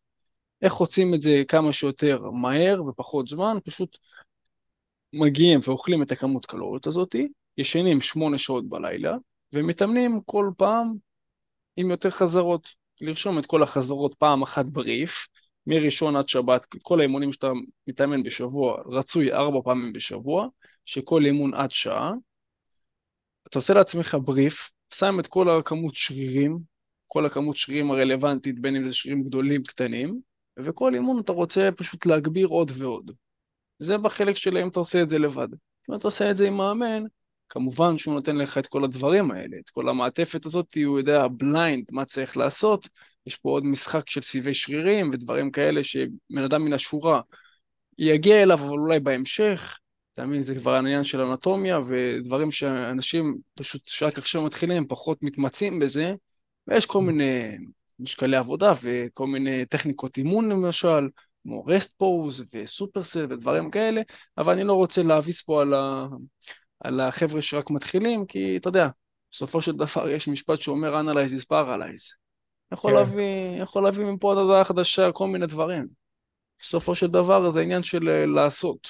איך 0.61 0.73
רוצים 0.73 1.13
את 1.13 1.21
זה 1.21 1.43
כמה 1.47 1.73
שיותר 1.73 2.29
מהר 2.31 2.83
ופחות 2.83 3.27
זמן? 3.27 3.57
פשוט 3.65 3.97
מגיעים 5.13 5.59
ואוכלים 5.63 6.01
את 6.01 6.11
הכמות 6.11 6.45
קלוריות 6.45 6.87
הזאתי, 6.87 7.27
ישנים 7.57 8.01
שמונה 8.01 8.37
שעות 8.37 8.69
בלילה, 8.69 9.15
ומתאמנים 9.53 10.21
כל 10.25 10.51
פעם 10.57 10.93
עם 11.77 11.91
יותר 11.91 12.09
חזרות. 12.09 12.81
לרשום 13.01 13.39
את 13.39 13.45
כל 13.45 13.63
החזרות 13.63 14.15
פעם 14.15 14.41
אחת 14.41 14.65
בריף, 14.65 15.27
מראשון 15.67 16.15
עד 16.15 16.29
שבת, 16.29 16.65
כל 16.81 16.99
האימונים 16.99 17.31
שאתה 17.31 17.51
מתאמן 17.87 18.23
בשבוע, 18.23 18.81
רצוי 18.85 19.33
ארבע 19.33 19.59
פעמים 19.63 19.93
בשבוע, 19.93 20.47
שכל 20.85 21.25
אימון 21.25 21.53
עד 21.53 21.71
שעה. 21.71 22.11
אתה 23.47 23.59
עושה 23.59 23.73
לעצמך 23.73 24.17
בריף, 24.25 24.69
שם 24.93 25.19
את 25.19 25.27
כל 25.27 25.49
הכמות 25.49 25.95
שרירים, 25.95 26.59
כל 27.07 27.25
הכמות 27.25 27.57
שרירים 27.57 27.91
הרלוונטית, 27.91 28.59
בין 28.59 28.75
אם 28.75 28.87
זה 28.87 28.93
שרירים 28.93 29.23
גדולים, 29.23 29.63
קטנים, 29.63 30.21
וכל 30.59 30.93
אימון 30.95 31.19
אתה 31.19 31.31
רוצה 31.31 31.69
פשוט 31.77 32.05
להגביר 32.05 32.47
עוד 32.47 32.71
ועוד. 32.77 33.11
זה 33.79 33.97
בחלק 33.97 34.35
של 34.35 34.57
אם 34.57 34.67
אתה 34.67 34.79
עושה 34.79 35.01
את 35.01 35.09
זה 35.09 35.19
לבד. 35.19 35.47
אם 35.89 35.95
אתה 35.95 36.07
עושה 36.07 36.31
את 36.31 36.37
זה 36.37 36.47
עם 36.47 36.57
מאמן, 36.57 37.03
כמובן 37.51 37.97
שהוא 37.97 38.13
נותן 38.13 38.35
לך 38.35 38.57
את 38.57 38.67
כל 38.67 38.83
הדברים 38.83 39.31
האלה, 39.31 39.57
את 39.65 39.69
כל 39.69 39.89
המעטפת 39.89 40.45
הזאת, 40.45 40.77
הוא 40.85 40.99
יודע 40.99 41.27
בליינד 41.27 41.85
מה 41.91 42.05
צריך 42.05 42.37
לעשות, 42.37 42.89
יש 43.25 43.35
פה 43.35 43.49
עוד 43.49 43.65
משחק 43.65 44.09
של 44.09 44.21
סיבי 44.21 44.53
שרירים 44.53 45.09
ודברים 45.13 45.51
כאלה 45.51 45.83
שבן 45.83 46.43
אדם 46.45 46.65
מן 46.65 46.73
השורה 46.73 47.21
יגיע 47.97 48.43
אליו, 48.43 48.59
אבל 48.59 48.77
אולי 48.77 48.99
בהמשך, 48.99 49.79
תאמין, 50.13 50.41
זה 50.41 50.55
כבר 50.55 50.73
העניין 50.73 51.03
של 51.03 51.21
אנטומיה 51.21 51.79
ודברים 51.87 52.51
שאנשים 52.51 53.37
פשוט 53.55 53.81
שרק 53.85 54.17
עכשיו 54.17 54.45
מתחילים, 54.45 54.77
הם 54.77 54.87
פחות 54.87 55.23
מתמצאים 55.23 55.79
בזה, 55.79 56.13
ויש 56.67 56.85
כל 56.85 57.01
מיני 57.01 57.57
משקלי 57.99 58.37
עבודה 58.37 58.73
וכל 58.81 59.27
מיני 59.27 59.65
טכניקות 59.65 60.17
אימון 60.17 60.51
למשל, 60.51 61.09
כמו 61.43 61.65
rest 61.65 61.93
pause 61.97 62.45
ו 62.53 62.61
super 62.61 63.01
set 63.01 63.25
ודברים 63.29 63.71
כאלה, 63.71 64.01
אבל 64.37 64.53
אני 64.53 64.63
לא 64.63 64.73
רוצה 64.73 65.03
להעמיס 65.03 65.41
פה 65.41 65.61
על, 65.61 65.73
ה... 65.73 66.07
על 66.83 66.99
החבר'ה 66.99 67.41
שרק 67.41 67.69
מתחילים, 67.69 68.25
כי 68.25 68.57
אתה 68.57 68.69
יודע, 68.69 68.87
בסופו 69.31 69.61
של 69.61 69.71
דבר 69.71 70.09
יש 70.09 70.27
משפט 70.27 70.61
שאומר 70.61 71.01
Analyze 71.01 71.41
is 71.41 71.45
paralyze. 71.45 72.15
יכול, 72.73 72.91
כן. 72.91 72.97
להביא, 72.97 73.61
יכול 73.61 73.83
להביא 73.83 74.05
מפה 74.05 74.27
עוד 74.27 74.37
הודעה 74.37 74.63
חדשה 74.63 75.11
כל 75.11 75.27
מיני 75.27 75.47
דברים. 75.47 75.87
בסופו 76.61 76.95
של 76.95 77.07
דבר 77.07 77.51
זה 77.51 77.61
עניין 77.61 77.83
של 77.83 78.09
אה, 78.09 78.25
לעשות. 78.25 78.87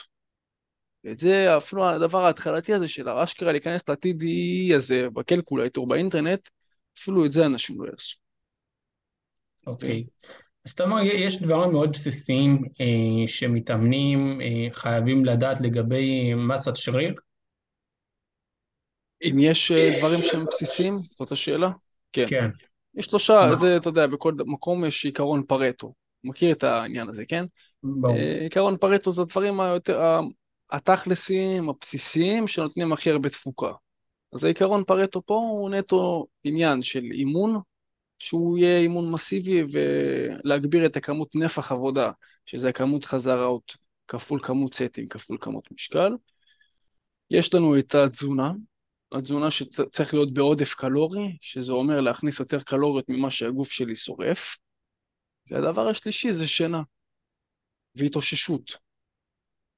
את 1.11 1.19
זה, 1.19 1.57
אפילו 1.57 1.89
הדבר 1.89 2.25
ההתחלתי 2.25 2.73
הזה 2.73 2.87
של 2.87 3.09
אשכרה 3.09 3.51
להיכנס 3.51 3.89
ל-TDE 3.89 4.75
הזה 4.75 5.07
ב 5.13 5.20
calculator 5.20 5.87
באינטרנט, 5.87 6.49
אפילו 6.99 7.25
את 7.25 7.31
זה 7.31 7.45
אנשים 7.45 7.81
לא 7.81 7.89
יעשו. 7.91 8.17
אוקיי. 9.67 10.05
Okay. 10.07 10.27
אז 10.65 10.71
אתה 10.71 10.83
אומר, 10.83 11.01
יש 11.01 11.41
דברים 11.41 11.71
מאוד 11.71 11.91
בסיסיים 11.91 12.63
אה, 12.81 13.27
שמתאמנים 13.27 14.41
אה, 14.41 14.73
חייבים 14.73 15.25
לדעת 15.25 15.61
לגבי 15.61 16.33
מסת 16.33 16.75
שריר? 16.75 17.13
אם 19.23 19.39
יש 19.39 19.71
אה, 19.71 19.93
דברים 19.97 20.19
שהם 20.21 20.45
בסיסיים, 20.45 20.95
זאת 20.95 21.31
השאלה? 21.31 21.69
כן. 22.13 22.25
כן. 22.27 22.49
יש 22.95 23.05
שלושה? 23.05 23.55
זה, 23.59 23.77
אתה 23.77 23.89
יודע, 23.89 24.07
בכל 24.07 24.33
מקום 24.45 24.85
יש 24.85 25.05
עיקרון 25.05 25.43
פרטו. 25.43 25.93
מכיר 26.23 26.51
את 26.51 26.63
העניין 26.63 27.09
הזה, 27.09 27.25
כן? 27.25 27.45
ברור. 27.83 28.15
אה, 28.15 28.39
עיקרון 28.41 28.77
פרטו 28.77 29.11
זה 29.11 29.21
הדברים 29.21 29.59
היותר, 29.59 30.19
התכלסיים, 30.71 31.69
הבסיסיים, 31.69 32.47
שנותנים 32.47 32.93
הכי 32.93 33.11
הרבה 33.11 33.29
תפוקה. 33.29 33.71
אז 34.33 34.43
העיקרון 34.43 34.83
פרטו 34.83 35.25
פה 35.25 35.33
הוא 35.33 35.69
נטו 35.69 36.25
עניין 36.43 36.81
של 36.81 37.03
אימון, 37.03 37.59
שהוא 38.19 38.57
יהיה 38.57 38.79
אימון 38.79 39.11
מסיבי 39.11 39.61
ולהגביר 39.71 40.85
את 40.85 40.97
הכמות 40.97 41.35
נפח 41.35 41.71
עבודה, 41.71 42.11
שזה 42.45 42.69
הכמות 42.69 43.05
חזרות 43.05 43.77
כפול 44.07 44.39
כמות 44.43 44.73
סטים 44.73 45.07
כפול 45.07 45.37
כמות 45.41 45.71
משקל. 45.71 46.15
יש 47.31 47.53
לנו 47.53 47.79
את 47.79 47.95
התזונה, 47.95 48.51
התזונה 49.11 49.51
שצריך 49.51 50.13
להיות 50.13 50.33
בעודף 50.33 50.73
קלורי, 50.73 51.37
שזה 51.41 51.71
אומר 51.71 52.01
להכניס 52.01 52.39
יותר 52.39 52.61
קלוריות 52.61 53.09
ממה 53.09 53.31
שהגוף 53.31 53.71
שלי 53.71 53.95
שורף. 53.95 54.57
והדבר 55.49 55.87
השלישי 55.87 56.33
זה 56.33 56.47
שינה 56.47 56.81
והתאוששות. 57.95 58.77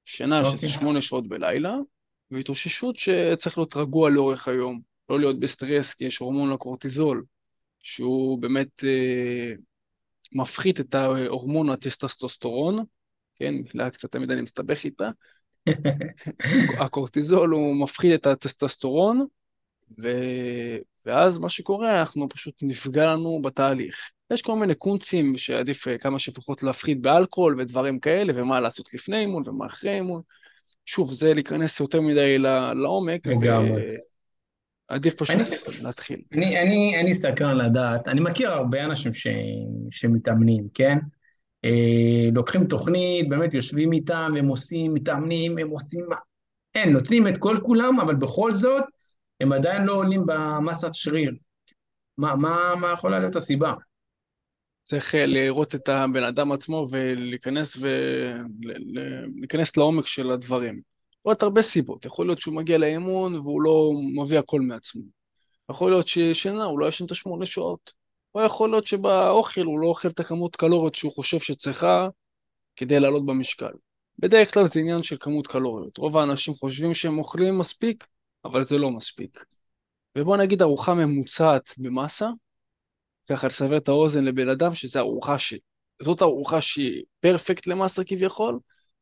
שינה 0.04 0.44
שזה 0.44 0.54
אוקיי. 0.54 0.68
שמונה 0.68 1.02
שעות 1.02 1.28
בלילה, 1.28 1.74
והתאוששות 2.30 2.96
שצריך 2.96 3.58
להיות 3.58 3.76
רגוע 3.76 4.10
לאורך 4.10 4.48
היום, 4.48 4.80
לא 5.08 5.18
להיות 5.18 5.40
בסטרס, 5.40 5.94
כי 5.94 6.04
יש 6.04 6.18
הורמון 6.18 6.52
הקורטיזול, 6.52 7.24
שהוא 7.82 8.42
באמת 8.42 8.84
אה, 8.84 9.52
מפחית 10.32 10.80
את 10.80 10.94
ההורמון 10.94 11.70
הטסטסטוסטרון, 11.70 12.84
כן, 13.36 13.54
מילה 13.74 13.90
קצת 13.90 14.12
תמיד 14.12 14.30
אני 14.30 14.42
מסתבך 14.42 14.84
איתה, 14.84 15.10
הקורטיזול 16.84 17.50
הוא 17.50 17.82
מפחית 17.82 18.14
את 18.14 18.26
הטסטסטורון, 18.26 19.26
ו... 20.00 20.08
ואז 21.06 21.38
מה 21.38 21.48
שקורה, 21.48 22.00
אנחנו 22.00 22.28
פשוט 22.28 22.54
נפגע 22.62 23.06
לנו 23.06 23.42
בתהליך. 23.42 24.10
יש 24.32 24.42
כל 24.42 24.56
מיני 24.56 24.74
קונצים 24.74 25.36
שעדיף 25.36 25.88
אה, 25.88 25.98
כמה 25.98 26.18
שפחות 26.18 26.62
להפחית 26.62 27.00
באלכוהול 27.00 27.60
ודברים 27.60 28.00
כאלה, 28.00 28.32
ומה 28.36 28.60
לעשות 28.60 28.94
לפני 28.94 29.20
אימון 29.20 29.42
ומה 29.48 29.66
אחרי 29.66 29.94
אימון. 29.94 30.22
שוב, 30.86 31.12
זה 31.12 31.34
להיכנס 31.34 31.80
יותר 31.80 32.00
מדי 32.00 32.38
לעומק, 32.74 33.26
לגמרי. 33.26 33.82
ועדיף 34.90 35.14
פשוט 35.14 35.36
אני, 35.36 35.82
להתחיל. 35.82 36.20
אני, 36.32 36.60
אני, 36.60 37.00
אני 37.00 37.14
סקרן 37.14 37.56
לדעת, 37.56 38.08
אני 38.08 38.20
מכיר 38.20 38.50
הרבה 38.50 38.84
אנשים 38.84 39.14
ש, 39.14 39.26
שמתאמנים, 39.90 40.68
כן? 40.74 40.98
אה, 41.64 42.30
לוקחים 42.32 42.66
תוכנית, 42.66 43.28
באמת 43.28 43.54
יושבים 43.54 43.92
איתם, 43.92 44.32
הם 44.38 44.46
עושים, 44.46 44.94
מתאמנים, 44.94 45.58
הם 45.58 45.68
עושים, 45.68 46.06
אין, 46.74 46.92
נותנים 46.92 47.28
את 47.28 47.38
כל 47.38 47.56
כולם, 47.62 48.00
אבל 48.00 48.14
בכל 48.14 48.52
זאת, 48.52 48.84
הם 49.40 49.52
עדיין 49.52 49.82
לא 49.84 49.92
עולים 49.92 50.22
במסת 50.26 50.88
שריר. 50.92 51.32
מה, 52.18 52.36
מה, 52.36 52.74
מה 52.80 52.92
יכולה 52.92 53.18
להיות 53.18 53.36
הסיבה? 53.36 53.74
צריך 54.84 55.14
אה, 55.14 55.26
לראות 55.26 55.74
את 55.74 55.88
הבן 55.88 56.24
אדם 56.24 56.52
עצמו 56.52 56.86
ולהיכנס, 56.90 57.76
ו... 57.76 57.86
ל- 58.64 58.98
ל- 58.98 59.26
להיכנס 59.40 59.76
לעומק 59.76 60.06
של 60.06 60.30
הדברים. 60.30 60.80
יכול 61.20 61.30
להיות 61.30 61.42
הרבה 61.42 61.62
סיבות, 61.62 62.04
יכול 62.04 62.26
להיות 62.26 62.40
שהוא 62.40 62.54
מגיע 62.54 62.78
לאימון 62.78 63.34
והוא 63.34 63.62
לא 63.62 63.90
מביא 64.22 64.38
הכל 64.38 64.60
מעצמו. 64.60 65.02
יכול 65.70 65.90
להיות 65.90 66.08
ששינה, 66.08 66.64
הוא 66.64 66.78
לא 66.78 66.86
ישן 66.86 67.04
את 67.04 67.10
השמונה 67.10 67.46
שעות. 67.46 68.03
או 68.34 68.42
יכול 68.42 68.70
להיות 68.70 68.86
שבאוכל 68.86 69.60
הוא 69.60 69.78
לא 69.78 69.86
אוכל 69.86 70.08
את 70.08 70.20
הכמות 70.20 70.56
קלוריות 70.56 70.94
שהוא 70.94 71.12
חושב 71.12 71.40
שצריכה 71.40 72.08
כדי 72.76 73.00
לעלות 73.00 73.26
במשקל. 73.26 73.72
בדרך 74.18 74.54
כלל 74.54 74.68
זה 74.68 74.80
עניין 74.80 75.02
של 75.02 75.16
כמות 75.20 75.46
קלוריות. 75.46 75.96
רוב 75.98 76.18
האנשים 76.18 76.54
חושבים 76.54 76.94
שהם 76.94 77.18
אוכלים 77.18 77.58
מספיק, 77.58 78.06
אבל 78.44 78.64
זה 78.64 78.78
לא 78.78 78.90
מספיק. 78.90 79.44
ובוא 80.18 80.36
נגיד 80.36 80.62
ארוחה 80.62 80.94
ממוצעת 80.94 81.74
במסה, 81.78 82.28
ככה 83.30 83.46
לסבר 83.46 83.76
את 83.76 83.88
האוזן 83.88 84.24
לבן 84.24 84.48
אדם 84.48 84.74
שזה 84.74 84.98
ארוחה 84.98 85.38
ש... 85.38 85.54
זאת 86.02 86.22
ארוחה 86.22 86.60
שהיא 86.60 87.04
פרפקט 87.20 87.66
למסה 87.66 88.04
כביכול, 88.04 88.58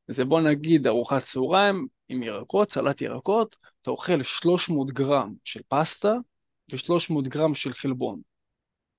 זה 0.08 0.24
בוא 0.24 0.40
נגיד 0.40 0.86
ארוחת 0.86 1.24
צהריים 1.24 1.86
עם 2.08 2.22
ירקות, 2.22 2.70
סלט 2.70 3.00
ירקות, 3.00 3.56
אתה 3.82 3.90
אוכל 3.90 4.22
300 4.22 4.90
גרם 4.90 5.34
של 5.44 5.60
פסטה 5.68 6.14
ו-300 6.72 7.28
גרם 7.28 7.54
של 7.54 7.72
חלבון. 7.72 8.31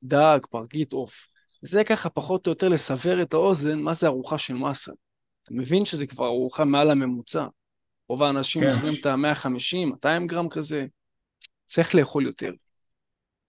דג, 0.04 0.40
פרגית, 0.50 0.94
עוף. 0.94 1.28
זה 1.62 1.84
ככה 1.84 2.10
פחות 2.10 2.48
או 2.48 2.52
יותר 2.52 2.70
לסבר 2.70 3.22
את 3.22 3.34
האוזן 3.34 3.80
מה 3.80 3.94
זה 3.94 4.08
ארוחה 4.08 4.38
של 4.38 4.54
מסה. 4.54 4.92
אתה 5.44 5.54
מבין 5.54 5.86
שזה 5.86 6.08
כבר 6.08 6.26
ארוחה 6.26 6.66
מעל 6.66 6.90
הממוצע. 6.90 7.48
רוב 8.10 8.24
האנשים 8.24 8.62
כן. 8.62 8.74
אוכלים 8.74 8.94
את 9.02 9.06
ה-150, 9.06 9.86
200 9.86 10.28
גרם 10.28 10.50
כזה. 10.50 10.86
צריך 11.66 11.96
לאכול 11.96 12.26
יותר. 12.26 12.52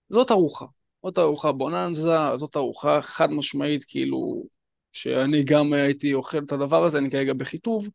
זאת 0.09 0.31
ארוחה. 0.31 0.65
זאת 1.03 1.17
ארוחה 1.17 1.51
בוננזה, 1.51 2.09
זאת 2.35 2.57
ארוחה 2.57 3.01
חד 3.01 3.29
משמעית, 3.31 3.83
כאילו, 3.83 4.43
שאני 4.91 5.43
גם 5.43 5.73
הייתי 5.73 6.13
אוכל 6.13 6.43
את 6.43 6.51
הדבר 6.51 6.83
הזה, 6.85 6.97
אני 6.97 7.11
כרגע 7.11 7.33
בחיטוב, 7.33 7.89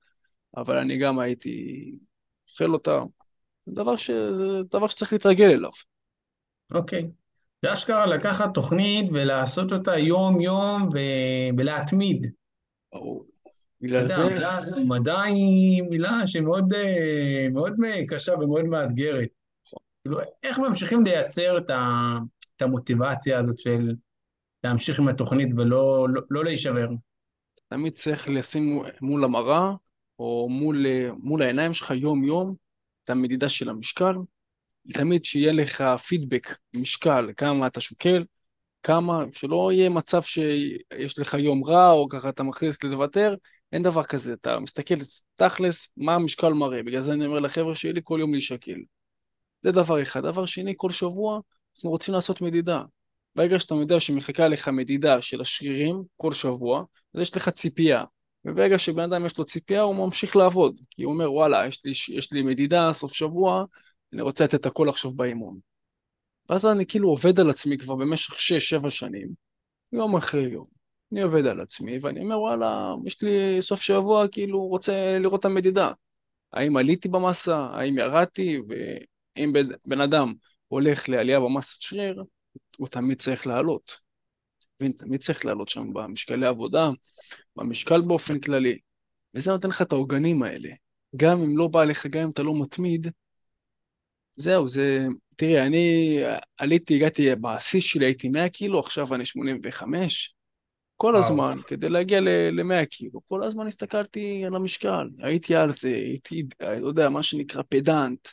אבל 0.57 0.77
אני 0.77 0.99
גם 0.99 1.19
הייתי 1.19 1.85
אוכל 2.51 2.73
אותה. 2.73 3.01
זה 3.67 3.73
דבר, 3.75 3.97
ש... 3.97 4.11
דבר 4.71 4.87
שצריך 4.87 5.13
להתרגל 5.13 5.51
אליו. 5.51 5.71
אוקיי. 6.75 7.11
זה 7.63 7.73
אשכרה 7.73 8.07
לקחת 8.07 8.55
תוכנית 8.55 9.11
ולעשות 9.13 9.73
אותה 9.73 9.99
יום-יום 9.99 10.89
ו... 10.95 10.99
ולהתמיד. 11.59 12.27
ברור. 12.95 13.27
בגלל 13.81 14.09
זה, 14.09 14.15
מדע 14.89 15.21
היא 15.21 15.83
מילה 15.83 16.27
שמאוד 16.27 16.73
אה, 16.75 17.49
מאוד 17.53 17.73
קשה 18.09 18.35
ומאוד 18.35 18.65
מאתגרת. 18.65 19.29
כאילו, 20.03 20.19
איך 20.43 20.59
ממשיכים 20.59 21.05
לייצר 21.05 21.59
את 21.59 21.71
ה... 21.71 22.19
את 22.57 22.63
המוטיבציה 22.63 23.39
הזאת 23.39 23.59
של 23.59 23.95
להמשיך 24.65 25.01
עם 25.01 25.09
התוכנית 25.09 25.49
ולא 25.57 26.09
לא, 26.09 26.23
לא 26.31 26.45
להישבר? 26.45 26.89
תמיד 27.69 27.93
צריך 27.93 28.29
לשים 28.29 28.83
מול 29.01 29.25
המראה, 29.25 29.73
או 30.19 30.49
מול, 30.51 30.87
מול 31.23 31.43
העיניים 31.43 31.73
שלך 31.73 31.91
יום-יום, 31.91 32.55
את 33.05 33.11
המדידה 33.11 33.49
של 33.49 33.69
המשקל, 33.69 34.15
תמיד 34.95 35.25
שיהיה 35.25 35.53
לך 35.53 35.85
פידבק, 36.09 36.49
משקל, 36.75 37.33
כמה 37.37 37.67
אתה 37.67 37.81
שוקל, 37.81 38.25
כמה, 38.83 39.25
שלא 39.33 39.71
יהיה 39.73 39.89
מצב 39.89 40.23
שיש 40.23 41.19
לך 41.19 41.35
יום 41.35 41.65
רע, 41.65 41.91
או 41.91 42.09
ככה 42.09 42.29
אתה 42.29 42.43
מחליט 42.43 42.85
לוותר, 42.85 43.35
אין 43.73 43.83
דבר 43.83 44.05
כזה, 44.05 44.33
אתה 44.33 44.59
מסתכל 44.59 44.95
תכלס 45.37 45.89
מה 45.97 46.15
המשקל 46.15 46.53
מראה, 46.53 46.83
בגלל 46.83 47.03
זה 47.03 47.13
אני 47.13 47.27
אומר 47.27 47.39
לחבר'ה 47.39 47.75
שלי 47.75 48.01
כל 48.05 48.17
יום 48.21 48.33
להישקל. 48.33 48.81
זה 49.63 49.73
דבר 49.73 50.03
אחד. 50.03 50.23
דבר 50.23 50.47
שני, 50.47 50.75
כל 50.77 50.91
שבוע 50.91 51.41
אנחנו 51.77 51.91
רוצים 51.91 52.15
לעשות 52.15 52.41
מדידה. 52.41 52.83
ברגע 53.37 53.59
שאתה 53.59 53.75
יודע 53.75 54.01
שמחכה 54.01 54.49
לך 54.49 54.69
מדידה 54.69 55.23
של 55.23 55.41
השרירים 55.41 56.03
כל 56.17 56.33
שבוע, 56.33 56.85
אז 57.15 57.21
יש 57.21 57.37
לך 57.37 57.49
ציפייה. 57.49 58.05
וברגע 58.45 58.79
שבן 58.79 59.03
אדם 59.13 59.27
יש 59.27 59.39
לו 59.39 59.45
ציפייה, 59.45 59.83
הוא 59.83 60.07
ממשיך 60.07 60.37
לעבוד. 60.37 60.77
כי 60.91 61.03
הוא 61.03 61.13
אומר, 61.13 61.33
וואלה, 61.33 61.67
יש 61.67 61.81
לי, 61.85 62.17
יש 62.17 62.33
לי 62.33 62.43
מדידה, 62.43 62.93
סוף 62.93 63.13
שבוע, 63.13 63.65
אני 64.13 64.23
רוצה 64.23 64.45
לתת 64.45 64.67
הכל 64.67 64.89
עכשיו 64.89 65.13
באימון. 65.13 65.59
ואז 66.49 66.67
אני 66.67 66.87
כאילו 66.87 67.09
עובד 67.09 67.41
על 67.41 67.51
עצמי 67.51 67.79
כבר 67.79 67.95
במשך 67.97 68.35
6-7 68.85 68.91
שנים, 68.91 69.29
יום 69.93 70.17
אחרי 70.17 70.43
יום. 70.43 70.67
אני 71.13 71.23
עובד 71.23 71.47
על 71.47 71.61
עצמי, 71.61 71.99
ואני 72.03 72.21
אומר, 72.21 72.41
וואלה, 72.41 72.95
יש 73.05 73.23
לי 73.23 73.63
סוף 73.63 73.81
שבוע, 73.81 74.29
כאילו, 74.29 74.61
רוצה 74.61 75.19
לראות 75.19 75.41
את 75.41 75.45
המדידה. 75.45 75.93
האם 76.53 76.77
עליתי 76.77 77.09
במסה, 77.09 77.59
האם 77.59 77.99
ירדתי, 77.99 78.59
ואם 78.69 79.53
בן, 79.53 79.67
בן 79.87 80.01
אדם 80.01 80.35
הולך 80.69 81.09
לעלייה 81.09 81.41
במסת 81.41 81.81
שריר, 81.81 82.25
הוא 82.79 82.89
תמיד 82.89 83.21
צריך 83.21 83.47
לעלות. 83.47 83.97
תמיד 84.77 85.21
צריך 85.21 85.45
לעלות 85.45 85.69
שם 85.69 85.93
במשקלי 85.93 86.47
עבודה, 86.47 86.91
במשקל 87.57 88.01
באופן 88.01 88.41
כללי. 88.41 88.79
וזה 89.35 89.51
נותן 89.51 89.69
לך 89.69 89.83
את 89.83 89.93
העוגנים 89.93 90.43
האלה. 90.43 90.71
גם 91.17 91.41
אם 91.41 91.59
לא 91.59 91.69
בא 91.69 91.85
לך, 91.85 92.07
גם 92.07 92.23
אם 92.23 92.31
אתה 92.31 92.43
לא 92.43 92.63
מתמיד, 92.63 93.07
זהו, 94.37 94.69
זה... 94.69 95.07
תראי, 95.37 95.61
אני 95.61 96.17
עליתי, 96.59 96.97
הגעתי, 96.97 97.35
בשיא 97.35 97.81
שלי 97.81 98.07
הייתי 98.07 98.29
100 98.29 98.49
קילו, 98.49 98.81
עכשיו 98.81 99.15
אני 99.15 99.25
85. 99.25 100.35
כל 100.97 101.07
וואו. 101.07 101.25
הזמן, 101.25 101.57
כדי 101.67 101.89
להגיע 101.89 102.21
ל-100 102.21 102.87
קילו, 102.87 103.21
כל 103.29 103.43
הזמן 103.43 103.67
הסתכלתי 103.67 104.45
על 104.47 104.57
המשקל, 104.57 105.09
הייתי 105.19 105.55
על 105.55 105.71
זה, 105.77 105.89
הייתי, 105.89 106.43
לא 106.61 106.89
יודע, 106.89 107.09
מה 107.09 107.23
שנקרא 107.23 107.63
פדנט, 107.69 108.29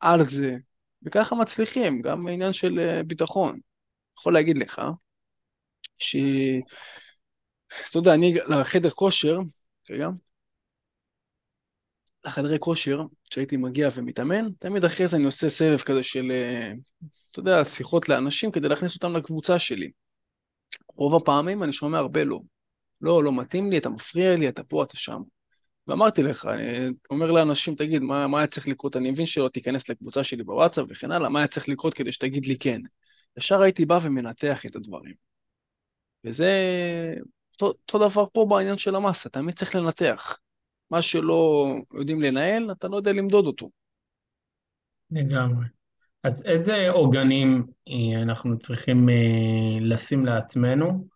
על 0.00 0.24
זה, 0.24 0.56
וככה 1.02 1.34
מצליחים, 1.34 2.02
גם 2.02 2.24
בעניין 2.24 2.52
של 2.52 2.78
אה, 2.78 3.02
ביטחון. 3.02 3.60
יכול 4.18 4.34
להגיד 4.34 4.58
לך, 4.58 4.82
ש... 5.98 6.16
אתה 7.90 7.98
יודע, 7.98 8.14
אני 8.14 8.34
לחדר 8.48 8.90
כושר, 8.90 9.38
רגע, 9.90 10.08
לחדרי 12.24 12.58
כושר, 12.58 13.02
כשהייתי 13.30 13.56
מגיע 13.56 13.88
ומתאמן, 13.94 14.48
תמיד 14.58 14.84
אחרי 14.84 15.08
זה 15.08 15.16
אני 15.16 15.24
עושה 15.24 15.48
סבב 15.48 15.78
כזה 15.78 16.02
של, 16.02 16.30
אה, 16.30 16.72
אתה 17.30 17.40
יודע, 17.40 17.64
שיחות 17.64 18.08
לאנשים 18.08 18.52
כדי 18.52 18.68
להכניס 18.68 18.94
אותם 18.94 19.16
לקבוצה 19.16 19.58
שלי. 19.58 19.90
רוב 20.96 21.14
הפעמים 21.14 21.62
אני 21.62 21.72
שומע 21.72 21.98
הרבה 21.98 22.24
לא. 22.24 22.40
לא, 23.00 23.24
לא 23.24 23.40
מתאים 23.40 23.70
לי, 23.70 23.78
אתה 23.78 23.88
מפריע 23.88 24.36
לי, 24.36 24.48
אתה 24.48 24.64
פה, 24.64 24.82
אתה 24.82 24.96
שם. 24.96 25.22
ואמרתי 25.86 26.22
לך, 26.22 26.46
אני 26.46 26.92
אומר 27.10 27.30
לאנשים, 27.30 27.74
תגיד, 27.74 28.02
מה, 28.02 28.26
מה 28.26 28.38
היה 28.38 28.46
צריך 28.46 28.68
לקרות? 28.68 28.96
אני 28.96 29.10
מבין 29.10 29.26
שלא 29.26 29.48
תיכנס 29.48 29.88
לקבוצה 29.88 30.24
שלי 30.24 30.42
בוואטסאפ 30.42 30.86
וכן 30.88 31.12
הלאה, 31.12 31.28
מה 31.28 31.38
היה 31.38 31.48
צריך 31.48 31.68
לקרות 31.68 31.94
כדי 31.94 32.12
שתגיד 32.12 32.46
לי 32.46 32.58
כן? 32.58 32.80
ישר 33.38 33.62
הייתי 33.62 33.86
בא 33.86 33.98
ומנתח 34.02 34.66
את 34.66 34.76
הדברים. 34.76 35.14
וזה 36.24 36.52
אותו 37.62 37.98
דבר 38.08 38.24
פה 38.32 38.46
בעניין 38.50 38.78
של 38.78 38.94
המסה, 38.94 39.28
תמיד 39.28 39.54
צריך 39.54 39.74
לנתח. 39.74 40.38
מה 40.90 41.02
שלא 41.02 41.66
יודעים 41.98 42.22
לנהל, 42.22 42.72
אתה 42.72 42.88
לא 42.88 42.96
יודע 42.96 43.12
למדוד 43.12 43.46
אותו. 43.46 43.70
לגמרי. 45.10 45.66
אז 46.22 46.42
איזה 46.46 46.90
עוגנים 46.90 47.66
אה, 47.88 48.22
אנחנו 48.22 48.58
צריכים 48.58 49.08
אה, 49.08 49.78
לשים 49.80 50.26
לעצמנו 50.26 51.08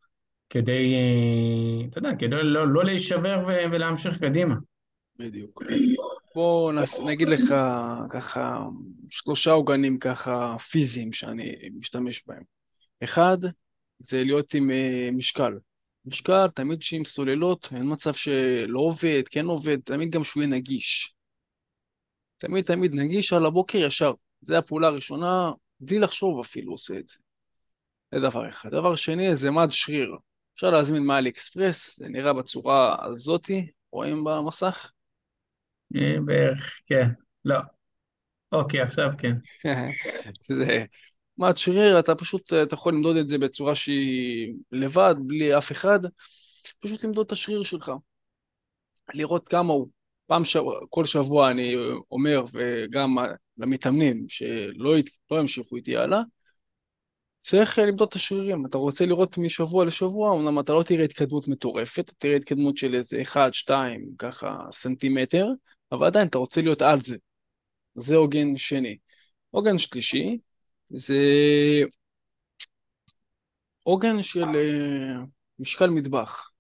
כדי, 0.51 0.95
אה, 0.95 1.87
אתה 1.87 1.99
יודע, 1.99 2.11
כדי 2.19 2.37
לא, 2.43 2.69
לא 2.69 2.85
להישבר 2.85 3.45
ולהמשיך 3.47 4.19
קדימה? 4.19 4.55
בדיוק. 5.19 5.63
בוא 6.35 6.73
נס... 6.73 7.01
נגיד 7.01 7.29
לך 7.29 7.55
ככה 8.11 8.67
שלושה 9.11 9.51
עוגנים 9.51 9.99
ככה 9.99 10.57
פיזיים 10.59 11.13
שאני 11.13 11.55
משתמש 11.79 12.23
בהם. 12.27 12.43
אחד, 13.05 13.39
זה 13.99 14.25
להיות 14.25 14.55
עם 14.55 14.71
משקל. 15.13 15.53
משקל, 16.07 16.47
תמיד 16.55 16.83
שעם 16.83 17.05
סוללות, 17.05 17.69
אין 17.73 17.93
מצב 17.93 18.15
שלא 18.15 18.81
עובד, 18.81 19.23
כן 19.31 19.45
עובד, 19.45 19.81
תמיד 19.81 20.11
גם 20.11 20.25
שהוא 20.25 20.43
יהיה 20.43 20.55
נגיש. 20.55 21.15
תמיד 22.39 22.65
תמיד 22.65 22.95
נגיש 22.95 23.33
על 23.33 23.47
הבוקר 23.47 23.79
ישר. 23.79 24.13
זה 24.41 24.59
הפעולה 24.59 24.87
הראשונה, 24.87 25.53
בלי 25.81 25.99
לחשוב 25.99 26.41
אפילו 26.41 26.73
עושה 26.73 26.99
את 26.99 27.09
זה. 27.09 27.17
זה 28.15 28.21
דבר 28.21 28.49
אחד. 28.49 28.71
דבר 28.71 28.95
שני, 28.95 29.37
זה 29.37 29.51
מד 29.51 29.69
שריר. 29.71 30.17
אפשר 30.55 30.71
להזמין 30.71 31.03
מאלי 31.03 31.31
אקספרס, 31.31 31.97
זה 31.99 32.09
נראה 32.09 32.33
בצורה 32.33 33.07
הזאתי, 33.07 33.71
רואים 33.93 34.25
במסך? 34.25 34.91
אה, 35.97 36.17
בערך, 36.25 36.81
כן. 36.87 37.09
לא. 37.45 37.57
אוקיי, 38.53 38.81
עכשיו 38.81 39.11
כן. 39.19 39.37
זה 40.49 40.85
מד 41.39 41.57
שריר, 41.57 41.99
אתה 41.99 42.15
פשוט, 42.15 42.53
אתה 42.53 42.75
יכול 42.75 42.93
למדוד 42.93 43.17
את 43.17 43.29
זה 43.29 43.39
בצורה 43.39 43.75
שהיא 43.75 44.55
לבד, 44.73 45.15
בלי 45.19 45.59
אף 45.59 45.73
אחד, 45.73 46.01
פשוט 46.81 47.05
למדוד 47.05 47.27
את 47.27 47.33
השריר 47.33 47.63
שלך. 47.63 47.93
לראות 49.15 49.49
כמה 49.49 49.73
הוא. 49.73 49.89
פעם 50.27 50.45
שבוע, 50.45 50.81
כל 50.91 51.05
שבוע 51.05 51.51
אני 51.51 51.75
אומר, 52.11 52.45
וגם 52.53 53.17
למתאמנים 53.59 54.25
שלא 54.29 54.95
לא 55.31 55.41
ימשיכו 55.41 55.77
איתי 55.77 55.97
הלאה, 55.97 56.21
צריך 57.41 57.79
למדוד 57.79 58.09
את 58.09 58.15
השרירים. 58.15 58.67
אתה 58.67 58.79
רוצה 58.79 59.07
לראות 59.07 59.39
משבוע 59.39 59.85
לשבוע, 59.85 60.37
אמנם 60.37 60.61
אתה 60.61 60.73
לא 60.73 60.83
תראה 60.83 61.05
התקדמות 61.05 61.49
מטורפת, 61.49 62.05
אתה 62.05 62.13
תראה 62.19 62.37
התקדמות 62.37 62.77
של 62.77 62.95
איזה 62.95 63.23
1, 63.23 63.55
2, 63.55 64.07
ככה 64.19 64.59
סנטימטר, 64.73 65.49
אבל 65.93 66.07
עדיין 66.07 66.29
אתה 66.29 66.39
רוצה 66.39 66.63
להיות 66.63 66.83
על 66.83 67.01
זה. 67.01 67.17
זה 67.95 68.17
עוגן 68.17 68.57
שני. 68.57 68.97
עוגן 69.51 69.79
שלישי 69.79 70.39
זה 70.91 71.15
עוגן 73.83 74.23
של 74.23 74.45
uh, 74.45 75.27
משקל 75.59 75.87
מטבח. 75.87 76.51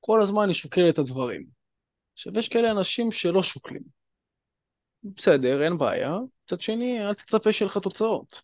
כל 0.00 0.22
הזמן 0.22 0.42
אני 0.42 0.54
שוקל 0.54 0.88
את 0.88 0.98
הדברים. 0.98 1.46
עכשיו, 2.12 2.38
יש 2.38 2.48
כאלה 2.48 2.70
אנשים 2.70 3.12
שלא 3.12 3.42
שוקלים. 3.42 3.82
בסדר, 5.04 5.64
אין 5.64 5.78
בעיה. 5.78 6.16
מצד 6.44 6.60
שני, 6.60 7.06
אל 7.06 7.14
תצפה 7.14 7.52
שיהיה 7.52 7.70
לך 7.70 7.78
תוצאות. 7.78 8.42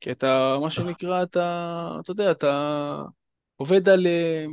כי 0.00 0.12
אתה, 0.12 0.56
מה 0.62 0.70
שנקרא, 0.70 1.22
אתה, 1.22 1.88
אתה 2.00 2.10
יודע, 2.10 2.30
אתה 2.30 3.02
עובד 3.56 3.88
על... 3.88 4.06
אה, 4.06 4.44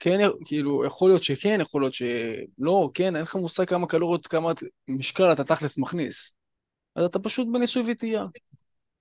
כן, 0.00 0.18
כאילו, 0.44 0.84
יכול 0.84 1.10
להיות 1.10 1.22
שכן, 1.22 1.58
יכול 1.60 1.82
להיות 1.82 1.94
שלא, 1.94 2.90
כן, 2.94 3.16
אין 3.16 3.22
לך 3.22 3.34
מושג 3.34 3.64
כמה 3.64 3.86
קלוריות, 3.86 4.26
כמה 4.26 4.52
משקל 4.88 5.32
אתה 5.32 5.44
תכלס 5.44 5.78
מכניס. 5.78 6.37
אז 6.98 7.04
אתה 7.04 7.18
פשוט 7.18 7.48
בניסוי 7.52 7.82
וטעייה. 7.92 8.24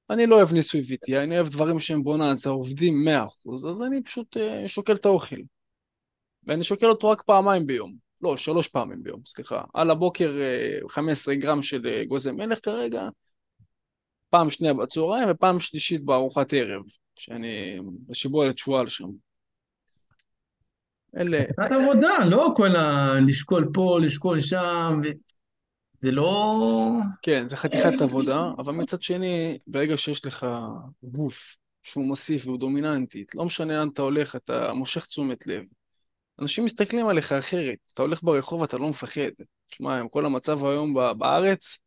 אני 0.09 0.27
לא 0.27 0.35
אוהב 0.35 0.53
ניסוי 0.53 0.81
וטעייה, 0.89 1.23
אני 1.23 1.35
אוהב 1.35 1.49
דברים 1.49 1.79
שהם 1.79 2.03
בוננזה, 2.03 2.49
עובדים 2.49 3.07
100%, 3.07 3.69
אז 3.69 3.81
אני 3.81 4.03
פשוט 4.03 4.37
uh, 4.37 4.67
שוקל 4.67 4.95
את 4.95 5.05
האוכל. 5.05 5.35
ואני 6.43 6.63
שוקל 6.63 6.85
אותו 6.85 7.09
רק 7.09 7.21
פעמיים 7.21 7.65
ביום. 7.67 7.95
לא, 8.21 8.37
שלוש 8.37 8.67
פעמים 8.67 9.03
ביום, 9.03 9.21
סליחה. 9.25 9.61
על 9.73 9.91
הבוקר 9.91 10.31
uh, 10.85 10.89
15 10.89 11.35
גרם 11.35 11.61
של 11.61 11.81
uh, 11.81 12.07
גוזם 12.07 12.35
מלך 12.35 12.59
כרגע, 12.65 13.09
פעם 14.29 14.49
שנייה 14.49 14.73
בצהריים 14.73 15.29
ופעם 15.31 15.59
שלישית 15.59 16.05
בארוחת 16.05 16.53
ערב, 16.53 16.83
שאני 17.15 17.79
בשיבולת 18.07 18.57
שועל 18.57 18.87
שם. 18.87 19.09
אלה... 21.17 21.43
עבודה, 21.57 22.17
לא 22.29 22.53
כל 22.55 22.75
ה... 22.75 23.13
לשקול 23.27 23.69
פה, 23.73 23.99
לשקול 24.01 24.39
שם, 24.41 25.01
ו... 25.03 25.07
זה 25.97 26.11
לא... 26.11 26.55
כן, 27.21 27.47
זה 27.47 27.55
חתיכת 27.55 28.01
עבודה, 28.01 28.51
אבל 28.57 28.73
מצד 28.73 29.01
שני, 29.01 29.57
ברגע 29.67 29.97
שיש 29.97 30.25
לך 30.25 30.47
גוף 31.03 31.55
שהוא 31.83 32.05
מוסיף 32.05 32.45
והוא 32.45 32.59
דומיננטי, 32.59 33.25
לא 33.35 33.45
משנה 33.45 33.77
לאן 33.77 33.89
אתה 33.93 34.01
הולך, 34.01 34.35
אתה 34.35 34.73
מושך 34.73 35.05
תשומת 35.05 35.47
לב. 35.47 35.63
אנשים 36.41 36.65
מסתכלים 36.65 37.07
עליך 37.07 37.31
אחרת, 37.31 37.77
אתה 37.93 38.01
הולך 38.01 38.23
ברחוב, 38.23 38.63
אתה 38.63 38.77
לא 38.77 38.89
מפחד. 38.89 39.31
תשמע, 39.69 39.99
עם 39.99 40.09
כל 40.09 40.25
המצב 40.25 40.65
היום 40.65 40.93
בארץ, 41.17 41.77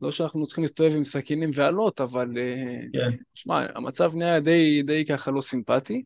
לא 0.00 0.12
שאנחנו 0.12 0.46
צריכים 0.46 0.64
להסתובב 0.64 0.94
עם 0.94 1.04
סכינים 1.04 1.50
ואלות, 1.54 2.00
אבל... 2.00 2.28
אה, 2.38 2.80
כן. 2.92 3.16
שמע, 3.34 3.66
המצב 3.74 4.14
נהיה 4.14 4.40
די, 4.40 4.82
די 4.82 5.04
ככה 5.04 5.30
לא 5.30 5.40
סימפטי, 5.40 6.04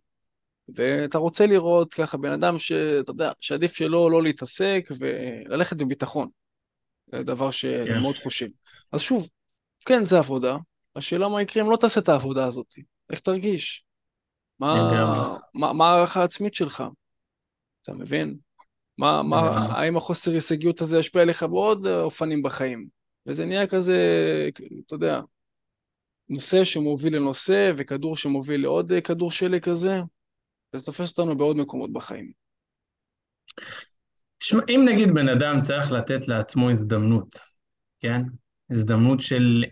ואתה 0.68 1.18
רוצה 1.18 1.46
לראות 1.46 1.94
ככה 1.94 2.16
בן 2.16 2.32
אדם 2.32 2.58
שאתה 2.58 3.10
יודע, 3.10 3.32
שעדיף 3.40 3.72
שלא 3.72 4.10
לא 4.10 4.22
להתעסק 4.22 4.88
וללכת 4.98 5.76
בביטחון. 5.76 6.28
זה 7.18 7.22
דבר 7.22 7.50
שאני 7.50 7.94
כן. 7.94 8.00
מאוד 8.00 8.16
חושב. 8.16 8.46
אז 8.92 9.00
שוב, 9.00 9.28
כן, 9.86 10.04
זה 10.04 10.18
עבודה, 10.18 10.56
השאלה 10.96 11.28
מה 11.28 11.42
יקרה 11.42 11.62
אם 11.62 11.70
לא 11.70 11.76
תעשה 11.76 12.00
את 12.00 12.08
העבודה 12.08 12.46
הזאת. 12.46 12.74
איך 13.10 13.20
תרגיש? 13.20 13.84
מה 15.54 15.88
הערכה 15.88 16.20
העצמית 16.20 16.54
שלך? 16.54 16.84
אתה 17.82 17.94
מבין? 17.94 18.36
מה, 18.98 19.22
מה, 19.22 19.36
האם 19.76 19.96
החוסר 19.96 20.30
הישגיות 20.30 20.80
הזה 20.80 20.98
ישפיע 20.98 21.22
עליך 21.22 21.42
בעוד 21.42 21.86
אופנים 21.86 22.42
בחיים? 22.42 22.88
וזה 23.26 23.44
נהיה 23.44 23.66
כזה, 23.66 23.98
אתה 24.86 24.94
יודע, 24.94 25.20
נושא 26.28 26.64
שמוביל 26.64 27.16
לנושא 27.16 27.72
וכדור 27.76 28.16
שמוביל 28.16 28.62
לעוד 28.62 28.92
כדור 29.04 29.30
שלג 29.30 29.62
כזה, 29.62 30.00
וזה 30.74 30.84
תופס 30.84 31.10
אותנו 31.10 31.38
בעוד 31.38 31.56
מקומות 31.56 31.92
בחיים. 31.92 32.32
תשמע, 34.46 34.60
אם 34.68 34.84
נגיד 34.88 35.14
בן 35.14 35.28
אדם 35.28 35.62
צריך 35.62 35.92
לתת 35.92 36.28
לעצמו 36.28 36.70
הזדמנות, 36.70 37.28
כן? 38.00 38.22
הזדמנות 38.70 39.20
של 39.20 39.64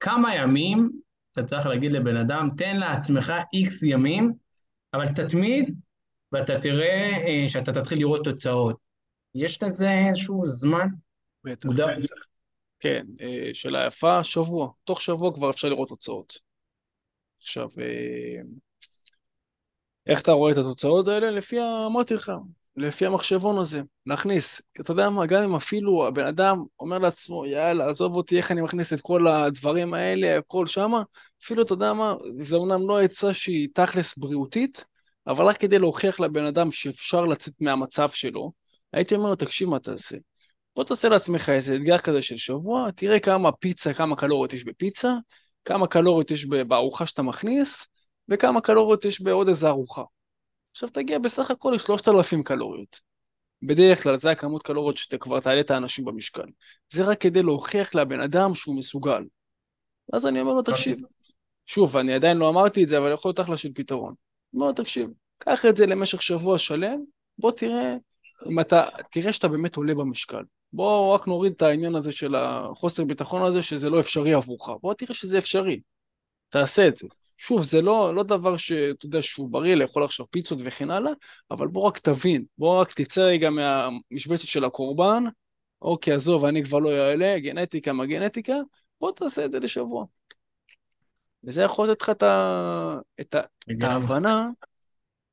כמה 0.00 0.34
ימים, 0.34 0.90
אתה 1.32 1.42
צריך 1.42 1.66
להגיד 1.66 1.92
לבן 1.92 2.16
אדם, 2.16 2.48
תן 2.56 2.76
לעצמך 2.76 3.32
איקס 3.52 3.82
ימים, 3.82 4.32
אבל 4.94 5.08
תתמיד 5.08 5.74
ואתה 6.32 6.60
תראה 6.60 7.10
אה, 7.26 7.48
שאתה 7.48 7.72
תתחיל 7.72 7.98
לראות 7.98 8.24
תוצאות. 8.24 8.76
יש 9.34 9.62
לזה 9.62 9.90
איזשהו 10.08 10.46
זמן? 10.46 10.86
בטח, 11.44 11.68
בטח. 11.68 12.14
כן, 12.80 13.06
אה, 13.20 13.50
שאלה 13.52 13.86
יפה, 13.86 14.24
שבוע. 14.24 14.70
תוך 14.84 15.02
שבוע 15.02 15.34
כבר 15.34 15.50
אפשר 15.50 15.68
לראות 15.68 15.88
תוצאות. 15.88 16.38
עכשיו, 17.40 17.68
אה, 17.78 18.42
איך 20.06 20.20
אתה 20.20 20.32
רואה 20.32 20.52
את 20.52 20.56
התוצאות 20.56 21.08
האלה? 21.08 21.30
לפי, 21.30 21.56
אמרתי 21.86 22.14
לך, 22.14 22.32
לפי 22.76 23.06
המחשבון 23.06 23.58
הזה, 23.58 23.82
להכניס. 24.06 24.62
אתה 24.80 24.90
יודע 24.92 25.10
מה, 25.10 25.26
גם 25.26 25.42
אם 25.42 25.54
אפילו 25.54 26.06
הבן 26.06 26.26
אדם 26.26 26.64
אומר 26.80 26.98
לעצמו, 26.98 27.46
יאללה, 27.46 27.86
עזוב 27.88 28.16
אותי, 28.16 28.36
איך 28.36 28.50
אני 28.50 28.60
מכניס 28.60 28.92
את 28.92 29.00
כל 29.00 29.28
הדברים 29.28 29.94
האלה, 29.94 30.38
הכל 30.38 30.66
שמה, 30.66 31.02
אפילו, 31.44 31.62
אתה 31.62 31.72
יודע 31.72 31.92
מה, 31.92 32.14
זה 32.38 32.56
אומנם 32.56 32.88
לא 32.88 33.00
עצה 33.00 33.34
שהיא 33.34 33.68
תכלס 33.74 34.18
בריאותית, 34.18 34.84
אבל 35.26 35.44
רק 35.44 35.56
כדי 35.56 35.78
להוכיח 35.78 36.20
לבן 36.20 36.44
אדם 36.44 36.70
שאפשר 36.70 37.24
לצאת 37.24 37.54
מהמצב 37.60 38.08
שלו, 38.10 38.52
הייתי 38.92 39.14
אומר 39.14 39.28
לו, 39.28 39.36
תקשיב 39.36 39.68
מה 39.68 39.78
תעשה. 39.78 40.16
בוא 40.76 40.84
תעשה 40.84 41.08
לעצמך 41.08 41.48
איזה 41.48 41.76
אתגר 41.76 41.98
כזה 41.98 42.22
של 42.22 42.36
שבוע, 42.36 42.90
תראה 42.90 43.20
כמה 43.20 43.52
פיצה, 43.52 43.94
כמה 43.94 44.16
קלוריות 44.16 44.52
יש 44.52 44.64
בפיצה, 44.64 45.12
כמה 45.64 45.86
קלוריות 45.86 46.30
יש 46.30 46.46
בארוחה 46.46 47.06
שאתה 47.06 47.22
מכניס, 47.22 47.86
וכמה 48.28 48.60
קלוריות 48.60 49.04
יש 49.04 49.20
בעוד 49.20 49.48
איזה 49.48 49.68
ארוחה. 49.68 50.02
עכשיו 50.74 50.88
תגיע 50.88 51.18
בסך 51.18 51.50
הכל 51.50 51.76
ל-3,000 51.76 52.42
קלוריות. 52.42 53.00
בדרך 53.62 54.02
כלל 54.02 54.18
זה 54.18 54.30
הכמות 54.30 54.62
קלוריות 54.62 54.96
שאתה 54.96 55.18
כבר 55.18 55.40
תעלה 55.40 55.60
את 55.60 55.70
האנשים 55.70 56.04
במשקל. 56.04 56.46
זה 56.92 57.04
רק 57.04 57.20
כדי 57.20 57.42
להוכיח 57.42 57.94
לבן 57.94 58.20
אדם 58.20 58.54
שהוא 58.54 58.76
מסוגל. 58.76 59.24
אז 60.12 60.26
אני 60.26 60.40
אומר 60.40 60.52
לו, 60.52 60.62
תקשיב. 60.62 60.98
שוב, 61.66 61.96
אני 61.96 62.14
עדיין 62.14 62.36
לא 62.36 62.48
אמרתי 62.48 62.84
את 62.84 62.88
זה, 62.88 62.98
אבל 62.98 63.12
יכול 63.12 63.28
להיות 63.28 63.40
אחלה 63.40 63.56
של 63.56 63.72
פתרון. 63.74 64.14
אני 64.54 64.60
אומר 64.60 64.66
לו, 64.66 64.72
תקשיב, 64.72 65.10
קח 65.38 65.66
את 65.66 65.76
זה 65.76 65.86
למשך 65.86 66.22
שבוע 66.22 66.58
שלם, 66.58 67.04
בוא 67.38 67.52
תראה 67.52 67.96
אם 68.50 68.60
אתה, 68.60 68.84
תראה 69.10 69.32
שאתה 69.32 69.48
באמת 69.48 69.76
עולה 69.76 69.94
במשקל. 69.94 70.42
בוא 70.72 71.14
רק 71.14 71.26
נוריד 71.26 71.52
את 71.52 71.62
העניין 71.62 71.94
הזה 71.94 72.12
של 72.12 72.34
החוסר 72.34 73.04
ביטחון 73.04 73.42
הזה, 73.42 73.62
שזה 73.62 73.90
לא 73.90 74.00
אפשרי 74.00 74.32
עבורך. 74.32 74.68
בוא 74.82 74.94
תראה 74.94 75.14
שזה 75.14 75.38
אפשרי. 75.38 75.80
תעשה 76.48 76.88
את 76.88 76.96
זה. 76.96 77.06
שוב, 77.38 77.62
זה 77.62 77.80
לא, 77.80 78.14
לא 78.14 78.22
דבר 78.22 78.56
שאתה 78.56 79.06
יודע 79.06 79.22
שהוא 79.22 79.48
בריא 79.50 79.74
לאכול 79.74 80.04
עכשיו 80.04 80.26
פיצות 80.30 80.58
וכן 80.64 80.90
הלאה, 80.90 81.12
אבל 81.50 81.68
בוא 81.68 81.82
רק 81.82 81.98
תבין, 81.98 82.44
בוא 82.58 82.80
רק 82.80 82.92
תצא 82.92 83.20
רגע 83.20 83.50
מהמשבצת 83.50 84.46
של 84.46 84.64
הקורבן, 84.64 85.24
אוקיי, 85.82 86.14
עזוב, 86.14 86.44
אני 86.44 86.64
כבר 86.64 86.78
לא 86.78 86.90
אעלה, 86.90 87.38
גנטיקה 87.38 87.92
מה 87.92 88.06
גנטיקה, 88.06 88.54
בוא 89.00 89.12
תעשה 89.12 89.44
את 89.44 89.50
זה 89.50 89.58
לשבוע. 89.58 90.04
וזה 91.44 91.62
יכול 91.62 91.90
לתת 91.90 92.02
לך 92.02 92.10
את, 92.10 92.22
ה... 92.22 92.98
את, 93.20 93.34
ה... 93.34 93.40
את 93.70 93.82
ההבנה 93.82 94.48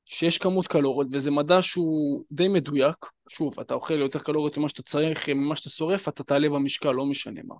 שיש 0.05 0.37
כמות 0.37 0.67
קלוריות, 0.67 1.07
וזה 1.11 1.31
מדע 1.31 1.61
שהוא 1.61 2.23
די 2.31 2.47
מדויק. 2.47 3.05
שוב, 3.29 3.59
אתה 3.59 3.73
אוכל 3.73 3.99
יותר 3.99 4.19
קלוריות 4.19 4.57
ממה 4.57 4.69
שאתה 4.69 4.83
צריך, 4.83 5.29
ממה 5.29 5.55
שאתה 5.55 5.69
שורף, 5.69 6.07
אתה 6.07 6.23
תעלה 6.23 6.49
במשקל, 6.49 6.91
לא 6.91 7.05
משנה 7.05 7.41
מה. 7.43 7.55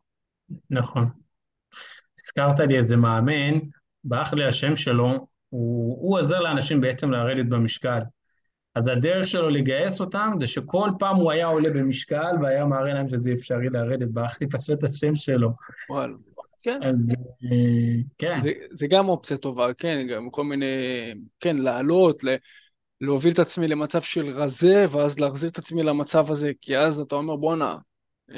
נכון. 0.69 1.05
הזכרת 2.19 2.59
לי 2.59 2.77
איזה 2.77 2.95
מאמן, 2.95 3.59
ברח 4.03 4.33
לי 4.33 4.45
השם 4.45 4.75
שלו, 4.75 5.27
הוא, 5.49 5.97
הוא 6.01 6.19
עוזר 6.19 6.39
לאנשים 6.39 6.81
בעצם 6.81 7.11
לרדת 7.11 7.45
במשקל. 7.45 7.99
אז 8.75 8.87
הדרך 8.87 9.27
שלו 9.27 9.49
לגייס 9.49 10.01
אותם 10.01 10.31
זה 10.39 10.47
שכל 10.47 10.89
פעם 10.99 11.15
הוא 11.15 11.31
היה 11.31 11.45
עולה 11.45 11.69
במשקל 11.69 12.35
והיה 12.41 12.65
מראה 12.65 12.93
להם 12.93 13.07
שזה 13.07 13.31
אפשרי 13.33 13.69
לרדת, 13.69 14.07
ברח 14.07 14.37
לי 14.41 14.49
פשוט 14.49 14.83
השם 14.83 15.15
שלו. 15.15 15.49
וואלה. 15.89 16.13
כן. 16.63 16.79
אז 16.83 17.15
אה, 17.43 18.01
כן. 18.17 18.39
זה, 18.43 18.51
זה 18.69 18.87
גם 18.87 19.09
אופציה 19.09 19.37
טובה, 19.37 19.73
כן, 19.73 20.07
גם 20.07 20.29
כל 20.29 20.43
מיני, 20.43 20.65
כן, 21.39 21.57
לעלות, 21.57 22.23
ל, 22.23 22.35
להוביל 23.01 23.33
את 23.33 23.39
עצמי 23.39 23.67
למצב 23.67 24.01
של 24.01 24.29
רזה, 24.29 24.85
ואז 24.91 25.19
להחזיר 25.19 25.49
את 25.49 25.57
עצמי 25.57 25.83
למצב 25.83 26.31
הזה, 26.31 26.51
כי 26.61 26.77
אז 26.77 26.99
אתה 26.99 27.15
אומר, 27.15 27.35
בואנה, 27.35 27.77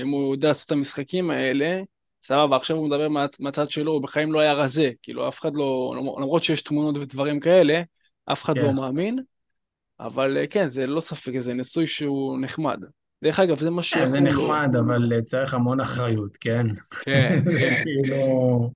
אם 0.01 0.09
הוא 0.09 0.35
יודע 0.35 0.47
לעשות 0.47 0.65
את 0.65 0.71
המשחקים 0.71 1.29
האלה, 1.29 1.81
סבבה, 2.23 2.57
עכשיו 2.57 2.77
הוא 2.77 2.87
מדבר 2.87 3.09
מה, 3.09 3.25
מהצד 3.39 3.69
שלו, 3.69 3.91
הוא 3.91 4.01
בחיים 4.01 4.33
לא 4.33 4.39
היה 4.39 4.53
רזה, 4.53 4.91
כאילו 5.01 5.27
אף 5.27 5.39
אחד 5.39 5.51
לא, 5.53 5.95
למרות 6.19 6.43
שיש 6.43 6.61
תמונות 6.61 6.97
ודברים 6.97 7.39
כאלה, 7.39 7.81
אף 8.31 8.43
אחד 8.43 8.57
לא 8.57 8.61
כן. 8.61 8.67
לא 8.67 8.73
מאמין, 8.73 9.19
אבל 9.99 10.37
אה, 10.37 10.47
כן, 10.47 10.67
זה 10.67 10.87
לא 10.87 11.01
ספק, 11.01 11.39
זה 11.39 11.53
ניסוי 11.53 11.87
שהוא 11.87 12.39
נחמד. 12.41 12.79
דרך 13.23 13.39
אגב, 13.39 13.59
זה 13.59 13.69
מה 13.69 13.83
ש... 13.83 13.93
כן, 13.93 14.07
זה 14.07 14.19
נחמד, 14.19 14.69
אבל 14.79 15.21
צריך 15.21 15.53
המון 15.53 15.79
אחריות, 15.79 16.37
כן? 16.37 16.67
כן, 17.03 17.41
כן. 17.59 17.83
כאילו... 17.83 18.69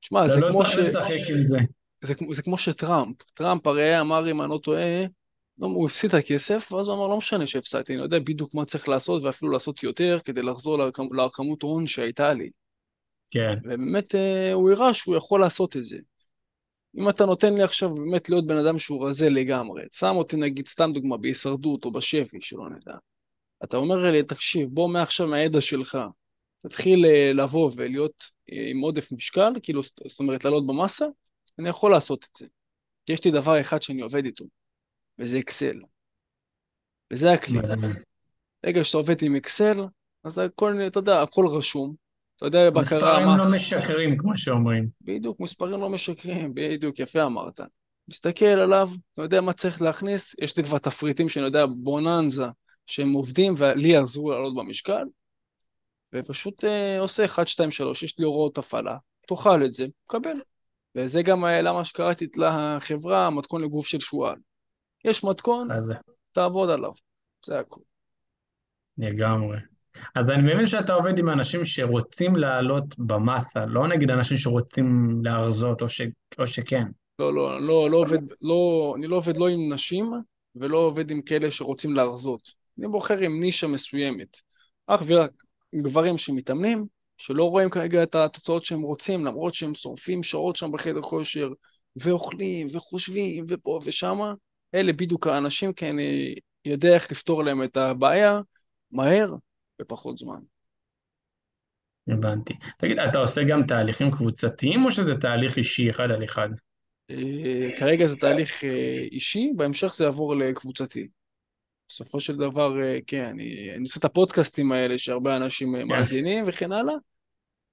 תשמע, 0.00 0.28
זה 0.28 0.40
לא 0.40 0.48
כמו 0.50 0.66
ש... 0.66 0.72
אתה 0.72 0.80
לא 0.80 0.84
צריך 0.84 0.96
לשחק 0.96 1.30
עם 1.30 1.42
זה. 1.42 1.58
זה, 2.04 2.14
זה 2.30 2.42
כמו 2.42 2.58
שטראמפ, 2.58 3.16
טראמפ 3.34 3.66
הרי 3.66 4.00
אמר, 4.00 4.30
אם 4.30 4.42
אני 4.42 4.50
לא 4.50 4.58
טועה, 4.62 5.04
לא, 5.58 5.66
הוא 5.66 5.86
הפסיד 5.86 6.14
את 6.14 6.14
הכסף, 6.14 6.72
ואז 6.72 6.88
הוא 6.88 6.96
אמר, 6.96 7.06
לא 7.06 7.16
משנה 7.16 7.46
שהפסדתי, 7.46 7.94
אני 7.94 8.02
יודע 8.02 8.18
בדיוק 8.18 8.54
מה 8.54 8.64
צריך 8.64 8.88
לעשות, 8.88 9.22
ואפילו 9.22 9.52
לעשות 9.52 9.82
יותר, 9.82 10.18
כדי 10.24 10.42
לחזור 10.42 10.78
לכמות 11.24 11.62
הון 11.62 11.86
שהייתה 11.86 12.34
לי. 12.34 12.50
כן. 13.30 13.58
ובאמת 13.64 14.14
אה, 14.14 14.52
הוא 14.52 14.70
הראה 14.70 14.94
שהוא 14.94 15.16
יכול 15.16 15.40
לעשות 15.40 15.76
את 15.76 15.84
זה. 15.84 15.96
אם 16.96 17.08
אתה 17.08 17.26
נותן 17.26 17.54
לי 17.54 17.62
עכשיו 17.62 17.94
באמת 17.94 18.28
להיות 18.28 18.46
בן 18.46 18.56
אדם 18.56 18.78
שהוא 18.78 19.08
רזה 19.08 19.30
לגמרי, 19.30 19.82
שם 19.92 20.14
אותי 20.16 20.36
נגיד 20.36 20.68
סתם 20.68 20.90
דוגמה 20.94 21.16
בהישרדות 21.16 21.84
או 21.84 21.92
בשבי, 21.92 22.40
שלא 22.40 22.70
נדע. 22.70 22.94
אתה 23.64 23.76
אומר 23.76 24.10
לי, 24.10 24.22
תקשיב, 24.22 24.68
בוא 24.68 24.88
מעכשיו 24.88 25.26
מהידע 25.26 25.60
שלך, 25.60 25.98
תתחיל 26.62 27.06
אה, 27.06 27.32
לבוא 27.32 27.70
ולהיות 27.76 28.24
אה, 28.52 28.70
עם 28.70 28.80
עודף 28.80 29.12
משקל, 29.12 29.52
כאילו, 29.62 29.82
זאת 29.82 30.20
אומרת, 30.20 30.44
לעלות 30.44 30.66
במסה, 30.66 31.06
אני 31.58 31.68
יכול 31.68 31.90
לעשות 31.90 32.24
את 32.24 32.36
זה. 32.38 32.46
כי 33.06 33.12
יש 33.12 33.24
לי 33.24 33.30
דבר 33.30 33.60
אחד 33.60 33.82
שאני 33.82 34.02
עובד 34.02 34.24
איתו, 34.24 34.44
וזה 35.18 35.38
אקסל. 35.38 35.80
וזה 37.12 37.32
הכלי. 37.32 37.58
רגע 38.66 38.84
שאתה 38.84 38.98
עובד 38.98 39.22
עם 39.22 39.36
אקסל, 39.36 39.80
אז 40.24 40.38
הכל, 40.38 40.80
אתה 40.86 40.98
יודע, 40.98 41.22
הכל 41.22 41.46
רשום. 41.46 41.94
אתה 42.40 42.46
יודע, 42.46 42.70
בקרה... 42.70 42.82
מספרים 42.82 43.26
מה... 43.26 43.36
לא 43.36 43.44
משקרים, 43.54 44.18
כמו 44.18 44.36
שאומרים. 44.36 44.88
בדיוק, 45.00 45.40
מספרים 45.40 45.80
לא 45.80 45.90
משקרים, 45.90 46.54
בדיוק, 46.54 46.98
יפה 46.98 47.26
אמרת. 47.26 47.60
מסתכל 48.08 48.44
עליו, 48.44 48.88
אתה 49.14 49.22
יודע 49.22 49.40
מה 49.40 49.52
צריך 49.52 49.82
להכניס, 49.82 50.34
יש 50.40 50.56
לי 50.56 50.64
כבר 50.64 50.78
תפריטים 50.78 51.28
שאני 51.28 51.46
יודע, 51.46 51.66
בוננזה, 51.66 52.44
שהם 52.86 53.12
עובדים 53.12 53.54
ולי 53.56 53.88
יעזרו 53.88 54.30
לעלות 54.30 54.54
במשקל, 54.56 55.04
ופשוט 56.14 56.64
אה, 56.64 57.00
עושה 57.00 57.24
1, 57.24 57.48
2, 57.48 57.70
3, 57.70 58.02
יש 58.02 58.18
לי 58.18 58.24
הוראות 58.24 58.58
הפעלה, 58.58 58.96
תאכל 59.28 59.64
את 59.64 59.74
זה, 59.74 59.86
קבל. 60.08 60.36
וזה 60.94 61.22
גם 61.22 61.44
אה, 61.44 61.62
למה 61.62 61.84
שקראתי 61.84 62.26
לחברה 62.36 63.30
מתכון 63.30 63.62
לגוף 63.62 63.86
של 63.86 64.00
שועל. 64.00 64.36
יש 65.04 65.24
מתכון, 65.24 65.68
תעבוד 66.32 66.70
עליו, 66.70 66.92
זה 67.46 67.58
הכול. 67.58 67.82
לגמרי. 68.98 69.58
אז 70.14 70.30
אני 70.30 70.54
מבין 70.54 70.66
שאתה 70.66 70.94
עובד 70.94 71.18
עם 71.18 71.30
אנשים 71.30 71.64
שרוצים 71.64 72.36
לעלות 72.36 72.98
במסה, 72.98 73.66
לא 73.66 73.88
נגיד 73.88 74.10
אנשים 74.10 74.36
שרוצים 74.36 75.20
להרזות 75.24 75.82
או, 75.82 75.88
ש... 75.88 76.00
או 76.38 76.46
שכן. 76.46 76.84
לא, 77.18 77.34
לא, 77.34 77.60
לא, 77.60 77.90
לא 77.90 77.96
עובד, 77.96 78.18
לא, 78.42 78.92
אני 78.96 79.06
לא 79.06 79.16
עובד 79.16 79.36
לא 79.36 79.48
עם 79.48 79.72
נשים 79.72 80.12
ולא 80.56 80.78
עובד 80.78 81.10
עם 81.10 81.22
כאלה 81.22 81.50
שרוצים 81.50 81.94
להרזות. 81.94 82.52
אני 82.78 82.88
בוחר 82.88 83.18
עם 83.18 83.40
נישה 83.40 83.66
מסוימת. 83.66 84.36
אך 84.86 85.02
ורק 85.06 85.30
גברים 85.74 86.18
שמתאמנים, 86.18 86.86
שלא 87.16 87.44
רואים 87.44 87.70
כרגע 87.70 88.02
את 88.02 88.14
התוצאות 88.14 88.64
שהם 88.64 88.82
רוצים, 88.82 89.24
למרות 89.24 89.54
שהם 89.54 89.74
שורפים 89.74 90.22
שעות 90.22 90.56
שם 90.56 90.72
בחדר 90.72 91.02
כושר, 91.02 91.48
ואוכלים, 91.96 92.66
וחושבים, 92.72 93.46
ופה 93.48 93.80
ושמה, 93.84 94.34
אלה 94.74 94.92
בדיוק 94.92 95.26
האנשים, 95.26 95.72
כי 95.72 95.90
אני 95.90 96.34
יודע 96.64 96.94
איך 96.94 97.12
לפתור 97.12 97.44
להם 97.44 97.62
את 97.62 97.76
הבעיה 97.76 98.40
מהר 98.90 99.34
בפחות 99.80 100.18
זמן. 100.18 100.40
הבנתי. 102.08 102.54
תגיד, 102.78 102.98
אתה 102.98 103.18
עושה 103.18 103.40
גם 103.48 103.66
תהליכים 103.66 104.10
קבוצתיים, 104.10 104.84
או 104.84 104.90
שזה 104.90 105.14
תהליך 105.14 105.56
אישי 105.56 105.90
אחד 105.90 106.10
על 106.10 106.24
אחד? 106.24 106.48
אה, 107.10 107.78
כרגע 107.78 108.06
זה 108.06 108.16
תהליך 108.16 108.64
אה, 108.64 108.98
אישי, 109.12 109.52
בהמשך 109.56 109.94
זה 109.94 110.04
יעבור 110.04 110.36
לקבוצתי. 110.36 111.08
בסופו 111.88 112.20
של 112.20 112.36
דבר, 112.36 112.82
אה, 112.82 112.98
כן, 113.06 113.24
אני, 113.24 113.70
אני 113.74 113.82
עושה 113.82 113.98
את 113.98 114.04
הפודקאסטים 114.04 114.72
האלה 114.72 114.98
שהרבה 114.98 115.36
אנשים. 115.36 115.76
כן. 115.76 115.88
מאזינים 115.88 116.44
וכן 116.48 116.72
הלאה, 116.72 116.94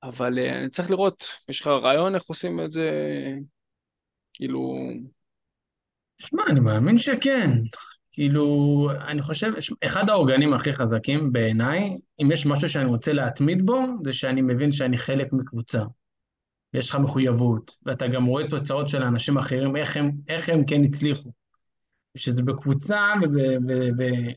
אבל 0.03 0.39
אני 0.39 0.69
צריך 0.69 0.91
לראות, 0.91 1.27
יש 1.49 1.61
לך 1.61 1.67
רעיון 1.67 2.15
איך 2.15 2.23
עושים 2.23 2.59
את 2.65 2.71
זה, 2.71 2.91
כאילו... 4.33 4.77
שמע, 6.17 6.43
אני 6.49 6.59
מאמין 6.59 6.97
שכן. 6.97 7.49
כאילו, 8.18 8.89
אני 9.07 9.22
חושב, 9.22 9.51
אחד 9.86 10.09
העוגנים 10.09 10.53
הכי 10.53 10.74
חזקים 10.74 11.32
בעיניי, 11.32 11.97
אם 12.22 12.32
יש 12.32 12.45
משהו 12.45 12.70
שאני 12.70 12.86
רוצה 12.86 13.13
להתמיד 13.13 13.65
בו, 13.65 13.80
זה 14.03 14.13
שאני 14.13 14.41
מבין 14.41 14.72
שאני 14.72 14.97
חלק 14.97 15.34
מקבוצה. 15.34 15.84
יש 16.74 16.89
לך 16.89 16.95
מחויבות, 16.95 17.72
ואתה 17.86 18.07
גם 18.07 18.26
רואה 18.26 18.49
תוצאות 18.49 18.88
של 18.88 19.03
אנשים 19.03 19.38
אחרים, 19.38 19.76
איך 19.76 19.97
הם, 19.97 20.11
איך 20.28 20.49
הם 20.49 20.65
כן 20.65 20.84
הצליחו. 20.84 21.32
כשזה 22.18 22.43
בקבוצה 22.43 23.13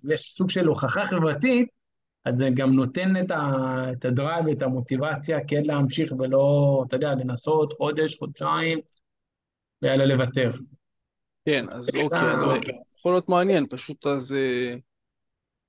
ויש 0.05 0.20
סוג 0.20 0.51
של 0.51 0.66
הוכחה 0.66 1.07
חברתית, 1.07 1.68
אז 2.24 2.35
זה 2.35 2.49
גם 2.55 2.72
נותן 2.72 3.16
את, 3.16 3.33
את 3.93 4.05
הדרייב 4.05 4.47
ואת 4.47 4.62
המוטיבציה 4.62 5.39
כן 5.47 5.62
להמשיך 5.64 6.12
ולא, 6.18 6.85
אתה 6.89 6.97
יודע, 6.97 7.14
לנסות 7.14 7.72
חודש, 7.72 8.18
חודשיים, 8.18 8.78
ויאללה 9.83 10.05
לוותר. 10.05 10.53
כן, 11.45 11.62
אז, 11.62 11.88
אוקיי, 12.03 12.20
אז 12.20 12.43
אוקיי. 12.43 12.74
יכול 12.99 13.12
להיות 13.12 13.28
מעניין, 13.28 13.66
פשוט 13.66 14.07
אז 14.07 14.32
אה, 14.32 14.74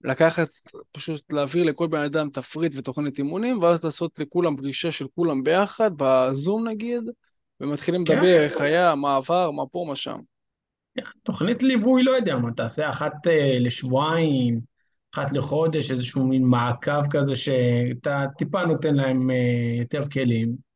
לקחת, 0.04 0.50
פשוט 0.92 1.34
להעביר 1.34 1.64
לכל 1.64 1.88
בן 1.88 2.02
אדם 2.02 2.30
תפריט 2.30 2.74
ותוכנית 2.76 3.18
אימונים, 3.18 3.62
ואז 3.62 3.86
לעשות 3.86 4.20
לכולם 4.20 4.58
פגישה 4.58 4.92
של 4.92 5.06
כולם 5.16 5.44
ביחד, 5.44 5.92
בזום 5.98 6.68
נגיד, 6.68 7.04
ומתחילים 7.60 8.06
כן. 8.06 8.16
לדבר 8.16 8.44
איך 8.44 8.62
היה, 8.62 8.96
מה 8.96 9.16
עבר, 9.16 9.52
מה 9.52 9.64
פה, 9.72 9.86
מה 9.88 9.96
שם. 9.96 10.20
תוכנית 11.24 11.64
ליווי, 11.64 12.04
לא 12.04 12.12
יודע 12.12 12.36
מה, 12.36 12.52
תעשה 12.52 12.90
אחת 12.90 13.28
אה, 13.28 13.60
לשבועיים, 13.60 14.60
אחת 15.14 15.32
לחודש, 15.32 15.92
איזשהו 15.92 16.28
מין 16.28 16.44
מעקב 16.46 17.10
כזה 17.10 17.36
שאתה 17.36 18.26
טיפה 18.38 18.66
נותן 18.66 18.96
להם 18.96 19.32
אה, 19.32 19.36
יותר 19.80 20.10
כלים. 20.10 20.71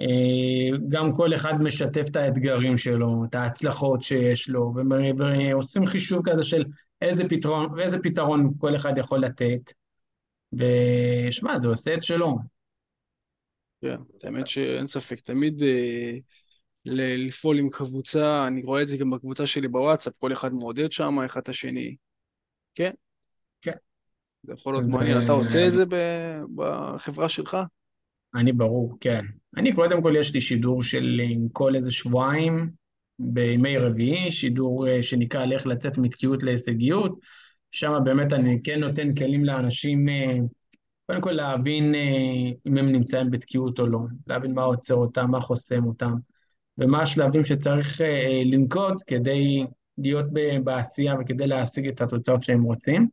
אה, 0.00 0.78
גם 0.88 1.12
כל 1.14 1.34
אחד 1.34 1.54
משתף 1.60 2.04
את 2.10 2.16
האתגרים 2.16 2.76
שלו, 2.76 3.24
את 3.28 3.34
ההצלחות 3.34 4.02
שיש 4.02 4.48
לו, 4.48 4.74
ועושים 5.18 5.86
חישוב 5.86 6.22
כזה 6.30 6.42
של 6.42 6.64
איזה 7.02 7.24
פתרון, 7.28 7.80
איזה 7.80 7.98
פתרון 8.02 8.52
כל 8.58 8.76
אחד 8.76 8.98
יכול 8.98 9.20
לתת. 9.20 9.72
ושמע, 10.52 11.58
זה 11.58 11.68
עושה 11.68 11.94
את 11.94 12.02
שלו. 12.02 12.36
כן, 13.80 13.96
האמת 14.24 14.46
שאין 14.46 14.86
ספק, 14.86 15.20
תמיד 15.20 15.62
לפעול 16.84 17.58
עם 17.58 17.68
קבוצה, 17.70 18.46
אני 18.46 18.62
רואה 18.62 18.82
את 18.82 18.88
זה 18.88 18.96
גם 18.96 19.10
בקבוצה 19.10 19.46
שלי 19.46 19.68
בוואטסאפ, 19.68 20.12
כל 20.18 20.32
אחד 20.32 20.52
מעודד 20.52 20.92
שם 20.92 21.18
אחד 21.18 21.40
את 21.40 21.48
השני. 21.48 21.96
כן. 22.74 22.90
כן. 23.62 23.72
זה 24.42 24.52
יכול 24.52 24.74
להיות 24.74 24.86
מעניין. 24.92 25.24
אתה 25.24 25.32
עושה 25.32 25.66
את 25.66 25.72
זה 25.72 25.84
בחברה 26.54 27.28
שלך? 27.28 27.56
אני 28.34 28.52
ברור, 28.52 28.96
כן. 29.00 29.24
אני 29.56 29.74
קודם 29.74 30.02
כל 30.02 30.14
יש 30.18 30.34
לי 30.34 30.40
שידור 30.40 30.82
של 30.82 31.20
כל 31.52 31.74
איזה 31.74 31.90
שבועיים 31.90 32.70
בימי 33.18 33.76
רביעי, 33.76 34.30
שידור 34.30 34.88
אה, 34.88 35.02
שנקרא 35.02 35.42
על 35.42 35.52
איך 35.52 35.66
לצאת 35.66 35.98
מתקיעות 35.98 36.42
להישגיות. 36.42 37.18
שם 37.70 37.92
באמת 38.04 38.32
אני 38.32 38.62
כן 38.64 38.80
נותן 38.80 39.14
כלים 39.14 39.44
לאנשים, 39.44 40.08
אה, 40.08 40.36
קודם 41.06 41.20
כל 41.20 41.32
להבין 41.32 41.94
אה, 41.94 42.50
אם 42.66 42.78
הם 42.78 42.92
נמצאים 42.92 43.30
בתקיעות 43.30 43.78
או 43.78 43.86
לא, 43.86 44.00
להבין 44.26 44.54
מה 44.54 44.62
עוצר 44.62 44.94
אותם, 44.94 45.30
מה 45.30 45.40
חוסם 45.40 45.84
אותם. 45.84 46.12
ומה 46.78 47.02
השלבים 47.02 47.44
שצריך 47.44 48.00
לנקוט 48.44 49.02
כדי 49.06 49.64
להיות 49.98 50.26
בעשייה 50.64 51.14
וכדי 51.20 51.46
להשיג 51.46 51.88
את 51.88 52.00
התוצאות 52.00 52.42
שהם 52.42 52.62
רוצים. 52.62 53.08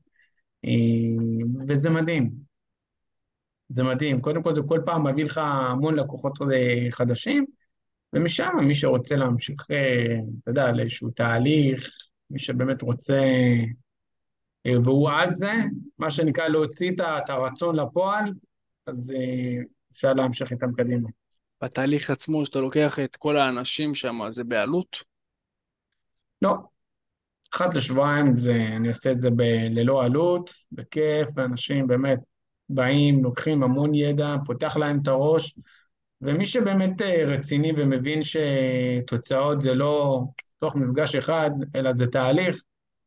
וזה 1.68 1.90
מדהים, 1.90 2.32
זה 3.70 3.84
מדהים. 3.84 4.22
קודם 4.22 4.44
כל, 4.44 4.56
זה 4.56 4.62
כל 4.68 4.82
פעם 4.86 5.08
מביא 5.08 5.26
לך 5.26 5.38
המון 5.38 6.00
לקוחות 6.00 6.40
אה, 6.42 6.88
חדשים, 6.92 7.46
ומשם 8.14 8.50
מי 8.62 8.76
שרוצה 8.76 9.16
להמשיך, 9.16 9.72
אה, 9.72 10.18
אתה 10.42 10.52
יודע, 10.52 10.72
לאיזשהו 10.72 11.10
תהליך, 11.10 11.90
מי 12.30 12.40
שבאמת 12.40 12.82
רוצה, 12.82 13.22
אה, 14.66 14.80
והוא 14.84 15.10
על 15.10 15.34
זה, 15.34 15.52
מה 15.98 16.10
שנקרא 16.10 16.48
להוציא 16.48 16.92
את 16.92 17.30
הרצון 17.30 17.76
לפועל, 17.76 18.34
אז 18.88 19.14
אפשר 19.92 20.14
להמשיך 20.14 20.52
איתם 20.52 20.74
קדימה. 20.74 21.10
בתהליך 21.64 22.10
עצמו, 22.10 22.46
שאתה 22.46 22.60
לוקח 22.60 23.00
את 23.00 23.16
כל 23.16 23.38
האנשים 23.38 23.96
שם, 23.96 24.20
זה 24.30 24.44
בעלות? 24.44 25.04
לא, 26.42 26.54
אחת 27.54 27.74
לשבועיים 27.74 28.40
זה, 28.40 28.54
אני 28.76 28.88
עושה 28.88 29.12
את 29.12 29.20
זה 29.20 29.30
ב, 29.30 29.42
ללא 29.70 30.04
עלות, 30.04 30.50
בכיף, 30.72 31.30
ואנשים 31.36 31.88
באמת 31.88 32.20
באים, 32.70 33.24
לוקחים 33.24 33.64
המון 33.64 33.96
ידע, 33.96 34.36
פותח 34.46 34.78
להם 34.78 35.00
את 35.02 35.08
הראש, 35.08 35.60
ומי 36.22 36.46
שבאמת 36.46 37.02
אה, 37.02 37.24
רציני 37.28 37.72
ומבין 37.78 38.20
שתוצאות 38.24 39.62
זה 39.62 39.74
לא 39.74 40.24
תוך 40.60 40.76
מפגש 40.76 41.16
אחד, 41.16 41.50
אלא 41.76 41.94
זה 41.94 42.08
תהליך, 42.08 42.64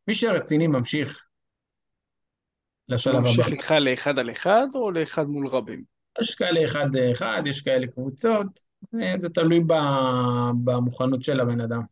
מי 0.08 0.14
שרציני 0.14 0.66
ממשיך 0.66 1.24
לשלב 2.88 3.14
הבא. 3.14 3.20
ממשיך 3.20 3.48
איתך 3.48 3.70
לאחד 3.70 4.18
על 4.18 4.30
אחד 4.30 4.66
או 4.74 4.90
לאחד 4.90 5.26
מול 5.26 5.46
רבים? 5.46 5.82
יש 6.20 6.34
כאלה 6.34 6.64
אחד 6.64 6.88
אחד, 7.12 7.42
יש 7.46 7.60
כאלה 7.60 7.86
קבוצות, 7.86 8.46
אה, 8.94 9.14
זה 9.18 9.28
תלוי 9.28 9.60
במוכנות 10.64 11.22
של 11.22 11.40
הבן 11.40 11.60
אדם. 11.60 11.82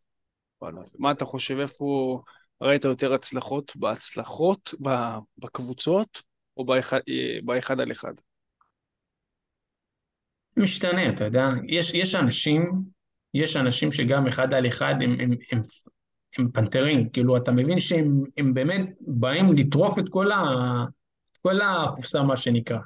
וואלה. 0.61 0.81
מה 0.99 1.11
אתה 1.11 1.25
חושב, 1.25 1.57
איפה 1.59 2.21
ראית 2.61 2.85
יותר 2.85 3.13
הצלחות? 3.13 3.75
בהצלחות, 3.75 4.73
בקבוצות, 5.37 6.21
או 6.57 6.65
באחד, 6.65 6.99
אה, 7.79 7.83
על 7.83 7.91
אחד? 7.91 8.13
משתנה, 10.57 11.09
אתה 11.09 11.25
יודע, 11.25 11.47
יש, 11.67 11.93
יש 11.93 12.15
אנשים, 12.15 12.83
יש 13.33 13.57
אנשים 13.57 13.91
שגם 13.91 14.27
אחד 14.27 14.53
על 14.53 14.67
אחד 14.67 14.95
הם, 15.01 15.11
הם, 15.19 15.31
הם, 15.51 15.61
הם 16.37 16.51
פנתרים, 16.51 17.09
כאילו 17.09 17.37
אתה 17.37 17.51
מבין 17.51 17.79
שהם 17.79 18.23
הם 18.37 18.53
באמת 18.53 18.89
באים 18.99 19.53
לטרוף 19.57 19.99
את 19.99 20.09
כל, 20.09 20.31
ה, 20.31 20.43
כל 21.41 21.61
הקופסה, 21.61 22.23
מה 22.23 22.35
שנקרא. 22.35 22.79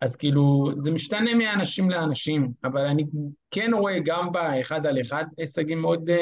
אז 0.00 0.16
כאילו, 0.16 0.70
זה 0.78 0.90
משתנה 0.90 1.34
מאנשים 1.34 1.90
לאנשים, 1.90 2.52
אבל 2.64 2.86
אני 2.86 3.04
כן 3.50 3.70
רואה 3.74 3.98
גם 4.04 4.32
באחד 4.32 4.86
על 4.86 5.00
אחד 5.00 5.24
הישגים 5.38 5.80
מאוד 5.80 6.10
אה, 6.10 6.12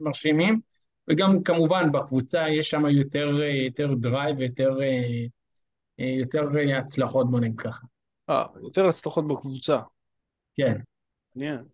מרשימים, 0.00 0.60
וגם 1.10 1.42
כמובן 1.42 1.92
בקבוצה 1.92 2.48
יש 2.48 2.70
שם 2.70 2.86
יותר, 2.86 3.42
אה, 3.42 3.48
יותר 3.48 3.94
drive 3.94 4.36
אה, 4.38 4.40
אה, 4.40 5.35
יותר 5.98 6.40
אה, 6.40 6.78
הצלחות, 6.78 7.30
בוא 7.30 7.40
נגיד 7.40 7.60
ככה. 7.60 7.86
אה, 8.30 8.44
יותר 8.62 8.88
הצלחות 8.88 9.28
בקבוצה. 9.28 9.80
כן, 10.54 10.80
מעניין. 11.34 11.64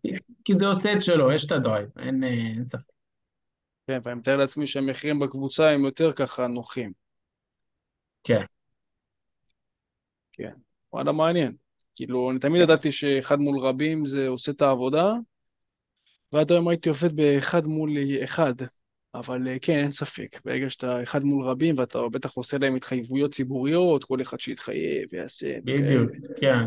כי 0.44 0.58
זה 0.58 0.66
עושה 0.66 0.92
את 0.92 1.02
שלו, 1.02 1.32
יש 1.32 1.46
את 1.46 1.52
ה 1.52 1.57
drive, 1.57 1.88
אין, 1.98 2.24
אה, 2.24 2.28
אין 2.28 2.64
ספק. 2.64 2.92
כן, 3.86 3.98
ואני 4.02 4.20
מתאר 4.20 4.36
לעצמי 4.36 4.66
שהמחירים 4.66 5.18
בקבוצה 5.18 5.70
הם 5.70 5.84
יותר 5.84 6.12
ככה 6.12 6.46
נוחים. 6.46 6.92
כן, 8.24 8.44
כן. 10.32 10.52
וואלה, 10.92 11.12
מעניין. 11.12 11.56
כאילו, 11.94 12.30
אני 12.30 12.38
תמיד. 12.38 12.62
ידעתי 12.62 12.92
שאחד 12.92 13.38
מול 13.38 13.58
רבים 13.58 14.06
זה 14.06 14.28
עושה 14.28 14.52
את 14.52 14.62
העבודה, 14.62 15.12
ועד 16.32 16.52
היום 16.52 16.68
הייתי 16.68 16.88
עובד 16.88 17.16
באחד 17.16 17.66
מול 17.66 17.90
אחד. 18.24 18.54
אבל 19.14 19.48
אה, 19.48 19.56
כן, 19.58 19.78
אין 19.78 19.92
ספק, 19.92 20.40
ברגע 20.44 20.70
שאתה 20.70 21.02
אחד 21.02 21.24
מול 21.24 21.44
רבים 21.44 21.78
ואתה 21.78 21.98
בטח 22.12 22.32
עושה 22.32 22.58
להם 22.58 22.74
התחייבויות 22.74 23.34
ציבוריות, 23.34 24.04
כל 24.04 24.22
אחד 24.22 24.40
שיתחייב 24.40 25.08
ויעשה 25.12 25.58
בדיוק. 25.64 26.10
כן. 26.40 26.64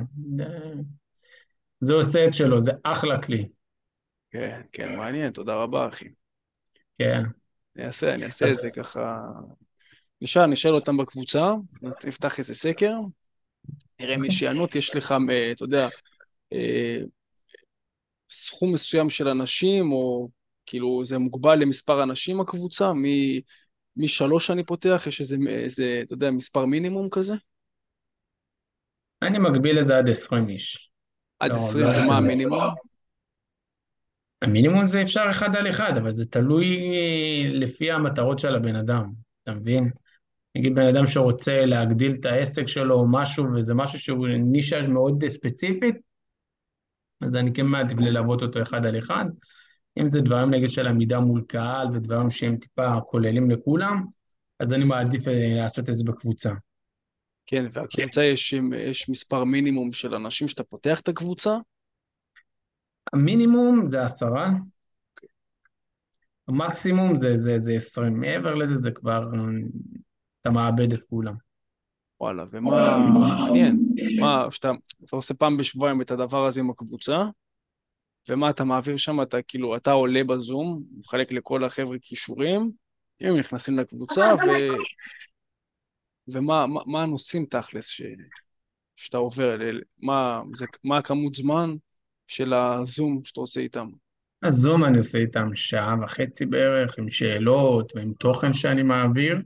זה 1.82 1.94
עושה 1.94 2.26
את 2.26 2.34
שלו, 2.34 2.60
זה 2.60 2.72
אחלה 2.84 3.22
כלי. 3.22 3.46
כן, 4.32 4.62
כן, 4.72 4.96
מעניין, 4.96 5.32
תודה 5.32 5.56
רבה, 5.56 5.88
אחי. 5.88 6.06
כן. 6.98 7.22
אני 7.76 7.86
אעשה, 7.86 8.14
אני 8.14 8.26
אעשה 8.26 8.52
את 8.52 8.56
זה 8.56 8.70
ככה. 8.70 9.22
נשאל, 10.22 10.46
נשאל 10.46 10.76
אותם 10.76 10.98
בקבוצה, 10.98 11.54
נפתח 12.06 12.40
איזה 12.40 12.54
סקר, 12.54 12.94
נראה 14.00 14.18
מי. 14.18 14.32
שיענות, 14.32 14.76
יש 14.76 14.96
לך, 14.96 15.14
אה, 15.30 15.52
אתה 15.52 15.64
יודע, 15.64 15.88
אה, 16.54 16.98
סכום 18.32 18.74
מסוים 18.74 19.10
של 19.10 19.28
אנשים, 19.28 19.92
או 19.92 20.30
כאילו 20.66 21.06
זה 21.06 21.18
מוגבל 21.18 21.56
למספר 21.56 22.04
אנשים 22.04 22.40
הקבוצה, 22.42 22.94
מ- 22.94 23.40
משלוש 23.98 24.52
אני 24.52 24.64
פותח, 24.64 25.04
יש 25.08 25.22
איזה, 25.22 25.36
איזה, 25.48 26.00
אתה 26.06 26.14
יודע, 26.14 26.32
מספר 26.32 26.66
מינימום 26.66 27.10
כזה? 27.12 27.34
אני 29.22 29.40
מגביל 29.40 29.80
את 29.80 29.88
זה 29.88 29.98
עד 29.98 30.10
20 30.10 30.50
איש. 30.50 30.92
עד 31.40 31.52
לא, 31.52 31.58
20, 31.58 31.84
לא 31.84 31.90
ומה 31.90 32.00
יותר. 32.02 32.14
המינימום? 32.14 32.64
המינימום 34.42 34.88
זה 34.88 35.02
אפשר 35.02 35.26
אחד 35.30 35.56
על 35.56 35.70
אחד, 35.70 35.94
אבל 35.98 36.12
זה 36.12 36.26
תלוי 36.26 36.68
לפי 37.54 37.92
המטרות 37.92 38.40
של 38.40 38.56
הבן 38.56 38.76
אדם, 38.76 39.04
אתה 39.44 39.52
מבין? 39.52 39.90
נגיד 40.56 40.76
בן 40.76 40.88
אדם 40.96 41.08
שרוצה 41.08 41.66
להגדיל 41.66 42.12
את 42.20 42.26
העסק 42.26 42.68
שלו 42.68 42.96
או 42.96 43.06
משהו, 43.12 43.46
וזה 43.56 43.74
משהו 43.74 44.00
שהוא 44.00 44.28
נישה 44.28 44.88
מאוד 44.88 45.24
ספציפית, 45.28 45.96
אז 47.22 47.36
אני 47.36 47.54
כן 47.54 47.66
מעדיף 47.66 48.00
ללוות 48.00 48.42
אותו 48.42 48.62
אחד 48.62 48.86
על 48.86 49.00
אחד. 49.00 49.26
אם 49.98 50.10
זה 50.10 50.22
דברים 50.22 50.50
נגיד 50.50 50.70
של 50.70 50.88
עמידה 50.88 51.20
מול 51.20 51.42
קהל 51.48 51.88
ודברים 51.94 52.32
שהם 52.32 52.58
טיפה 52.58 53.02
כוללים 53.02 53.52
לכולם, 53.52 54.06
אז 54.60 54.74
אני 54.74 54.84
מעדיף 54.84 55.28
אה, 55.28 55.54
לעשות 55.58 55.90
את 55.90 55.94
זה 55.94 56.04
בקבוצה. 56.08 56.54
כן, 57.46 57.66
והקבוצה 57.72 58.24
יש, 58.24 58.54
יש 58.90 59.10
מספר 59.10 59.44
מינימום 59.44 59.92
של 59.92 60.16
אנשים 60.16 60.48
שאתה 60.48 60.64
פותח 60.64 61.00
את 61.00 61.08
הקבוצה? 61.08 61.58
המינימום 63.14 63.88
זה 63.88 64.06
עשרה, 64.06 64.52
המקסימום 66.48 67.18
זה, 67.18 67.38
זה, 67.38 67.58
זה 67.60 67.72
עשרים, 67.72 68.20
מעבר 68.20 68.56
לזה 68.56 68.76
זה 68.76 68.92
כבר, 68.92 69.24
אתה 70.42 70.50
מאבד 70.50 70.94
את 70.94 71.04
כולם. 71.04 71.36
וואלה, 72.20 72.46
ומה, 72.52 72.98
מעניין, 72.98 73.80
מה, 74.20 74.48
שאתה 74.52 74.72
אתה 75.06 75.16
עושה 75.16 75.34
פעם 75.34 75.58
בשבועיים 75.58 76.02
את 76.02 76.12
הדבר 76.12 76.46
הזה 76.46 76.60
עם 76.60 76.70
הקבוצה, 76.70 77.24
ומה 78.30 78.50
אתה 78.50 78.64
מעביר 78.64 78.98
שם, 78.98 79.22
אתה 79.22 79.42
כאילו, 79.42 79.76
אתה 79.76 79.92
עולה 79.92 80.24
בזום, 80.24 80.84
מחלק 80.98 81.32
לכל 81.32 81.64
החבר'ה 81.64 81.98
כישורים, 82.02 82.72
הם 83.22 83.38
נכנסים 83.38 83.80
לקבוצה, 83.80 84.34
ו... 84.36 84.50
ומה 86.28 86.68
מה, 86.68 86.82
מה 86.86 87.04
הנושאים 87.04 87.46
תכלס 87.46 87.88
ש... 87.88 88.02
שאתה 88.96 89.18
עובר, 89.18 89.58
מה, 90.02 90.42
זה, 90.54 90.66
מה 90.84 90.98
הכמות 90.98 91.36
זמן 91.36 91.76
של 92.28 92.54
הזום 92.54 93.22
שאתה 93.24 93.40
עושה 93.40 93.60
איתם? 93.60 93.90
אז 94.42 94.54
זום 94.54 94.86
אני 94.86 94.98
עושה 94.98 95.18
איתם 95.18 95.56
שעה 95.56 95.96
וחצי 96.04 96.46
בערך, 96.46 97.00
עם 97.00 97.10
שאלות 97.10 97.96
ועם 97.96 98.14
תוכן 98.14 98.54
שאני 98.54 98.84
מעביר, 98.84 99.38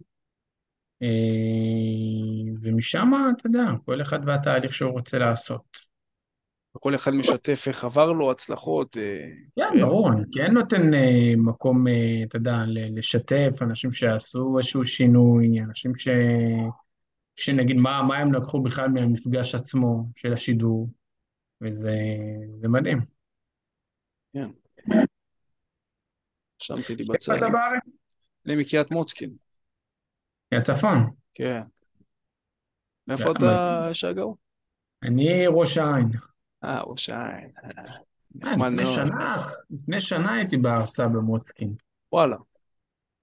אה, 1.02 1.08
ומשם, 2.62 3.12
אתה 3.38 3.48
יודע, 3.48 3.66
כל 3.86 4.02
אחד 4.02 4.20
והתהליך 4.26 4.74
שהוא 4.74 4.92
רוצה 4.92 5.18
לעשות. 5.20 5.89
וכל 6.78 6.96
אחד 6.96 7.12
משתף 7.12 7.64
איך 7.68 7.84
עבר 7.84 8.12
לו, 8.12 8.32
הצלחות, 8.32 8.98
אה, 8.98 9.02
כן, 9.56 9.70
כאלה. 9.72 9.86
ברור, 9.86 10.12
אני 10.12 10.24
כן 10.32 10.52
נותן 10.52 10.94
אה, 10.94 11.34
מקום, 11.38 11.88
אה, 11.88 12.24
אתה 12.28 12.38
יודע, 12.38 12.58
לשתף 12.68 13.62
אנשים 13.62 13.92
שעשו 13.92 14.58
איזשהו 14.58 14.86
שינוי, 14.86 15.62
אנשים 15.62 15.96
ש... 15.96 16.08
שנגיד 17.36 17.76
מה, 17.76 18.04
מה 18.04 18.18
הם 18.18 18.34
לקחו 18.34 18.62
בכלל 18.62 18.88
מהמפגש 18.88 19.56
עצמו 19.56 20.06
של 20.16 20.34
השידור, 20.34 20.90
וזה 21.62 21.92
זה 22.62 22.68
מדהים. 22.68 23.00
כן, 24.34 24.50
רשמתי 26.62 26.96
לי 26.96 27.04
איפה 27.04 27.14
בצד. 27.14 27.34
אתה 27.34 27.50
בארץ? 27.50 27.98
אני 28.46 28.56
מקריית 28.56 28.92
מוצקין, 28.92 29.30
מהצפון. 30.52 30.98
כן. 31.34 31.62
מאיפה 33.08 33.32
אתה, 33.32 33.90
שגאו? 33.94 34.36
אני 35.04 35.48
ראש 35.48 35.78
העין. 35.78 36.10
אה, 36.64 36.82
ראש 36.82 37.10
העין. 37.10 37.50
אה, 37.64 37.70
אה, 37.78 37.84
נחמד 38.36 38.72
לפני. 38.72 38.86
שנה, 38.86 39.36
לפני 39.70 40.00
שנה 40.00 40.34
הייתי 40.34 40.58
בהרצאה 40.58 41.08
במוצקין. 41.08 41.74
וואלה, 42.12 42.36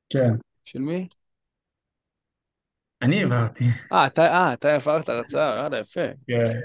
כן. 0.08 0.30
של 0.64 0.78
מי? 0.78 1.08
אני 3.02 3.22
העברתי. 3.22 3.64
אה, 3.92 4.06
אתה, 4.06 4.26
אה, 4.26 4.52
אתה 4.52 4.74
עברת 4.74 5.08
הרצאה, 5.08 5.56
יאללה, 5.56 5.78
יפה, 5.78 6.00
כן. 6.26 6.60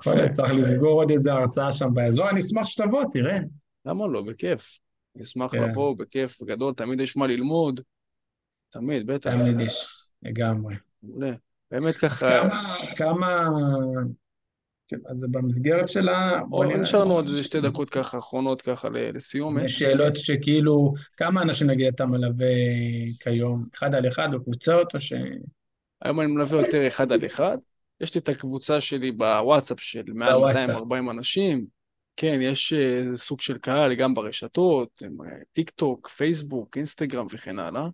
יכול 0.00 0.28
צריך 0.28 0.50
לסגור 0.50 1.00
עוד 1.00 1.10
איזה 1.10 1.32
הרצאה 1.32 1.72
שם 1.72 1.94
באזור, 1.94 2.30
אני 2.30 2.40
אשמח 2.40 2.66
שתבוא, 2.66 3.04
תראה. 3.12 3.38
למה 3.84 4.06
לא? 4.06 4.22
בכיף. 4.22 4.78
אשמח 5.22 5.52
כן, 5.52 5.62
לבוא, 5.62 5.96
בכיף 5.98 6.42
גדול, 6.42 6.74
תמיד 6.74 7.00
יש 7.00 7.16
מה 7.16 7.26
ללמוד, 7.26 7.80
תמיד, 8.70 9.06
בטח. 9.06 9.30
תמיד 9.30 9.60
יש, 9.60 9.86
לגמרי. 10.22 10.74
מעולה. 11.02 11.32
באמת 11.70 11.94
ככה, 11.96 12.28
כמה, 12.42 12.76
כמה, 12.96 13.48
כן, 14.94 15.10
אז 15.10 15.24
במסגרת 15.30 15.88
שלה, 15.88 16.40
בוא 16.48 16.64
נראה. 16.64 16.78
נשארנו 16.78 17.14
עוד 17.14 17.26
איזה 17.26 17.44
שתי 17.44 17.60
דקות 17.60 17.90
ככה 17.90 18.18
אחרונות 18.18 18.62
ככה 18.62 18.88
ל- 18.88 19.16
לסיומת. 19.16 19.64
יש 19.64 19.78
שאלות 19.78 20.16
שכאילו, 20.16 20.94
כמה 21.16 21.42
אנשים 21.42 21.70
נגיד 21.70 21.86
אתה 21.86 22.06
מלווה 22.06 22.46
כיום? 23.20 23.66
אחד 23.74 23.94
על 23.94 24.08
אחד 24.08 24.28
בקבוצות, 24.32 24.94
או 24.94 25.00
ש... 25.00 25.12
היום 26.02 26.20
אני 26.20 26.28
מלווה 26.28 26.60
יותר 26.60 26.86
אחד 26.86 27.12
על 27.12 27.26
אחד. 27.26 27.56
יש 28.00 28.14
לי 28.14 28.20
את 28.20 28.28
הקבוצה 28.28 28.80
שלי 28.80 29.12
בוואטסאפ 29.12 29.80
של 29.80 30.02
מעל 30.14 30.32
בוואטסאפ. 30.32 30.68
240 30.68 31.10
אנשים. 31.10 31.66
כן, 32.16 32.38
יש 32.42 32.72
אה, 32.72 33.16
סוג 33.16 33.40
של 33.40 33.58
קהל 33.58 33.94
גם 33.94 34.14
ברשתות, 34.14 35.02
אה, 35.02 35.08
טיק 35.52 35.70
טוק, 35.70 36.08
פייסבוק, 36.08 36.76
אינסטגרם 36.76 37.26
וכן 37.32 37.58
הלאה. 37.58 37.88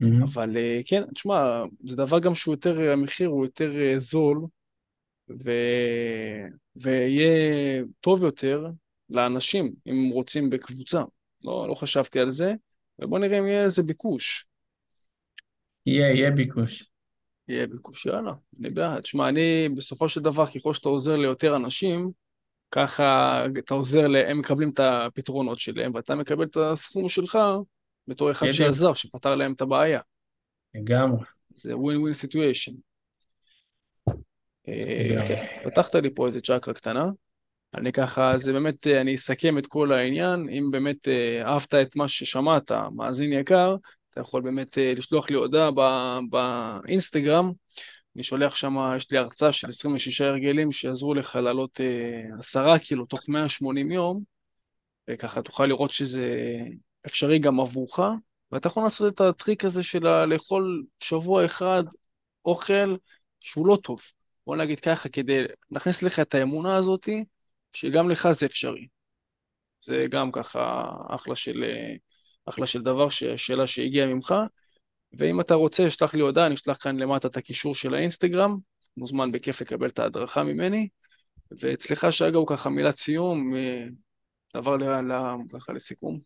מהמם. 0.00 0.22
אבל 0.22 0.56
אה, 0.56 0.80
כן, 0.86 1.02
תשמע, 1.14 1.62
זה 1.84 1.96
דבר 1.96 2.18
גם 2.18 2.34
שהוא 2.34 2.54
יותר, 2.54 2.90
המחיר 2.90 3.28
הוא 3.28 3.44
יותר 3.44 3.70
אה, 3.80 3.94
זול, 3.98 4.46
ו... 5.30 5.50
ויהיה 6.76 7.28
טוב 8.00 8.22
יותר 8.24 8.66
לאנשים 9.10 9.74
אם 9.86 9.92
הם 9.92 10.10
רוצים 10.10 10.50
בקבוצה. 10.50 11.02
לא, 11.44 11.68
לא 11.68 11.74
חשבתי 11.74 12.20
על 12.20 12.30
זה, 12.30 12.54
ובוא 12.98 13.18
נראה 13.18 13.38
אם 13.38 13.46
יהיה 13.46 13.64
לזה 13.66 13.82
ביקוש. 13.82 14.46
יהיה, 15.86 16.10
יהיה 16.10 16.30
ביקוש. 16.30 16.90
יהיה 17.48 17.66
ביקוש, 17.66 18.06
יאללה, 18.06 18.32
אני 18.60 18.70
בעד. 18.70 19.00
תשמע, 19.02 19.28
אני 19.28 19.68
בסופו 19.76 20.08
של 20.08 20.20
דבר, 20.20 20.46
ככל 20.46 20.74
שאתה 20.74 20.88
עוזר 20.88 21.16
ליותר 21.16 21.56
אנשים, 21.56 22.10
ככה 22.70 23.44
אתה 23.58 23.74
עוזר, 23.74 24.08
ל- 24.08 24.16
הם 24.16 24.38
מקבלים 24.38 24.70
את 24.70 24.80
הפתרונות 24.80 25.58
שלהם, 25.58 25.92
ואתה 25.94 26.14
מקבל 26.14 26.44
את 26.44 26.56
הסכום 26.56 27.08
שלך 27.08 27.38
בתור 28.08 28.30
אחד 28.30 28.46
בדיוק. 28.46 28.56
שעזר, 28.56 28.94
שפתר 28.94 29.34
להם 29.36 29.52
את 29.52 29.60
הבעיה. 29.60 30.00
לגמרי. 30.74 31.24
זה 31.54 31.74
סיטואשן. 32.14 32.72
לגמרי. 32.72 32.86
פתחת 35.62 35.94
לי 35.94 36.14
פה 36.14 36.26
איזה 36.26 36.40
צ'קרה 36.40 36.74
קטנה. 36.74 37.10
אני 37.74 37.92
ככה, 37.92 38.38
זה 38.38 38.52
באמת, 38.52 38.86
אה, 38.86 39.00
אני 39.00 39.14
אסכם 39.14 39.58
את 39.58 39.66
כל 39.66 39.92
העניין. 39.92 40.48
אם 40.48 40.70
באמת 40.70 41.08
אה, 41.08 41.42
אהבת 41.52 41.74
את 41.74 41.96
מה 41.96 42.08
ששמעת, 42.08 42.72
מאזין 42.72 43.32
יקר, 43.32 43.76
אתה 44.10 44.20
יכול 44.20 44.42
באמת 44.42 44.78
אה, 44.78 44.92
לשלוח 44.96 45.30
לי 45.30 45.36
הודעה 45.36 45.70
באינסטגרם. 46.30 47.52
אני 48.16 48.22
שולח 48.22 48.54
שם, 48.54 48.76
יש 48.96 49.10
לי 49.10 49.18
הרצאה 49.18 49.52
של 49.52 49.68
26 49.68 50.20
הרגלים 50.20 50.72
שיעזרו 50.72 51.14
לך 51.14 51.36
לעלות 51.36 51.80
אה, 51.80 52.38
10 52.38 52.78
קילו 52.78 53.06
תוך 53.06 53.28
180 53.28 53.92
יום, 53.92 54.22
וככה 55.10 55.42
תוכל 55.42 55.66
לראות 55.66 55.90
שזה 55.90 56.58
אפשרי 57.06 57.38
גם 57.38 57.60
עבורך, 57.60 57.98
ואתה 58.52 58.68
יכול 58.68 58.82
לעשות 58.82 59.14
את 59.14 59.20
הטריק 59.20 59.64
הזה 59.64 59.82
של 59.82 60.24
לאכול 60.24 60.84
שבוע 61.00 61.44
אחד 61.44 61.82
אוכל 62.44 62.96
שהוא 63.40 63.66
לא 63.66 63.78
טוב. 63.82 64.00
בוא 64.46 64.56
נגיד 64.56 64.80
ככה, 64.80 65.08
כדי 65.08 65.44
להכניס 65.70 66.02
לך 66.02 66.20
את 66.20 66.34
האמונה 66.34 66.76
הזאתי, 66.76 67.24
שגם 67.72 68.10
לך 68.10 68.28
זה 68.32 68.46
אפשרי. 68.46 68.86
זה 69.80 70.06
גם 70.10 70.30
ככה 70.32 70.90
אחלה 71.10 71.36
של, 71.36 71.64
אה, 71.64 71.94
אחלה 72.46 72.66
של 72.66 72.82
דבר, 72.82 73.08
שאלה 73.36 73.66
שהגיעה 73.66 74.06
ממך. 74.06 74.34
ואם 75.18 75.40
אתה 75.40 75.54
רוצה, 75.54 75.90
שלח 75.90 76.14
לי 76.14 76.20
הודעה, 76.20 76.46
אני 76.46 76.54
אשלח 76.54 76.76
כאן 76.82 76.96
למטה 76.96 77.28
את 77.28 77.36
הקישור 77.36 77.74
של 77.74 77.94
האינסטגרם, 77.94 78.56
מוזמן 78.96 79.32
בכיף 79.32 79.60
לקבל 79.60 79.88
את 79.88 79.98
ההדרכה 79.98 80.42
ממני. 80.42 80.88
ואצלך, 81.60 82.06
שגה, 82.10 82.38
הוא 82.38 82.46
ככה 82.46 82.70
מילת 82.70 82.96
סיום, 82.96 83.56
אה, 83.56 83.86
דבר 84.56 84.76
ל- 84.76 85.12
ל- 85.12 85.36
ככה 85.52 85.72
לסיכום. 85.72 86.20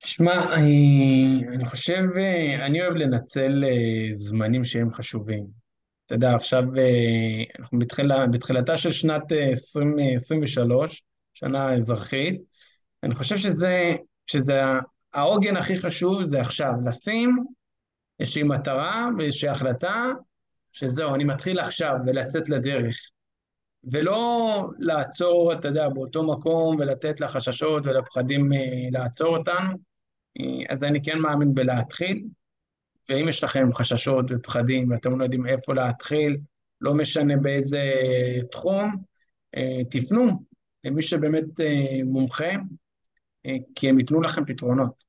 שמע, 0.00 0.54
אני, 0.54 1.44
אני 1.54 1.64
חושב, 1.64 2.02
אה, 2.16 2.66
אני 2.66 2.82
אוהב 2.82 2.94
לנצל 2.94 3.64
אה, 3.64 4.12
זמנים 4.12 4.64
שהם 4.64 4.90
חשובים. 4.92 5.63
אתה 6.06 6.14
יודע, 6.14 6.34
עכשיו 6.34 6.62
אה, 6.78 7.58
אנחנו 7.58 7.78
בתחילה, 7.78 8.26
בתחילתה 8.26 8.76
של 8.76 8.92
שנת 8.92 9.32
אה, 9.32 9.48
2023, 9.48 11.04
שנה 11.34 11.74
אזרחית. 11.74 12.40
אני 13.02 13.14
חושב 13.14 13.36
שזה, 13.36 13.92
שזה 14.26 14.60
העוגן 15.12 15.56
הכי 15.56 15.76
חשוב 15.76 16.22
זה 16.22 16.40
עכשיו, 16.40 16.72
לשים 16.86 17.44
איזושהי 18.20 18.42
מטרה 18.42 19.08
ואיזושהי 19.18 19.48
החלטה, 19.48 20.12
שזהו, 20.72 21.14
אני 21.14 21.24
מתחיל 21.24 21.60
עכשיו 21.60 21.94
ולצאת 22.06 22.48
לדרך. 22.48 22.96
ולא 23.92 24.68
לעצור, 24.78 25.52
אתה 25.52 25.68
יודע, 25.68 25.88
באותו 25.88 26.22
מקום 26.22 26.76
ולתת 26.78 27.20
לחששות 27.20 27.86
ולפחדים 27.86 28.52
אה, 28.52 28.58
לעצור 28.90 29.36
אותנו. 29.36 29.70
אה, 30.40 30.74
אז 30.74 30.84
אני 30.84 31.02
כן 31.02 31.18
מאמין 31.18 31.54
בלהתחיל, 31.54 32.24
ואם 33.08 33.28
יש 33.28 33.44
לכם 33.44 33.72
חששות 33.72 34.24
ופחדים 34.30 34.90
ואתם 34.90 35.18
לא 35.18 35.24
יודעים 35.24 35.46
איפה 35.46 35.74
להתחיל, 35.74 36.36
לא 36.80 36.94
משנה 36.94 37.36
באיזה 37.36 37.80
תחום, 38.50 38.96
אה, 39.56 39.84
תפנו 39.90 40.26
למי 40.84 41.02
שבאמת 41.02 41.60
אה, 41.60 42.04
מומחה, 42.04 42.50
אה, 43.46 43.56
כי 43.74 43.88
הם 43.88 43.98
ייתנו 43.98 44.22
לכם 44.22 44.44
פתרונות. 44.44 45.04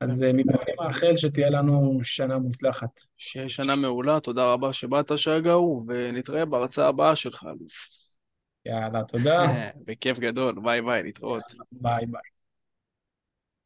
אז 0.00 0.22
אני 0.22 0.42
מאחל 0.80 1.16
שתהיה 1.16 1.50
לנו 1.50 1.98
שנה 2.02 2.38
מוצלחת. 2.38 3.00
שיהיה 3.16 3.48
שנה 3.48 3.76
מעולה, 3.76 4.20
תודה 4.20 4.52
רבה 4.52 4.72
שבאת, 4.72 5.18
שגאו, 5.18 5.84
ונתראה 5.88 6.44
בהרצאה 6.44 6.88
הבאה 6.88 7.16
שלך, 7.16 7.44
אלוף. 7.44 7.72
יאללה, 8.66 9.04
תודה. 9.04 9.42
בכיף 9.86 10.18
גדול, 10.18 10.60
ביי 10.62 10.82
ביי, 10.82 11.02
להתראות. 11.02 11.42
ביי 11.72 12.06
ביי. 12.06 12.37